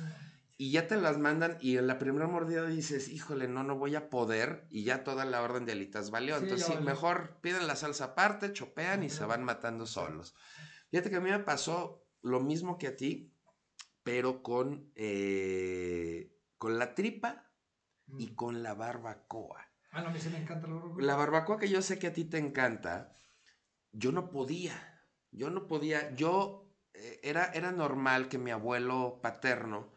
Y 0.62 0.70
ya 0.70 0.86
te 0.86 0.96
las 0.96 1.18
mandan 1.18 1.58
y 1.60 1.76
en 1.76 1.88
la 1.88 1.98
primera 1.98 2.28
mordida 2.28 2.64
dices, 2.68 3.08
híjole, 3.08 3.48
no, 3.48 3.64
no 3.64 3.78
voy 3.78 3.96
a 3.96 4.08
poder. 4.08 4.68
Y 4.70 4.84
ya 4.84 5.02
toda 5.02 5.24
la 5.24 5.42
orden 5.42 5.66
de 5.66 5.72
alitas 5.72 6.12
valió. 6.12 6.36
Sí, 6.36 6.44
Entonces 6.44 6.68
sí, 6.68 6.72
valió. 6.74 6.86
mejor 6.88 7.40
piden 7.40 7.66
la 7.66 7.74
salsa 7.74 8.04
aparte, 8.04 8.52
chopean 8.52 9.02
y 9.02 9.10
se 9.10 9.24
van 9.24 9.42
matando 9.42 9.86
solos. 9.86 10.36
Fíjate 10.88 11.10
que 11.10 11.16
a 11.16 11.20
mí 11.20 11.30
me 11.30 11.40
pasó 11.40 12.06
lo 12.22 12.38
mismo 12.38 12.78
que 12.78 12.86
a 12.86 12.96
ti, 12.96 13.34
pero 14.04 14.40
con, 14.44 14.92
eh, 14.94 16.32
con 16.58 16.78
la 16.78 16.94
tripa 16.94 17.50
y 18.16 18.28
Mm. 18.30 18.34
con 18.36 18.62
la 18.62 18.74
barbacoa. 18.74 19.66
Ah, 19.90 20.02
no, 20.02 20.10
a 20.10 20.12
mí 20.12 20.20
sí 20.20 20.28
me 20.28 20.38
encanta 20.38 20.68
la 20.68 20.74
barbacoa. 20.74 21.02
La 21.02 21.16
barbacoa 21.16 21.58
que 21.58 21.68
yo 21.68 21.82
sé 21.82 21.98
que 21.98 22.06
a 22.06 22.12
ti 22.12 22.24
te 22.24 22.38
encanta, 22.38 23.16
yo 23.90 24.12
no 24.12 24.30
podía. 24.30 25.08
Yo 25.32 25.50
no 25.50 25.66
podía. 25.66 26.14
Yo 26.14 26.72
eh, 26.94 27.18
era, 27.24 27.46
era 27.52 27.72
normal 27.72 28.28
que 28.28 28.38
mi 28.38 28.52
abuelo 28.52 29.18
paterno 29.20 29.91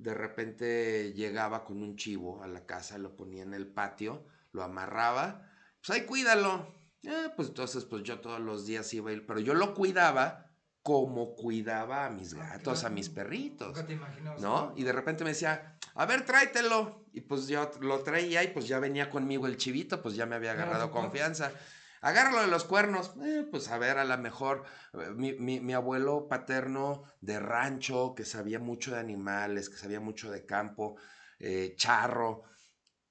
de 0.00 0.14
repente 0.14 1.12
llegaba 1.14 1.64
con 1.64 1.82
un 1.82 1.96
chivo 1.96 2.42
a 2.42 2.48
la 2.48 2.64
casa, 2.64 2.98
lo 2.98 3.16
ponía 3.16 3.42
en 3.42 3.54
el 3.54 3.66
patio, 3.66 4.24
lo 4.52 4.62
amarraba. 4.62 5.46
Pues 5.80 5.90
ahí 5.90 6.06
cuídalo. 6.06 6.74
Eh, 7.02 7.28
pues 7.36 7.48
entonces, 7.48 7.84
pues 7.84 8.02
yo 8.02 8.20
todos 8.20 8.40
los 8.40 8.66
días 8.66 8.92
iba 8.94 9.10
a 9.10 9.12
ir, 9.12 9.26
pero 9.26 9.40
yo 9.40 9.54
lo 9.54 9.74
cuidaba 9.74 10.46
como 10.82 11.34
cuidaba 11.34 12.06
a 12.06 12.10
mis 12.10 12.34
Ah, 12.34 12.38
gatos, 12.52 12.84
a 12.84 12.90
mis 12.90 13.10
perritos. 13.10 13.68
Nunca 13.68 13.86
te 13.86 13.92
imaginabas. 13.92 14.40
¿no? 14.40 14.72
Y 14.76 14.84
de 14.84 14.92
repente 14.92 15.24
me 15.24 15.30
decía, 15.30 15.76
a 15.94 16.06
ver, 16.06 16.24
tráetelo. 16.24 17.04
Y 17.12 17.20
pues 17.22 17.46
yo 17.48 17.70
lo 17.80 18.00
traía 18.00 18.42
y 18.42 18.48
pues 18.48 18.66
ya 18.68 18.78
venía 18.78 19.10
conmigo 19.10 19.46
el 19.46 19.56
chivito, 19.58 20.00
pues 20.00 20.14
ya 20.14 20.24
me 20.26 20.36
había 20.36 20.52
agarrado 20.52 20.90
confianza. 20.90 21.52
Agárralo 22.00 22.40
de 22.42 22.46
los 22.48 22.64
cuernos. 22.64 23.14
Eh, 23.22 23.46
pues 23.50 23.68
a 23.68 23.78
ver, 23.78 23.98
a 23.98 24.04
lo 24.04 24.16
mejor 24.18 24.64
eh, 24.94 25.10
mi, 25.14 25.34
mi- 25.34 25.60
mi 25.60 25.74
abuelo 25.74 26.28
paterno 26.28 27.02
de 27.20 27.38
rancho, 27.40 28.14
que 28.14 28.24
sabía 28.24 28.58
mucho 28.58 28.92
de 28.92 29.00
animales, 29.00 29.68
que 29.68 29.76
sabía 29.76 30.00
mucho 30.00 30.30
de 30.30 30.46
campo, 30.46 30.96
eh, 31.38 31.74
charro. 31.76 32.42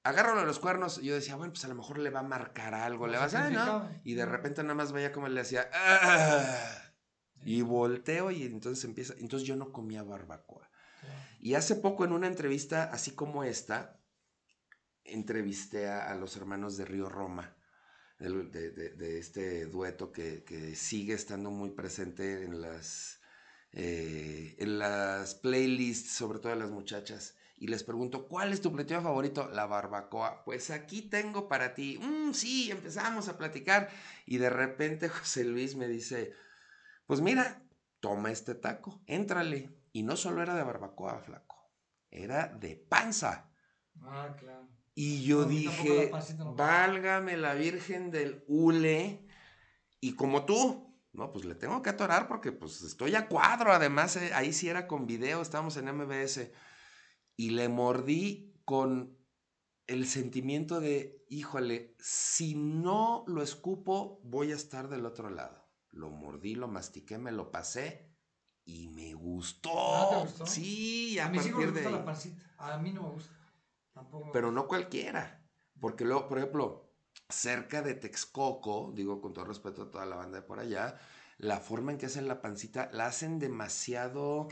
Agárralo 0.03 0.41
de 0.41 0.47
los 0.47 0.59
cuernos. 0.59 0.99
Y 1.01 1.07
yo 1.07 1.15
decía, 1.15 1.35
bueno, 1.35 1.53
pues 1.53 1.65
a 1.65 1.69
lo 1.69 1.75
mejor 1.75 1.99
le 1.99 2.09
va 2.09 2.21
a 2.21 2.23
marcar 2.23 2.73
algo, 2.73 3.07
le 3.07 3.17
va 3.17 3.23
a 3.25 3.27
hacer, 3.27 3.51
¿no? 3.51 3.79
Y 4.03 4.15
de 4.15 4.25
repente 4.25 4.63
nada 4.63 4.75
más 4.75 4.91
veía 4.93 5.11
como 5.11 5.27
le 5.27 5.41
hacía, 5.41 5.69
"Ah", 5.73 6.93
y 7.43 7.61
volteo 7.61 8.31
y 8.31 8.43
entonces 8.43 8.83
empieza, 8.85 9.13
entonces 9.17 9.47
yo 9.47 9.55
no 9.55 9.71
comía 9.71 10.03
barbacoa. 10.03 10.69
Y 11.39 11.55
hace 11.55 11.75
poco 11.77 12.05
en 12.05 12.13
una 12.13 12.27
entrevista, 12.27 12.85
así 12.85 13.15
como 13.15 13.43
esta, 13.43 14.01
entrevisté 15.03 15.87
a, 15.89 16.09
a 16.11 16.15
los 16.15 16.35
hermanos 16.37 16.77
de 16.77 16.85
Río 16.85 17.09
Roma, 17.09 17.55
de, 18.19 19.17
este 19.17 19.65
dueto 19.65 20.11
que, 20.11 20.43
que 20.43 20.75
sigue 20.75 21.13
estando 21.13 21.51
muy 21.51 21.69
presente 21.71 22.43
en 22.43 22.61
las, 22.61 23.21
eh, 23.71 24.55
en 24.59 24.77
las 24.79 25.35
playlists, 25.35 26.11
sobre 26.13 26.39
todo 26.39 26.51
de 26.51 26.59
las 26.59 26.71
muchachas. 26.71 27.35
Y 27.57 27.67
les 27.67 27.83
pregunto, 27.83 28.27
¿cuál 28.27 28.53
es 28.53 28.61
tu 28.61 28.71
platillo 28.71 29.01
favorito? 29.01 29.49
La 29.49 29.65
barbacoa. 29.65 30.43
Pues 30.45 30.69
aquí 30.69 31.01
tengo 31.03 31.47
para 31.49 31.73
ti. 31.73 31.97
"Mm, 32.01 32.33
sí, 32.33 32.71
empezamos 32.71 33.27
a 33.27 33.37
platicar. 33.37 33.89
Y 34.25 34.37
de 34.37 34.49
repente 34.49 35.09
José 35.09 35.43
Luis 35.45 35.75
me 35.75 35.87
dice, 35.87 36.33
pues 37.07 37.21
mira, 37.21 37.63
toma 37.99 38.31
este 38.31 38.55
taco, 38.55 39.01
éntrale. 39.07 39.69
Y 39.91 40.03
no 40.03 40.15
solo 40.15 40.41
era 40.41 40.55
de 40.55 40.63
barbacoa, 40.63 41.19
flaco, 41.19 41.71
era 42.11 42.47
de 42.47 42.75
panza. 42.75 43.51
Ah, 44.01 44.35
claro. 44.39 44.69
Y 45.01 45.23
yo 45.23 45.43
No, 45.43 45.47
mí 45.47 45.59
dije, 45.59 46.11
la 46.11 46.43
me 46.43 46.55
válgame 46.55 47.37
la 47.37 47.53
Virgen 47.53 48.11
del 48.11 48.43
Hule. 48.49 49.25
Y 50.01 50.15
como 50.15 50.43
tú, 50.43 50.93
no, 51.13 51.31
pues 51.31 51.45
le 51.45 51.55
tengo 51.55 51.81
que 51.81 51.91
atorar 51.91 52.27
porque 52.27 52.51
pues 52.51 52.81
estoy 52.81 53.15
a 53.15 53.29
cuadro. 53.29 53.71
Además, 53.71 54.17
eh, 54.17 54.33
ahí 54.33 54.51
sí 54.51 54.67
era 54.67 54.87
con 54.87 55.07
video, 55.07 55.41
estábamos 55.41 55.77
en 55.77 55.85
MBS. 55.85 56.51
Y 57.37 57.51
le 57.51 57.69
mordí 57.69 58.61
con 58.65 59.17
el 59.87 60.05
sentimiento 60.05 60.81
de, 60.81 61.25
híjole, 61.29 61.95
si 62.01 62.55
no 62.55 63.23
lo 63.25 63.41
escupo, 63.41 64.19
voy 64.25 64.51
a 64.51 64.55
estar 64.55 64.89
del 64.89 65.05
otro 65.05 65.29
lado. 65.29 65.71
Lo 65.91 66.09
mordí, 66.09 66.55
lo 66.55 66.67
mastiqué, 66.67 67.17
me 67.17 67.31
lo 67.31 67.51
pasé 67.51 68.13
y 68.65 68.89
me 68.89 69.13
gustó. 69.13 69.71
Ah, 69.95 70.09
¿te 70.09 70.19
gustó? 70.23 70.45
Sí, 70.45 71.17
a, 71.19 71.27
A 71.27 71.31
partir 71.31 71.55
les 71.55 71.73
de 71.73 71.83
gusta 71.83 71.89
la 71.89 72.03
pancita. 72.03 72.53
A 72.57 72.77
mí 72.79 72.91
no 72.91 73.03
me 73.03 73.09
gusta. 73.11 73.38
Tampoco. 73.99 74.31
Pero 74.31 74.51
no 74.51 74.67
cualquiera. 74.67 75.45
Porque 75.79 76.05
luego, 76.05 76.27
por 76.27 76.37
ejemplo, 76.37 76.89
cerca 77.27 77.81
de 77.81 77.95
Texcoco, 77.95 78.91
digo 78.93 79.21
con 79.21 79.33
todo 79.33 79.45
respeto 79.45 79.83
a 79.83 79.91
toda 79.91 80.05
la 80.05 80.15
banda 80.15 80.39
de 80.39 80.47
por 80.47 80.59
allá, 80.59 80.97
la 81.37 81.57
forma 81.61 81.93
en 81.93 81.97
que 81.97 82.07
hacen 82.07 82.27
la 82.27 82.41
pancita 82.41 82.89
la 82.91 83.05
hacen 83.05 83.39
demasiado 83.39 84.49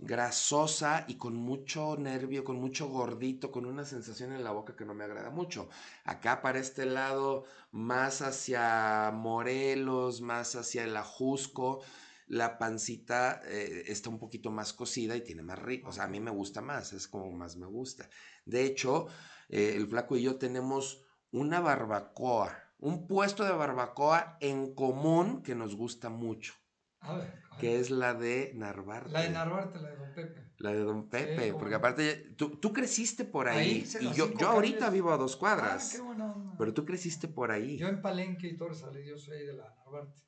grasosa 0.00 1.04
y 1.06 1.14
con 1.14 1.36
mucho 1.36 1.96
nervio, 1.96 2.42
con 2.42 2.56
mucho 2.56 2.88
gordito, 2.88 3.52
con 3.52 3.66
una 3.66 3.84
sensación 3.84 4.32
en 4.32 4.42
la 4.42 4.50
boca 4.50 4.74
que 4.74 4.84
no 4.84 4.94
me 4.94 5.04
agrada 5.04 5.30
mucho. 5.30 5.68
Acá 6.04 6.42
para 6.42 6.58
este 6.58 6.86
lado, 6.86 7.44
más 7.70 8.20
hacia 8.20 9.12
Morelos, 9.14 10.22
más 10.22 10.56
hacia 10.56 10.82
el 10.82 10.96
Ajusco, 10.96 11.82
la 12.26 12.58
pancita 12.58 13.40
eh, 13.46 13.84
está 13.88 14.08
un 14.10 14.18
poquito 14.18 14.50
más 14.50 14.72
cocida 14.72 15.14
y 15.16 15.22
tiene 15.22 15.42
más 15.42 15.58
rico. 15.58 15.90
O 15.90 15.92
sea, 15.92 16.04
a 16.04 16.08
mí 16.08 16.20
me 16.20 16.30
gusta 16.30 16.60
más, 16.60 16.92
es 16.92 17.06
como 17.08 17.30
más 17.32 17.56
me 17.56 17.66
gusta. 17.66 18.08
De 18.44 18.64
hecho, 18.64 19.06
eh, 19.48 19.74
el 19.76 19.86
flaco 19.88 20.16
y 20.16 20.22
yo 20.22 20.36
tenemos 20.36 21.02
una 21.30 21.60
barbacoa, 21.60 22.56
un 22.78 23.06
puesto 23.06 23.44
de 23.44 23.52
barbacoa 23.52 24.36
en 24.40 24.74
común 24.74 25.42
que 25.42 25.54
nos 25.54 25.74
gusta 25.76 26.08
mucho, 26.08 26.54
A 27.00 27.14
ver, 27.14 27.22
a 27.22 27.28
ver. 27.50 27.60
que 27.60 27.80
es 27.80 27.90
la 27.90 28.14
de 28.14 28.52
Narvarte. 28.54 29.10
La 29.12 29.22
de 29.22 29.30
Narvarte, 29.30 29.80
la 29.80 29.90
de 29.90 29.96
Don 29.96 30.14
Pepe. 30.14 30.44
La 30.58 30.70
de 30.72 30.78
Don 30.80 31.08
Pepe, 31.10 31.52
porque 31.54 31.74
aparte 31.74 32.34
tú, 32.36 32.58
tú 32.60 32.72
creciste 32.72 33.24
por 33.24 33.48
ahí, 33.48 33.84
y 34.00 34.12
yo, 34.14 34.32
yo 34.38 34.48
ahorita 34.48 34.88
vivo 34.90 35.12
a 35.12 35.16
dos 35.16 35.34
Ah, 35.34 35.38
cuadras, 35.40 35.92
qué 35.92 36.00
buena 36.00 36.32
onda. 36.32 36.54
pero 36.56 36.72
tú 36.72 36.84
creciste 36.84 37.26
por 37.28 37.50
ahí. 37.50 37.76
Yo 37.76 37.88
en 37.88 38.00
Palenque 38.00 38.46
y 38.46 38.56
Torres 38.56 38.82
yo 39.04 39.18
soy 39.18 39.44
de 39.44 39.52
la 39.54 39.74
Narvarte. 39.84 40.22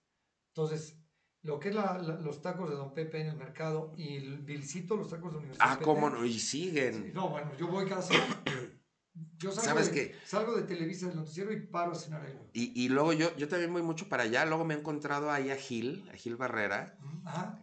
Entonces, 0.48 0.98
lo 1.46 1.58
que 1.60 1.68
es 1.70 1.74
la- 1.74 1.98
la- 1.98 2.16
los 2.20 2.42
tacos 2.42 2.68
de 2.68 2.76
Don 2.76 2.92
Pepe 2.92 3.20
en 3.20 3.28
el 3.28 3.36
mercado 3.36 3.92
y 3.96 4.16
el 4.16 4.38
Vilcito, 4.38 4.96
los 4.96 5.08
tacos 5.08 5.30
de 5.32 5.38
Universidad. 5.38 5.68
Ah, 5.70 5.78
cómo 5.82 6.10
no, 6.10 6.24
y 6.24 6.38
siguen. 6.38 7.12
no, 7.14 7.28
bueno, 7.30 7.52
yo 7.56 7.68
voy 7.68 7.86
cada 7.86 8.02
semana. 8.02 8.42
Yo 9.38 9.50
salgo, 9.50 9.68
¿Sabes 9.70 9.86
de, 9.86 9.94
qué? 9.94 10.14
salgo 10.26 10.54
de 10.56 10.62
Televisa 10.64 11.06
del 11.08 11.16
noticiero 11.16 11.50
y 11.52 11.60
paro 11.66 11.92
a 11.92 11.94
cenar 11.94 12.22
ahí. 12.22 12.38
Y, 12.52 12.84
y 12.84 12.88
luego 12.90 13.12
yo, 13.14 13.34
yo 13.36 13.48
también 13.48 13.72
voy 13.72 13.80
mucho 13.82 14.08
para 14.10 14.24
allá, 14.24 14.44
luego 14.44 14.64
me 14.66 14.74
he 14.74 14.78
encontrado 14.78 15.30
ahí 15.30 15.50
a 15.50 15.56
Gil, 15.56 16.06
a 16.12 16.16
Gil 16.16 16.36
Barrera, 16.36 16.98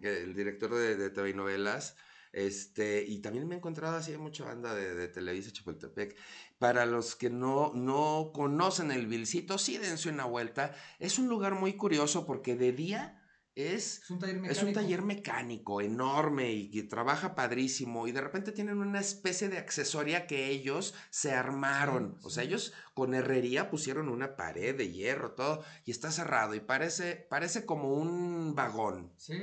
el 0.01 0.33
director 0.33 0.73
de, 0.73 0.95
de 0.95 1.09
TV 1.11 1.29
y 1.29 1.33
novelas, 1.35 1.95
este, 2.31 3.03
y 3.07 3.19
también 3.19 3.47
me 3.47 3.53
he 3.55 3.57
encontrado 3.59 3.95
así 3.97 4.15
mucha 4.17 4.45
banda 4.45 4.73
de, 4.73 4.95
de 4.95 5.07
Televisa 5.07 5.51
Chapultepec. 5.51 6.15
Para 6.57 6.85
los 6.87 7.15
que 7.15 7.29
no, 7.29 7.71
no 7.75 8.31
conocen 8.33 8.91
el 8.91 9.05
Vilcito, 9.05 9.57
sí 9.59 9.77
dense 9.77 10.09
una 10.09 10.25
vuelta. 10.25 10.73
Es 10.97 11.19
un 11.19 11.27
lugar 11.27 11.53
muy 11.53 11.73
curioso 11.73 12.25
porque 12.25 12.55
de 12.55 12.71
día 12.71 13.21
es 13.55 14.01
Es 14.03 14.09
un 14.09 14.19
taller 14.19 14.35
mecánico. 14.39 14.51
Es 14.51 14.63
un 14.63 14.73
taller 14.73 15.01
mecánico 15.03 15.81
enorme 15.81 16.51
y 16.51 16.71
que 16.71 16.83
trabaja 16.83 17.35
padrísimo 17.35 18.07
y 18.07 18.11
de 18.11 18.21
repente 18.21 18.51
tienen 18.51 18.79
una 18.79 18.99
especie 18.99 19.49
de 19.49 19.57
accesoria 19.59 20.25
que 20.27 20.47
ellos 20.49 20.95
se 21.09 21.33
armaron. 21.33 22.15
Sí, 22.19 22.25
O 22.25 22.29
sea, 22.29 22.43
ellos 22.43 22.73
con 22.93 23.13
herrería 23.13 23.69
pusieron 23.69 24.09
una 24.09 24.35
pared 24.35 24.75
de 24.75 24.91
hierro, 24.91 25.33
todo, 25.33 25.63
y 25.85 25.91
está 25.91 26.11
cerrado 26.11 26.55
y 26.55 26.59
parece, 26.61 27.15
parece 27.29 27.65
como 27.65 27.93
un 27.93 28.55
vagón. 28.55 29.13
Sí. 29.17 29.35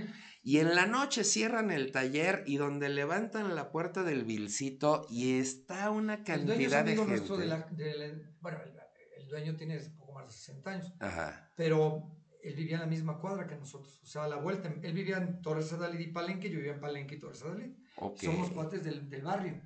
Y 0.42 0.59
en 0.59 0.75
la 0.75 0.87
noche 0.87 1.23
cierran 1.23 1.70
el 1.70 1.92
taller 1.92 2.44
y 2.46 2.57
donde 2.57 2.88
levantan 2.88 3.55
la 3.55 3.70
puerta 3.70 4.03
del 4.05 4.25
vilcito 4.25 5.07
y 5.11 5.38
está 5.38 5.90
una 5.90 6.14
El 6.27 6.46
dueño 6.46 6.62
es 6.66 6.73
cantidad 6.73 6.85
de 6.85 6.96
gente. 6.96 7.07
nuestro 7.11 7.37
de 7.37 7.46
la, 7.46 7.59
de 7.70 7.94
la- 7.96 8.31
bueno, 8.40 8.59
el, 8.64 8.73
el 9.23 9.29
dueño 9.29 9.57
tiene 9.57 9.79
poco 9.99 10.12
más 10.14 10.27
de 10.29 10.33
60 10.33 10.70
años, 10.70 10.92
Ajá. 10.99 11.53
pero 11.57 12.16
él 12.42 12.55
vivía 12.55 12.76
en 12.76 12.81
la 12.83 12.87
misma 12.87 13.18
cuadra 13.18 13.46
que 13.46 13.57
nosotros. 13.57 14.00
O 14.03 14.07
sea, 14.07 14.24
a 14.24 14.29
la 14.29 14.37
vuelta, 14.37 14.72
él 14.83 14.92
vivía 14.92 15.18
en 15.18 15.42
Torres 15.42 15.72
Adalid 15.72 16.00
y 16.00 16.12
Palenque, 16.12 16.50
yo 16.50 16.57
vivía 16.59 16.74
en 16.74 16.81
Palenque 16.81 17.16
y 17.16 17.18
Torres 17.18 17.42
Adalid. 17.42 17.72
Ok. 17.96 18.18
Somos 18.20 18.50
cuates 18.50 18.85
del, 18.85 19.09
del 19.09 19.22
barrio. 19.22 19.61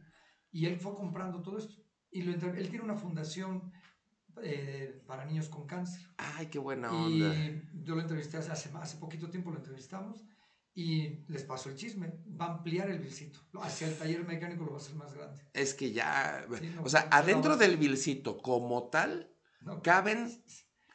Y 0.51 0.67
él 0.67 0.79
fue 0.79 0.95
comprando 0.95 1.43
todo 1.43 1.59
esto. 1.59 1.75
Y 2.11 2.23
lo 2.23 2.33
él 2.33 2.69
tiene 2.69 2.85
una 2.85 2.97
fundación 2.97 3.73
eh, 4.43 5.03
para 5.07 5.25
niños 5.25 5.49
con 5.49 5.67
cáncer. 5.67 6.09
Ay, 6.17 6.47
qué 6.47 6.59
buena 6.59 6.93
onda. 6.93 7.35
Y 7.35 7.63
yo 7.83 7.95
lo 7.95 8.01
entrevisté 8.01 8.37
hace, 8.37 8.53
hace, 8.53 8.99
poquito 8.99 9.31
tiempo, 9.31 9.51
lo 9.51 9.59
entrevistamos. 9.59 10.25
Y 10.77 11.25
les 11.29 11.45
pasó 11.45 11.69
el 11.69 11.77
chisme. 11.77 12.21
Va 12.41 12.47
a 12.47 12.55
ampliar 12.55 12.91
el 12.91 12.99
vilcito. 12.99 13.41
Hacia 13.61 13.89
el 13.89 13.97
taller 13.97 14.25
mecánico 14.27 14.65
lo 14.65 14.73
va 14.73 14.79
a 14.79 14.81
hacer 14.81 14.97
más 14.97 15.15
grande. 15.15 15.41
Es 15.53 15.75
que 15.75 15.93
ya, 15.93 16.45
Sí, 16.59 16.69
no, 16.75 16.83
o 16.83 16.89
sea, 16.89 17.03
pues, 17.03 17.13
adentro 17.13 17.53
ahora- 17.53 17.67
del 17.67 17.77
vilcito 17.77 18.39
como 18.39 18.89
tal, 18.91 19.33
No, 19.61 19.83
caben, 19.83 20.43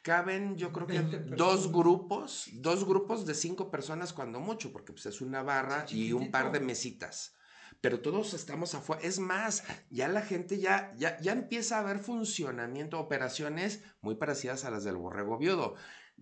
caben 0.02 0.56
yo 0.56 0.72
creo 0.72 0.86
que 0.86 0.98
20 1.00 1.36
dos 1.36 1.70
grupos, 1.72 2.48
dos 2.54 2.86
grupos 2.86 3.26
de 3.26 3.34
cinco 3.34 3.70
personas 3.70 4.12
cuando 4.12 4.40
mucho, 4.40 4.72
porque 4.72 4.92
pues 4.92 5.06
es 5.06 5.20
una 5.20 5.42
barra 5.42 5.84
y 5.90 6.12
un 6.12 6.30
par 6.30 6.52
de 6.52 6.60
mesitas. 6.60 7.34
pero 7.82 8.00
todos 8.00 8.34
estamos 8.34 8.74
afuera. 8.74 9.00
Es 9.02 9.18
más, 9.20 9.62
ya 9.90 10.06
la 10.08 10.20
gente 10.22 10.58
ya, 10.58 10.92
ya, 10.98 11.18
ya 11.20 11.32
empieza 11.32 11.78
a 11.78 11.82
ver 11.82 11.98
funcionamiento, 12.00 12.98
operaciones 12.98 13.82
muy 14.02 14.16
parecidas 14.16 14.64
a 14.64 14.70
las 14.70 14.84
del 14.84 14.96
borrego 14.96 15.38
viudo. 15.38 15.76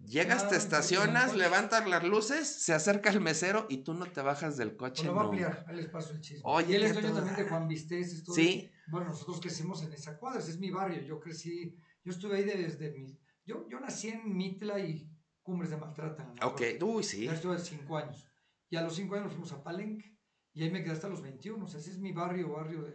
Llegas, 0.07 0.37
Claro, 0.43 0.51
te 0.51 0.57
estacionas, 0.57 1.35
levantas 1.35 1.89
las 1.89 2.05
luces, 2.05 2.47
se 2.47 2.73
acerca 2.73 3.11
el 3.11 3.21
mesero 3.21 3.67
y 3.69 3.79
tú 3.79 3.95
no 3.95 4.07
te 4.07 4.21
bajas 4.23 4.57
del 4.57 4.77
coche. 4.77 5.05
lo 5.05 5.15
va 5.17 5.23
a 5.23 5.25
ampliar, 5.25 5.65
ahí 5.67 5.75
les 5.77 5.89
paso 5.89 6.13
el 6.13 6.21
chisme. 6.21 6.43
Oye, 6.45 6.73
y 6.73 6.77
él 6.77 6.85
es 6.85 6.93
dueño 6.93 7.09
toda- 7.09 7.21
también 7.25 7.37
de 7.45 7.51
Juan 7.51 7.67
Vistés. 7.67 8.23
Sí. 8.33 8.71
Bueno, 8.87 9.09
nosotros 9.09 9.41
crecimos 9.41 9.83
en 9.83 9.93
esa 9.93 10.17
cuadra, 10.17 10.39
ese 10.39 10.53
es 10.53 10.59
mi 10.61 10.71
barrio. 10.71 11.03
Yo 11.03 11.19
crecí, 11.19 11.75
yo 12.05 12.13
estuve 12.13 12.37
ahí 12.37 12.45
desde 12.45 12.93
mi. 12.93 13.19
Yo, 13.49 13.67
yo 13.69 13.81
nací 13.81 14.09
en 14.09 14.37
Mitla 14.37 14.79
y 14.79 15.11
Cumbres 15.43 15.71
de 15.71 15.77
Maltrata. 15.79 16.23
en 16.23 16.43
Ok, 16.49 16.63
uy, 16.83 17.03
sí. 17.03 17.25
Ya 17.25 17.33
estuve 17.33 17.59
cinco 17.59 17.97
años. 17.97 18.27
Y 18.71 18.77
a 18.77 18.83
los 18.83 18.95
cinco 18.95 19.15
años 19.15 19.27
nos 19.27 19.33
fuimos 19.35 19.53
a 19.53 19.63
Palenque. 19.63 20.09
Y 20.53 20.63
ahí 20.63 20.71
me 20.71 20.83
quedé 20.83 20.93
hasta 20.93 21.09
los 21.09 21.23
21. 21.23 21.65
O 21.65 21.69
sea, 21.69 21.81
ese 21.81 21.91
es 21.93 21.99
mi 21.99 22.13
barrio, 22.13 22.53
barrio 22.53 22.83
de, 22.83 22.91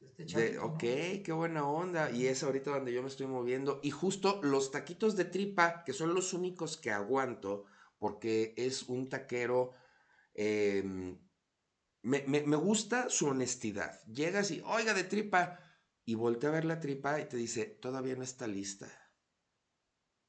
de 0.00 0.06
este 0.06 0.24
De, 0.24 0.28
chavito, 0.32 0.60
¿no? 0.66 0.74
ok, 0.74 0.80
qué 1.24 1.32
buena 1.32 1.68
onda. 1.68 2.10
Y 2.10 2.26
es 2.26 2.42
ahorita 2.42 2.70
donde 2.70 2.92
yo 2.92 3.02
me 3.02 3.08
estoy 3.08 3.26
moviendo. 3.26 3.80
Y 3.82 3.90
justo 3.90 4.40
los 4.42 4.70
taquitos 4.70 5.16
de 5.16 5.26
tripa, 5.26 5.84
que 5.84 5.92
son 5.92 6.14
los 6.14 6.32
únicos 6.32 6.76
que 6.78 6.90
aguanto, 6.90 7.64
porque 7.98 8.54
es 8.56 8.84
un 8.84 9.08
taquero. 9.08 9.72
em, 10.34 11.18
me, 12.02 12.22
me- 12.26 12.42
me 12.46 12.56
gusta 12.56 13.10
su 13.10 13.26
honestidad. 13.28 14.00
Llegas 14.06 14.50
y, 14.50 14.62
oiga, 14.64 14.94
de 14.94 15.04
tripa. 15.04 15.58
Y 16.04 16.14
voltea 16.14 16.50
a 16.50 16.52
ver 16.54 16.64
la 16.64 16.80
tripa 16.80 17.20
y 17.20 17.28
te 17.28 17.36
dice, 17.36 17.64
todavía 17.66 18.16
no 18.16 18.22
está 18.24 18.46
lista. 18.46 18.86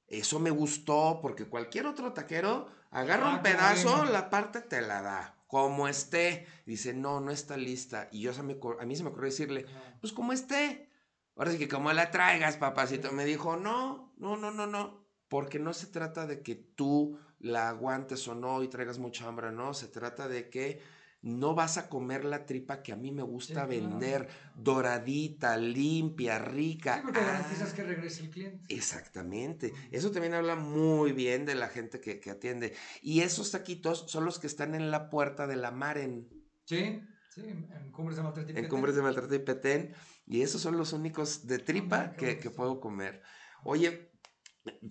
Eso 0.08 0.40
me 0.40 0.50
gustó 0.50 1.20
porque 1.22 1.46
cualquier 1.46 1.86
otro 1.86 2.14
taquero 2.14 2.68
agarra 2.92 3.32
Ah, 3.32 3.36
un 3.36 3.42
pedazo, 3.44 3.94
claro. 3.94 4.12
la 4.12 4.30
parte 4.30 4.62
te 4.62 4.82
la 4.82 5.02
da, 5.02 5.36
como 5.48 5.88
esté. 5.88 6.48
Dice, 6.66 6.94
no, 6.94 7.20
no 7.20 7.32
está 7.32 7.58
lista. 7.58 8.08
Y 8.12 8.22
yo 8.22 8.32
a 8.32 8.86
mí 8.86 8.96
se 8.96 9.04
me 9.04 9.10
ocurrió 9.10 9.30
decirle, 9.30 9.66
pues 10.00 10.14
como 10.14 10.32
esté. 10.34 10.90
Ahora 11.36 11.52
sí 11.52 11.58
que 11.60 11.68
como 11.68 11.92
la 11.94 12.10
traigas, 12.10 12.58
papacito. 12.58 13.12
Me 13.12 13.26
dijo, 13.26 13.58
no, 13.58 14.14
no, 14.18 14.38
no, 14.38 14.52
no, 14.52 14.66
no. 14.66 15.06
Porque 15.28 15.60
no 15.60 15.74
se 15.74 15.88
trata 15.88 16.26
de 16.26 16.42
que 16.42 16.56
tú 16.56 17.20
la 17.40 17.70
aguantes 17.70 18.28
o 18.28 18.34
no 18.34 18.64
y 18.64 18.70
traigas 18.70 18.98
mucha 18.98 19.28
hambre, 19.28 19.52
no. 19.52 19.74
Se 19.74 19.88
trata 19.88 20.28
de 20.28 20.50
que 20.50 20.82
no 21.22 21.56
vas 21.56 21.78
a 21.78 21.90
comer 21.90 22.24
la 22.26 22.46
tripa 22.46 22.82
que 22.84 22.92
a 22.94 22.96
mí 22.96 23.12
me 23.12 23.24
gusta 23.24 23.66
vender. 23.66 24.30
Doradita, 24.56 25.58
limpia, 25.58 26.40
rica. 26.40 26.96
Sí, 26.98 27.02
porque 27.04 27.20
Ah, 27.20 27.24
garantizas 27.26 27.74
que 27.74 27.84
regrese 27.84 28.22
el 28.24 28.30
cliente. 28.30 28.74
Exactamente. 28.74 29.74
Eso 29.92 30.12
también 30.12 30.34
habla 30.34 30.56
muy 30.56 31.12
bien 31.12 31.46
de 31.46 31.56
la 31.56 31.68
gente 31.70 32.00
que, 32.00 32.20
que 32.20 32.32
atiende. 32.32 32.76
Y 33.02 33.22
esos 33.22 33.52
taquitos 33.52 34.06
son 34.10 34.26
los 34.26 34.40
que 34.40 34.48
están 34.48 34.76
en 34.76 34.92
la 34.92 35.10
puerta 35.10 35.48
de 35.48 35.56
la 35.56 35.72
Maren. 35.72 36.30
Sí, 36.66 37.02
sí, 37.34 37.42
en 37.42 37.92
Cumbres 37.92 38.18
de 38.18 38.24
Maltrata. 38.24 38.48
y 38.48 38.52
en 38.52 38.56
Petén. 38.56 38.70
Cumbres 38.70 38.96
de 38.96 39.02
Maltrata 39.02 39.36
y 39.36 39.40
Petén. 39.40 39.94
Y 40.26 40.42
esos 40.42 40.62
son 40.62 40.78
los 40.78 40.94
únicos 40.94 41.48
de 41.48 41.60
tripa 41.60 42.14
que 42.14 42.36
puedo 42.56 42.80
comer. 42.80 43.22
Oye, 43.64 44.12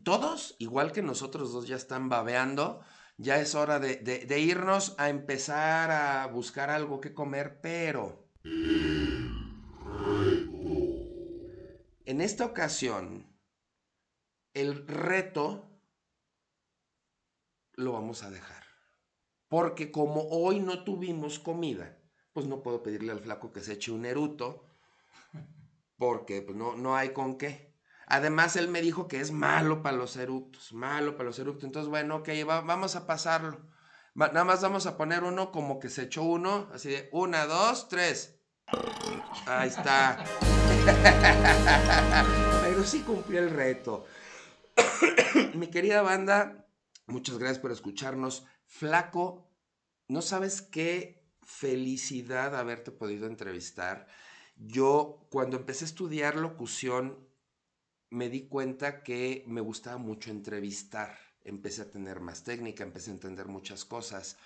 todos, 0.02 0.56
igual 0.58 0.92
que 0.92 1.02
nosotros 1.02 1.52
dos, 1.52 1.68
ya 1.68 1.76
están 1.76 2.08
babeando. 2.08 2.80
Ya 3.18 3.38
es 3.40 3.54
hora 3.54 3.78
de, 3.78 3.96
de- 3.96 4.40
irnos 4.40 4.94
a 4.98 5.08
empezar 5.08 5.90
a 5.90 6.26
buscar 6.26 6.70
algo 6.70 7.00
que 7.00 7.14
comer, 7.14 7.60
pero... 7.60 8.28
En 12.06 12.20
esta 12.20 12.44
ocasión, 12.46 13.26
el 14.54 14.86
reto 14.88 15.44
lo 17.74 17.92
vamos 17.92 18.22
a 18.24 18.30
dejar. 18.30 18.64
Porque 19.48 19.92
como 19.92 20.22
hoy 20.30 20.60
no 20.60 20.84
tuvimos 20.84 21.38
comida, 21.38 21.98
pues 22.32 22.46
no 22.46 22.62
puedo 22.62 22.82
pedirle 22.82 23.12
al 23.12 23.20
flaco 23.20 23.52
que 23.52 23.60
se 23.60 23.74
eche 23.74 23.92
un 23.92 24.06
eruto, 24.06 24.66
porque 25.98 26.42
pues, 26.42 26.56
no, 26.56 26.76
no 26.76 26.96
hay 26.96 27.10
con 27.12 27.36
qué. 27.38 27.75
Además, 28.06 28.56
él 28.56 28.68
me 28.68 28.82
dijo 28.82 29.08
que 29.08 29.20
es 29.20 29.32
malo 29.32 29.82
para 29.82 29.96
los 29.96 30.16
eructos, 30.16 30.72
malo 30.72 31.16
para 31.16 31.24
los 31.28 31.38
eructos. 31.38 31.64
Entonces, 31.64 31.88
bueno, 31.90 32.16
ok, 32.16 32.28
va- 32.48 32.60
vamos 32.62 32.96
a 32.96 33.06
pasarlo. 33.06 33.58
Nada 34.14 34.44
más 34.44 34.62
vamos 34.62 34.86
a 34.86 34.96
poner 34.96 35.24
uno 35.24 35.52
como 35.52 35.78
que 35.78 35.90
se 35.90 36.04
echó 36.04 36.22
uno, 36.22 36.68
así 36.72 36.88
de 36.90 37.08
una, 37.12 37.46
dos, 37.46 37.88
tres. 37.88 38.40
Ahí 39.46 39.68
está. 39.68 40.24
Pero 42.62 42.84
sí 42.84 43.00
cumplió 43.00 43.40
el 43.40 43.50
reto. 43.50 44.04
Mi 45.54 45.68
querida 45.68 46.02
banda, 46.02 46.66
muchas 47.06 47.38
gracias 47.38 47.58
por 47.58 47.72
escucharnos. 47.72 48.46
Flaco, 48.66 49.50
no 50.08 50.22
sabes 50.22 50.62
qué 50.62 51.24
felicidad 51.42 52.56
haberte 52.56 52.90
podido 52.90 53.26
entrevistar. 53.26 54.06
Yo, 54.56 55.26
cuando 55.30 55.56
empecé 55.56 55.84
a 55.84 55.88
estudiar 55.88 56.36
locución, 56.36 57.25
me 58.10 58.28
di 58.28 58.48
cuenta 58.48 59.02
que 59.02 59.44
me 59.46 59.60
gustaba 59.60 59.98
mucho 59.98 60.30
entrevistar. 60.30 61.18
Empecé 61.42 61.82
a 61.82 61.90
tener 61.90 62.20
más 62.20 62.44
técnica, 62.44 62.84
empecé 62.84 63.10
a 63.10 63.14
entender 63.14 63.46
muchas 63.46 63.84
cosas 63.84 64.36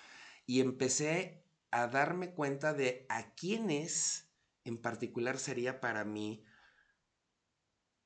y 0.45 0.61
empecé 0.61 1.45
a 1.71 1.87
darme 1.87 2.33
cuenta 2.33 2.73
de 2.73 3.05
a 3.09 3.33
quiénes 3.33 4.29
en 4.63 4.77
particular 4.77 5.39
sería 5.39 5.79
para 5.79 6.03
mí 6.05 6.43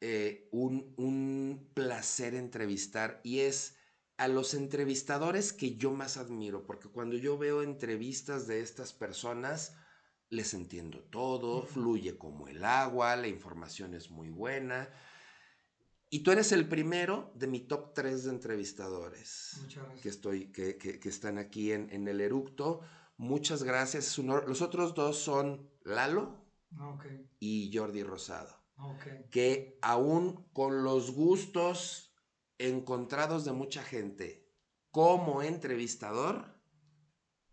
eh, 0.01 0.47
un, 0.51 0.93
un 0.97 1.71
placer 1.73 2.35
entrevistar 2.35 3.21
y 3.23 3.39
es 3.39 3.75
a 4.17 4.27
los 4.27 4.53
entrevistadores 4.53 5.51
que 5.51 5.75
yo 5.75 5.91
más 5.91 6.17
admiro, 6.17 6.65
porque 6.65 6.87
cuando 6.87 7.17
yo 7.17 7.37
veo 7.37 7.63
entrevistas 7.63 8.47
de 8.47 8.61
estas 8.61 8.93
personas, 8.93 9.75
les 10.29 10.53
entiendo 10.53 11.03
todo, 11.03 11.65
fluye 11.65 12.17
como 12.17 12.47
el 12.47 12.63
agua, 12.63 13.15
la 13.15 13.27
información 13.27 13.93
es 13.93 14.09
muy 14.09 14.29
buena. 14.29 14.89
Y 16.15 16.19
tú 16.19 16.31
eres 16.31 16.53
el 16.53 16.65
primero 16.69 17.31
de 17.35 17.47
mi 17.47 17.59
top 17.59 17.93
3 17.93 18.23
de 18.23 18.29
entrevistadores 18.29 19.57
Muchas 19.63 19.83
gracias. 19.83 20.01
que, 20.01 20.09
estoy, 20.09 20.51
que, 20.53 20.77
que- 20.77 20.97
que 20.99 21.09
están 21.09 21.37
aquí 21.37 21.73
en, 21.73 21.89
en 21.91 22.07
el 22.07 22.21
eructo. 22.21 22.79
Muchas 23.17 23.63
gracias. 23.63 24.07
es 24.07 24.17
un 24.17 24.29
honor. 24.29 24.47
Los 24.47 24.61
otros 24.61 24.93
dos 24.95 25.17
son 25.17 25.69
Lalo 25.83 26.45
Ok, 26.79 27.05
y 27.39 27.69
Jordi 27.73 28.03
Rosado, 28.03 28.53
ok. 28.77 29.29
que 29.29 29.77
aún 29.81 30.45
con 30.53 30.83
los 30.83 31.11
gustos 31.11 32.13
encontrados 32.59 33.43
de 33.43 33.51
mucha 33.51 33.83
gente 33.83 34.49
como 34.91 35.41
entrevistador, 35.41 36.45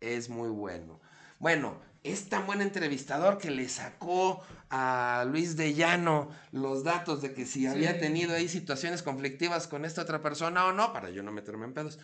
es 0.01 0.29
muy 0.29 0.51
bueno. 0.51 1.01
Bueno, 1.41 1.81
es 2.05 2.29
tan 2.29 2.47
buen 2.47 2.61
entrevistador 2.63 3.39
que 3.39 3.51
le 3.51 3.69
sacó 3.69 4.43
a 4.73 5.25
Luis 5.29 5.57
de 5.57 5.75
Llano 5.75 6.31
los 6.51 6.83
datos 6.83 7.21
de 7.21 7.35
que 7.35 7.45
si 7.47 7.67
había 7.67 7.93
Sí. 7.93 8.01
tenido 8.01 8.35
ahí 8.35 8.49
situaciones 8.49 9.03
conflictivas 9.03 9.69
con 9.69 9.85
esta 9.85 10.03
otra 10.03 10.23
persona 10.23 10.67
o 10.67 10.73
no, 10.73 10.93
para 10.93 11.11
yo 11.11 11.23
no 11.23 11.31
meterme 11.31 11.67
en 11.67 11.75
pedos. 11.75 11.99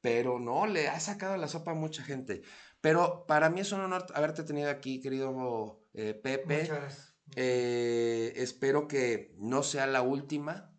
Pero 0.00 0.38
no, 0.38 0.66
le 0.66 0.88
ha 0.88 0.98
sacado 0.98 1.36
la 1.36 1.46
sopa 1.48 1.72
a 1.72 1.74
mucha 1.74 2.02
gente. 2.02 2.42
Pero 2.80 3.26
para 3.26 3.50
mí 3.50 3.60
es 3.60 3.72
un 3.72 3.80
honor 3.80 4.06
haberte 4.14 4.44
tenido 4.44 4.70
aquí, 4.70 5.00
querido 5.00 5.84
eh, 5.94 6.14
Pepe. 6.14 6.60
Muchas 6.62 6.78
gracias. 6.80 7.16
Eh, 7.34 8.32
espero 8.36 8.88
que 8.88 9.34
no 9.38 9.62
sea 9.62 9.86
la 9.86 10.02
última. 10.02 10.72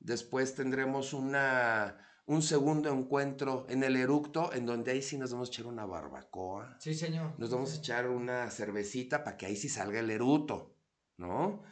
Después 0.00 0.54
tendremos 0.54 1.12
una, 1.14 1.96
un 2.26 2.42
segundo 2.42 2.92
encuentro 2.92 3.64
en 3.68 3.84
el 3.84 3.96
eructo, 3.96 4.52
en 4.52 4.66
donde 4.66 4.90
ahí 4.92 5.02
sí 5.02 5.16
nos 5.16 5.32
vamos 5.32 5.48
a 5.48 5.52
echar 5.52 5.66
una 5.66 5.86
barbacoa. 5.86 6.76
Sí, 6.80 6.94
señor. 6.94 7.34
Nos 7.38 7.50
vamos 7.50 7.72
a 7.74 7.76
echar 7.78 8.08
una 8.08 8.50
cervecita 8.50 9.24
para 9.24 9.36
que 9.36 9.46
ahí 9.46 9.56
sí 9.56 9.68
salga 9.68 10.00
el 10.00 10.10
eruto, 10.10 10.73
¿no? 11.16 11.62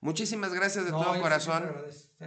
Muchísimas 0.00 0.52
gracias 0.52 0.84
de 0.84 0.90
No, 0.90 1.02
todo 1.02 1.20
corazón. 1.20 1.64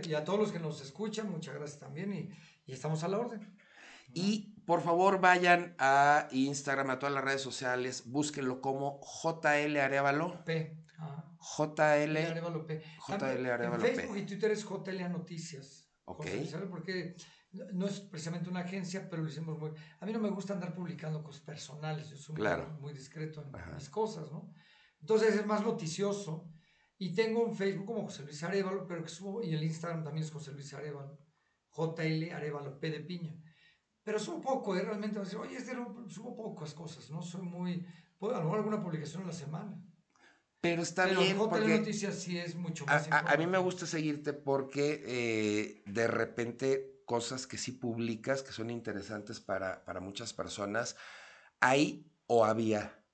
Y 0.03 0.13
a 0.13 0.23
todos 0.23 0.39
los 0.39 0.51
que 0.51 0.59
nos 0.59 0.81
escuchan, 0.81 1.29
muchas 1.29 1.55
gracias 1.55 1.79
también. 1.79 2.13
Y, 2.13 2.29
y 2.65 2.73
estamos 2.73 3.03
a 3.03 3.07
la 3.09 3.19
orden. 3.19 3.57
Y 4.13 4.53
por 4.65 4.81
favor 4.81 5.19
vayan 5.19 5.75
a 5.77 6.27
Instagram, 6.31 6.89
a 6.91 6.99
todas 6.99 7.13
las 7.13 7.23
redes 7.23 7.41
sociales, 7.41 8.03
búsquenlo 8.05 8.61
como 8.61 9.01
JL 9.01 9.77
Arevalo. 9.77 10.43
P. 10.45 10.77
Ajá. 10.97 11.31
JL. 11.57 12.17
Arevalo 12.17 12.65
P. 12.65 12.81
JL 13.07 13.45
Arevalo 13.49 13.85
En 13.85 13.95
Facebook 13.95 14.15
P. 14.15 14.19
y 14.21 14.25
Twitter 14.25 14.51
es 14.51 14.63
JLA 14.63 15.09
Noticias. 15.09 15.89
Ok. 16.05 16.25
Porque 16.69 17.15
no 17.73 17.87
es 17.87 17.99
precisamente 17.99 18.49
una 18.49 18.61
agencia, 18.61 19.09
pero 19.09 19.21
lo 19.23 19.29
hicimos 19.29 19.57
muy. 19.59 19.71
A 19.99 20.05
mí 20.05 20.13
no 20.13 20.19
me 20.19 20.29
gusta 20.29 20.53
andar 20.53 20.73
publicando 20.73 21.21
cosas 21.23 21.41
personales. 21.41 22.09
Yo 22.09 22.15
soy 22.15 22.35
muy- 22.35 22.79
muy, 22.79 22.93
discreto 22.93 23.43
en 23.43 23.53
Ajá. 23.55 23.71
mis 23.73 23.89
cosas, 23.89 24.31
¿no? 24.31 24.53
Entonces 25.01 25.35
es 25.35 25.45
más 25.45 25.61
noticioso. 25.63 26.47
Y 26.97 27.13
tengo 27.13 27.43
un 27.43 27.55
Facebook 27.55 27.85
como 27.85 28.03
José 28.03 28.23
Luis 28.23 28.41
Arevalo, 28.43 28.87
pero 28.87 29.03
que 29.03 29.09
subo. 29.09 29.43
Y 29.43 29.53
el 29.53 29.63
Instagram 29.63 30.03
también 30.03 30.23
es 30.25 30.31
José 30.31 30.51
Luis 30.53 30.73
Arevalo. 30.73 31.17
JL 31.71 32.31
Arevalo 32.31 32.79
P 32.79 32.89
de 32.89 33.01
piña. 33.01 33.35
Pero 34.03 34.19
subo 34.19 34.41
poco, 34.41 34.75
¿eh? 34.77 34.81
Realmente, 34.81 35.19
oye, 35.19 35.57
este 35.57 35.73
no- 35.73 36.09
subo 36.09 36.35
pocas 36.35 36.73
cosas, 36.73 37.09
¿no? 37.09 37.21
Soy 37.21 37.41
muy. 37.41 37.85
Puedo, 38.17 38.35
a 38.35 38.37
lo 38.39 38.45
mejor 38.45 38.59
alguna 38.59 38.81
publicación 38.81 39.23
a 39.23 39.27
la 39.27 39.33
semana. 39.33 39.77
Pero 40.61 40.81
está 40.81 41.03
Pero 41.05 41.19
bien 41.21 41.37
JL 41.37 41.49
porque 41.49 41.77
Noticias 41.79 42.15
sí 42.15 42.37
es 42.39 42.55
mucho 42.55 42.85
a, 42.87 42.93
más 42.93 43.11
a- 43.11 43.31
a 43.33 43.37
mí 43.37 43.45
me 43.45 43.57
gusta 43.57 43.85
seguirte 43.85 44.33
porque 44.33 45.03
eh, 45.05 45.83
de 45.85 46.07
repente 46.07 47.01
cosas 47.05 47.45
que 47.45 47.57
sí 47.57 47.71
publicas 47.73 48.41
que 48.41 48.51
son 48.51 48.69
interesantes 48.71 49.39
para, 49.39 49.83
para 49.85 49.99
muchas 49.99 50.33
personas, 50.33 50.95
hay 51.59 52.11
o 52.25 52.45
había 52.45 53.04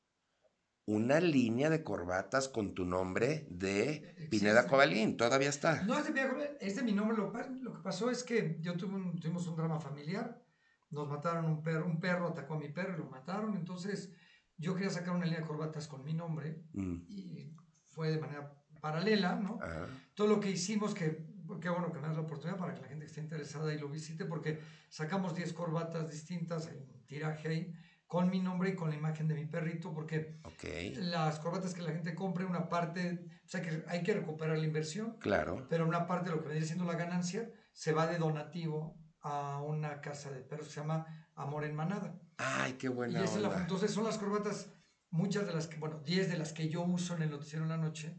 una 0.94 1.20
línea 1.20 1.70
de 1.70 1.84
corbatas 1.84 2.48
con 2.50 2.74
tu 2.74 2.86
nombre 2.86 3.46
de. 3.50 4.28
Pineda 4.30 4.68
Cobalín. 4.68 5.18
Todavía 5.18 5.50
está. 5.50 5.84
No 5.84 5.98
es 5.98 6.06
de 6.06 6.12
Cobalín, 6.28 6.48
es 6.60 6.76
de 6.76 6.84
mi 6.84 6.92
nombre. 6.92 7.18
Lo, 7.18 7.32
que 7.32 7.38
pa- 7.40 7.48
lo 7.48 7.74
que 7.74 7.80
pasó 7.82 8.10
es 8.12 8.24
que 8.24 8.58
yo 8.62 8.76
tuve 8.76 8.96
un- 8.96 9.20
tuvimos 9.20 9.48
un 9.48 9.56
drama 9.56 9.80
familiar. 9.80 10.42
Nos 10.90 11.08
mataron 11.08 11.46
un 11.46 11.64
perro, 11.64 11.86
un 11.86 12.00
perro 12.00 12.28
atacó 12.28 12.56
a 12.56 12.60
mi 12.60 12.70
perro 12.70 12.96
y 12.96 12.98
lo 12.98 13.06
mataron. 13.10 13.56
Entonces 13.56 14.12
yo 14.58 14.74
quería 14.76 14.90
sacar 14.90 15.16
una 15.16 15.26
línea 15.26 15.40
de 15.40 15.48
corbatas 15.48 15.88
con 15.88 16.04
mi 16.04 16.14
nombre 16.14 16.64
Mm, 16.74 16.96
y 17.08 17.56
fue 17.90 18.12
de 18.12 18.20
manera 18.20 18.54
paralela, 18.82 19.36
¿no? 19.36 19.60
ajá. 19.62 19.88
todo 20.16 20.28
lo 20.28 20.40
que 20.40 20.50
hicimos, 20.52 20.94
que 20.94 21.26
qué 21.62 21.70
bueno 21.70 21.92
que 21.92 22.00
me 22.00 22.08
das 22.08 22.16
la 22.16 22.24
oportunidad 22.24 22.58
para 22.58 22.74
que 22.74 22.82
la 22.82 22.88
gente 22.88 23.06
que 23.06 23.10
esté 23.10 23.22
interesada 23.22 23.74
y 23.74 23.78
lo 23.80 23.90
visite, 23.90 24.26
porque 24.26 24.60
sacamos 24.90 25.36
10 25.36 25.54
corbatas 25.54 26.10
distintas 26.10 26.68
en 26.68 26.86
tiraje 27.08 27.48
ahí, 27.50 27.74
con 28.12 28.30
mi 28.30 28.42
nombre 28.42 28.72
y 28.72 28.76
con 28.76 28.90
la 28.90 28.98
imagen 28.98 29.30
de 29.30 29.36
mi 29.36 29.46
perrito, 29.46 29.94
porque 29.94 30.38
Ok, 30.44 30.66
las 30.98 31.40
corbatas 31.40 31.74
que 31.74 31.82
la 31.82 31.94
gente 31.94 32.14
compre, 32.14 32.44
una 32.44 32.68
parte, 32.68 33.26
o 33.46 33.48
sea 33.48 33.62
que 33.62 33.86
hay 33.88 34.04
que 34.04 34.14
recuperar 34.14 34.58
la 34.58 34.66
inversión, 34.66 35.16
claro. 35.20 35.66
pero 35.70 35.88
una 35.88 36.08
parte 36.08 36.30
de 36.30 36.36
lo 36.36 36.42
que 36.42 36.50
vendría 36.50 36.68
siendo 36.68 36.84
la 36.84 36.98
ganancia 36.98 37.50
se 37.72 37.94
va 37.94 38.08
de 38.08 38.18
donativo 38.18 39.00
a 39.22 39.62
una 39.62 40.02
casa 40.02 40.30
de 40.30 40.42
perros 40.42 40.68
que 40.68 40.74
se 40.74 40.80
llama 40.82 41.30
Amor 41.36 41.64
en 41.64 41.74
Manada. 41.74 42.20
Ay, 42.36 42.74
qué 42.74 42.88
Y 42.88 42.90
buena 42.90 43.24
esa 43.24 43.38
es 43.38 43.42
la- 43.44 43.48
onda. 43.48 43.62
entonces 43.62 43.92
son 43.92 44.04
las 44.04 44.18
corbatas, 44.18 44.70
muchas 45.10 45.48
de 45.48 45.54
las 45.54 45.68
que, 45.68 45.78
bueno, 45.80 46.00
10 46.04 46.30
de 46.30 46.38
las 46.38 46.52
que 46.52 46.68
yo 46.68 46.82
uso 46.82 47.16
en 47.16 47.22
el 47.22 47.30
noticiero 47.30 47.64
en 47.64 47.70
la 47.70 47.78
noche, 47.78 48.14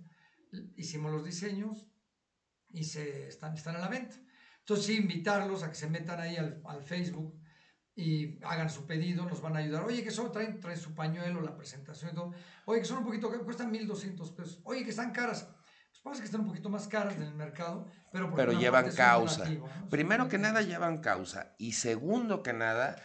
hicimos 0.74 1.12
los 1.12 1.22
diseños 1.22 1.86
y 2.70 2.84
se 2.84 3.28
están, 3.28 3.52
están 3.56 3.76
a 3.76 3.80
la 3.80 3.88
venta. 3.88 4.16
Entonces 4.60 4.86
sí, 4.86 4.96
invitarlos 4.96 5.62
a 5.64 5.68
que 5.68 5.74
se 5.74 5.86
metan 5.90 6.18
ahí 6.18 6.36
al, 6.38 6.62
al 6.64 6.82
Facebook 6.82 7.41
y 7.94 8.38
hagan 8.44 8.70
su 8.70 8.86
pedido, 8.86 9.26
nos 9.26 9.42
van 9.42 9.56
a 9.56 9.58
ayudar. 9.58 9.84
Oye, 9.84 10.02
que 10.02 10.10
solo 10.10 10.30
traen, 10.30 10.60
traen 10.60 10.78
su 10.78 10.94
pañuelo, 10.94 11.42
la 11.42 11.56
presentación 11.56 12.10
y 12.10 12.14
todo. 12.14 12.32
Oye, 12.64 12.80
que 12.80 12.86
son 12.86 12.98
un 12.98 13.04
poquito, 13.04 13.30
que 13.30 13.38
cuestan 13.38 13.72
1.200 13.72 14.34
pesos. 14.34 14.60
Oye, 14.64 14.84
que 14.84 14.90
están 14.90 15.12
caras. 15.12 15.48
Pues 15.90 16.00
pasa 16.02 16.20
que 16.20 16.26
están 16.26 16.40
un 16.40 16.46
poquito 16.46 16.70
más 16.70 16.88
caras 16.88 17.14
en 17.16 17.22
el 17.22 17.34
mercado, 17.34 17.86
pero, 18.10 18.34
Pero 18.34 18.52
llevan 18.52 18.90
causa. 18.92 19.40
donativo, 19.40 19.68
¿no? 19.78 19.88
Primero 19.90 20.28
que 20.28 20.38
nada 20.38 20.62
llevan 20.62 20.98
causa 20.98 21.54
y 21.58 21.72
segundo 21.72 22.42
que 22.42 22.54
nada 22.54 22.96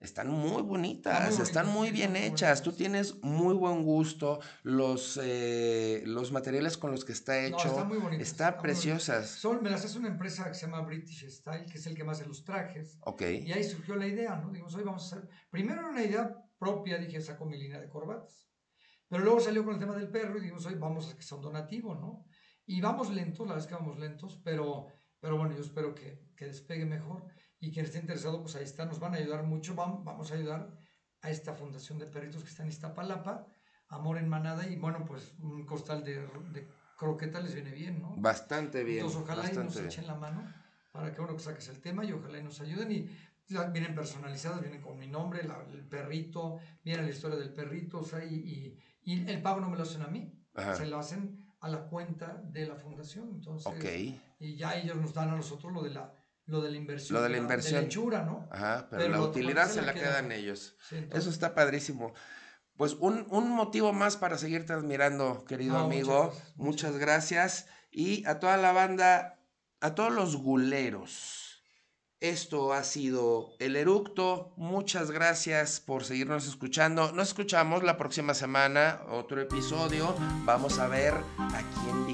están 0.00 0.28
muy 0.30 0.62
bonitas, 0.62 1.38
Están 1.38 1.66
muy 1.68 1.88
están 1.88 2.12
bien 2.12 2.16
hechas. 2.16 2.62
Tú 2.62 2.72
tienes 2.72 3.22
muy 3.22 3.54
buen 3.54 3.82
gusto, 3.84 4.40
los 4.62 5.18
eh, 5.22 6.02
los 6.06 6.32
materiales 6.32 6.76
con 6.78 6.90
los 6.90 7.04
que 7.04 7.12
está 7.12 7.34
No, 7.34 7.46
hecho 7.48 7.68
están 7.68 7.88
muy 7.88 7.98
bonitas, 7.98 8.26
están 8.28 8.52
bonitas. 8.52 8.62
preciosas. 8.62 9.28
Son, 9.30 9.62
me 9.62 9.70
las 9.70 9.84
hace 9.84 9.98
una 9.98 10.08
empresa 10.08 10.48
que 10.48 10.54
se 10.54 10.66
llama 10.66 10.80
British 10.82 11.28
Style, 11.30 11.66
que 11.66 11.78
es 11.78 11.86
el 11.86 11.94
que 11.94 12.04
más 12.04 12.18
hace 12.18 12.28
los 12.28 12.44
trajes. 12.44 12.98
Ok, 13.02 13.22
Y 13.22 13.52
ahí 13.52 13.62
surgió 13.62 13.94
la 13.96 14.06
idea, 14.06 14.36
¿no? 14.36 14.50
Dijimos, 14.50 14.74
hoy 14.74 14.84
vamos 14.84 15.02
a 15.02 15.16
hacer. 15.16 15.28
Primero 15.50 15.80
era 15.80 15.90
una 15.90 16.02
idea 16.02 16.34
propia, 16.58 16.98
dije, 16.98 17.20
saco 17.20 17.44
mi 17.44 17.58
línea 17.58 17.80
de 17.80 17.88
corbatas. 17.88 18.46
Pero 19.08 19.24
luego 19.24 19.40
salió 19.40 19.64
con 19.64 19.74
el 19.74 19.80
tema 19.80 19.96
del 19.96 20.08
perro 20.08 20.38
y 20.38 20.40
dijimos, 20.42 20.64
hoy 20.66 20.76
vamos 20.76 21.10
a 21.10 21.16
que 21.16 21.22
sea 21.22 21.36
un 21.36 21.42
donativo, 21.44 21.94
¿no? 21.94 22.24
Y 22.64 22.80
vamos 22.80 23.10
lentos, 23.10 23.48
la 23.48 23.58
es 23.58 23.66
que 23.66 23.74
vamos 23.74 23.98
lentos, 23.98 24.40
pero, 24.44 24.86
pero 25.20 25.36
bueno, 25.36 25.54
yo 25.54 25.60
espero 25.62 25.94
que, 25.94 26.18
que 26.36 26.46
despegue 26.46 26.84
mejor. 26.86 27.24
Y 27.60 27.70
quien 27.70 27.84
esté 27.84 27.98
interesado, 27.98 28.40
pues 28.42 28.56
ahí 28.56 28.64
está, 28.64 28.86
nos 28.86 28.98
van 29.00 29.14
a 29.14 29.18
ayudar 29.18 29.44
mucho. 29.44 29.74
Vam- 29.74 30.02
Vamos 30.02 30.30
a 30.32 30.34
ayudar 30.34 30.70
a 31.22 31.30
esta 31.30 31.54
fundación 31.54 31.98
de 31.98 32.06
perritos 32.06 32.42
que 32.42 32.48
está 32.48 32.62
en 32.62 32.70
Iztapalapa, 32.70 33.46
Amor 33.88 34.18
en 34.18 34.28
Manada, 34.28 34.66
y 34.66 34.76
bueno, 34.76 35.04
pues 35.04 35.34
un 35.38 35.66
costal 35.66 36.02
de, 36.04 36.20
de 36.52 36.68
croqueta 36.96 37.40
les 37.40 37.54
viene 37.54 37.72
bien, 37.72 38.00
¿no? 38.00 38.14
bastante 38.16 38.84
bien, 38.84 38.98
Entonces, 39.00 39.20
ojalá 39.22 39.52
y 39.52 39.56
nos 39.56 39.74
bien. 39.74 39.86
echen 39.86 40.06
la 40.06 40.14
mano 40.14 40.50
para 40.92 41.12
que 41.12 41.20
bueno 41.20 41.34
que 41.36 41.42
saques 41.42 41.68
el 41.68 41.80
tema 41.80 42.04
y 42.04 42.12
ojalá 42.12 42.38
y 42.38 42.42
nos 42.42 42.60
ayuden. 42.60 42.90
Y 42.92 43.10
vienen 43.72 43.94
personalizadas, 43.94 44.60
vienen 44.60 44.80
con 44.80 44.96
mi 44.98 45.08
nombre, 45.08 45.42
la- 45.42 45.64
el 45.72 45.84
perrito, 45.86 46.58
viene 46.84 47.02
la 47.02 47.10
historia 47.10 47.36
del 47.36 47.52
perrito, 47.52 47.98
o 48.00 48.04
sea, 48.04 48.24
y, 48.24 48.34
y- 48.34 48.78
y 49.02 49.28
el 49.30 49.42
pago 49.42 49.60
no 49.60 49.68
me 49.68 49.76
lo 49.76 49.82
hacen 49.82 50.02
a 50.02 50.06
mí, 50.08 50.32
Ajá. 50.54 50.76
se 50.76 50.86
lo 50.86 50.98
hacen 50.98 51.44
a 51.60 51.68
la 51.68 51.80
cuenta 51.88 52.40
de 52.44 52.66
la 52.66 52.76
fundación. 52.76 53.28
Entonces, 53.34 53.66
Ok, 53.66 53.84
y 54.40 54.56
ya 54.56 54.74
ellos 54.76 54.96
nos 54.96 55.14
dan 55.14 55.28
a 55.30 55.36
nosotros 55.36 55.72
lo 55.72 55.82
de 55.82 55.90
la, 55.90 56.12
lo 56.46 56.60
de 56.60 56.70
la 56.72 56.76
inversión. 56.76 57.14
Lo 57.16 57.22
de 57.22 57.28
la 57.28 57.36
inversión. 57.36 57.84
hechura, 57.84 58.24
¿no? 58.24 58.48
ajá, 58.50 58.88
pero, 58.90 59.02
Pero 59.02 59.12
la 59.14 59.20
utilidad 59.22 59.68
se 59.70 59.80
la 59.82 59.86
la 59.88 59.94
quedan. 59.94 60.08
quedan 60.10 60.32
ellos. 60.32 60.76
Sí, 60.88 60.96
entonces- 60.96 61.20
Eso 61.20 61.30
está 61.30 61.54
padrísimo. 61.54 62.12
Pues 62.76 62.94
un, 62.94 63.26
un 63.30 63.50
motivo 63.50 63.92
más 63.92 64.16
para 64.16 64.38
seguirte 64.38 64.72
admirando, 64.72 65.44
querido 65.44 65.74
No, 65.74 65.84
muchas 65.84 65.94
amigo. 66.00 66.22
gracias, 66.24 66.56
Muchas, 66.56 66.96
gracias. 66.98 67.66
Y 67.90 68.24
a 68.26 68.40
toda 68.40 68.56
la 68.56 68.72
banda, 68.72 69.38
a 69.80 69.94
todos 69.94 70.12
los 70.12 70.36
guleros. 70.36 71.62
Esto 72.20 72.72
ha 72.74 72.84
sido 72.84 73.50
El 73.60 73.76
Eructo. 73.76 74.52
Muchas 74.56 75.10
gracias 75.10 75.80
por 75.80 76.04
seguirnos 76.04 76.46
escuchando. 76.46 77.12
Nos 77.12 77.28
escuchamos 77.28 77.82
la 77.82 77.96
próxima 77.96 78.34
semana, 78.34 79.00
otro 79.10 79.40
episodio. 79.40 80.14
Vamos 80.44 80.78
a 80.78 80.86
ver 80.88 81.14
a 81.38 81.62
quién 81.84 82.06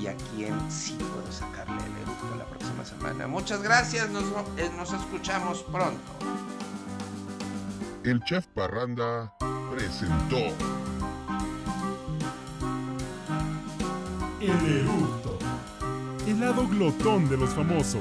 y 0.00 0.06
a 0.06 0.16
quién 0.34 0.54
sí 0.70 0.96
puedo 0.98 1.30
sacarle 1.30 1.76
el 1.76 2.02
eructo 2.02 2.34
la 2.36 2.44
próxima 2.46 2.84
semana. 2.84 3.26
Muchas 3.26 3.62
gracias. 3.62 4.10
Nos, 4.10 4.24
eh, 4.56 4.70
nos 4.76 4.92
escuchamos 4.92 5.62
pronto. 5.64 6.00
El 8.02 8.22
chef 8.24 8.46
Parranda 8.48 9.32
presentó 9.70 10.38
El 14.40 14.50
Eructo, 14.50 15.38
el 16.26 16.40
lado 16.40 16.66
glotón 16.66 17.28
de 17.28 17.36
los 17.36 17.50
famosos. 17.50 18.00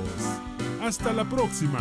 Hasta 0.82 1.12
la 1.12 1.26
próxima. 1.26 1.80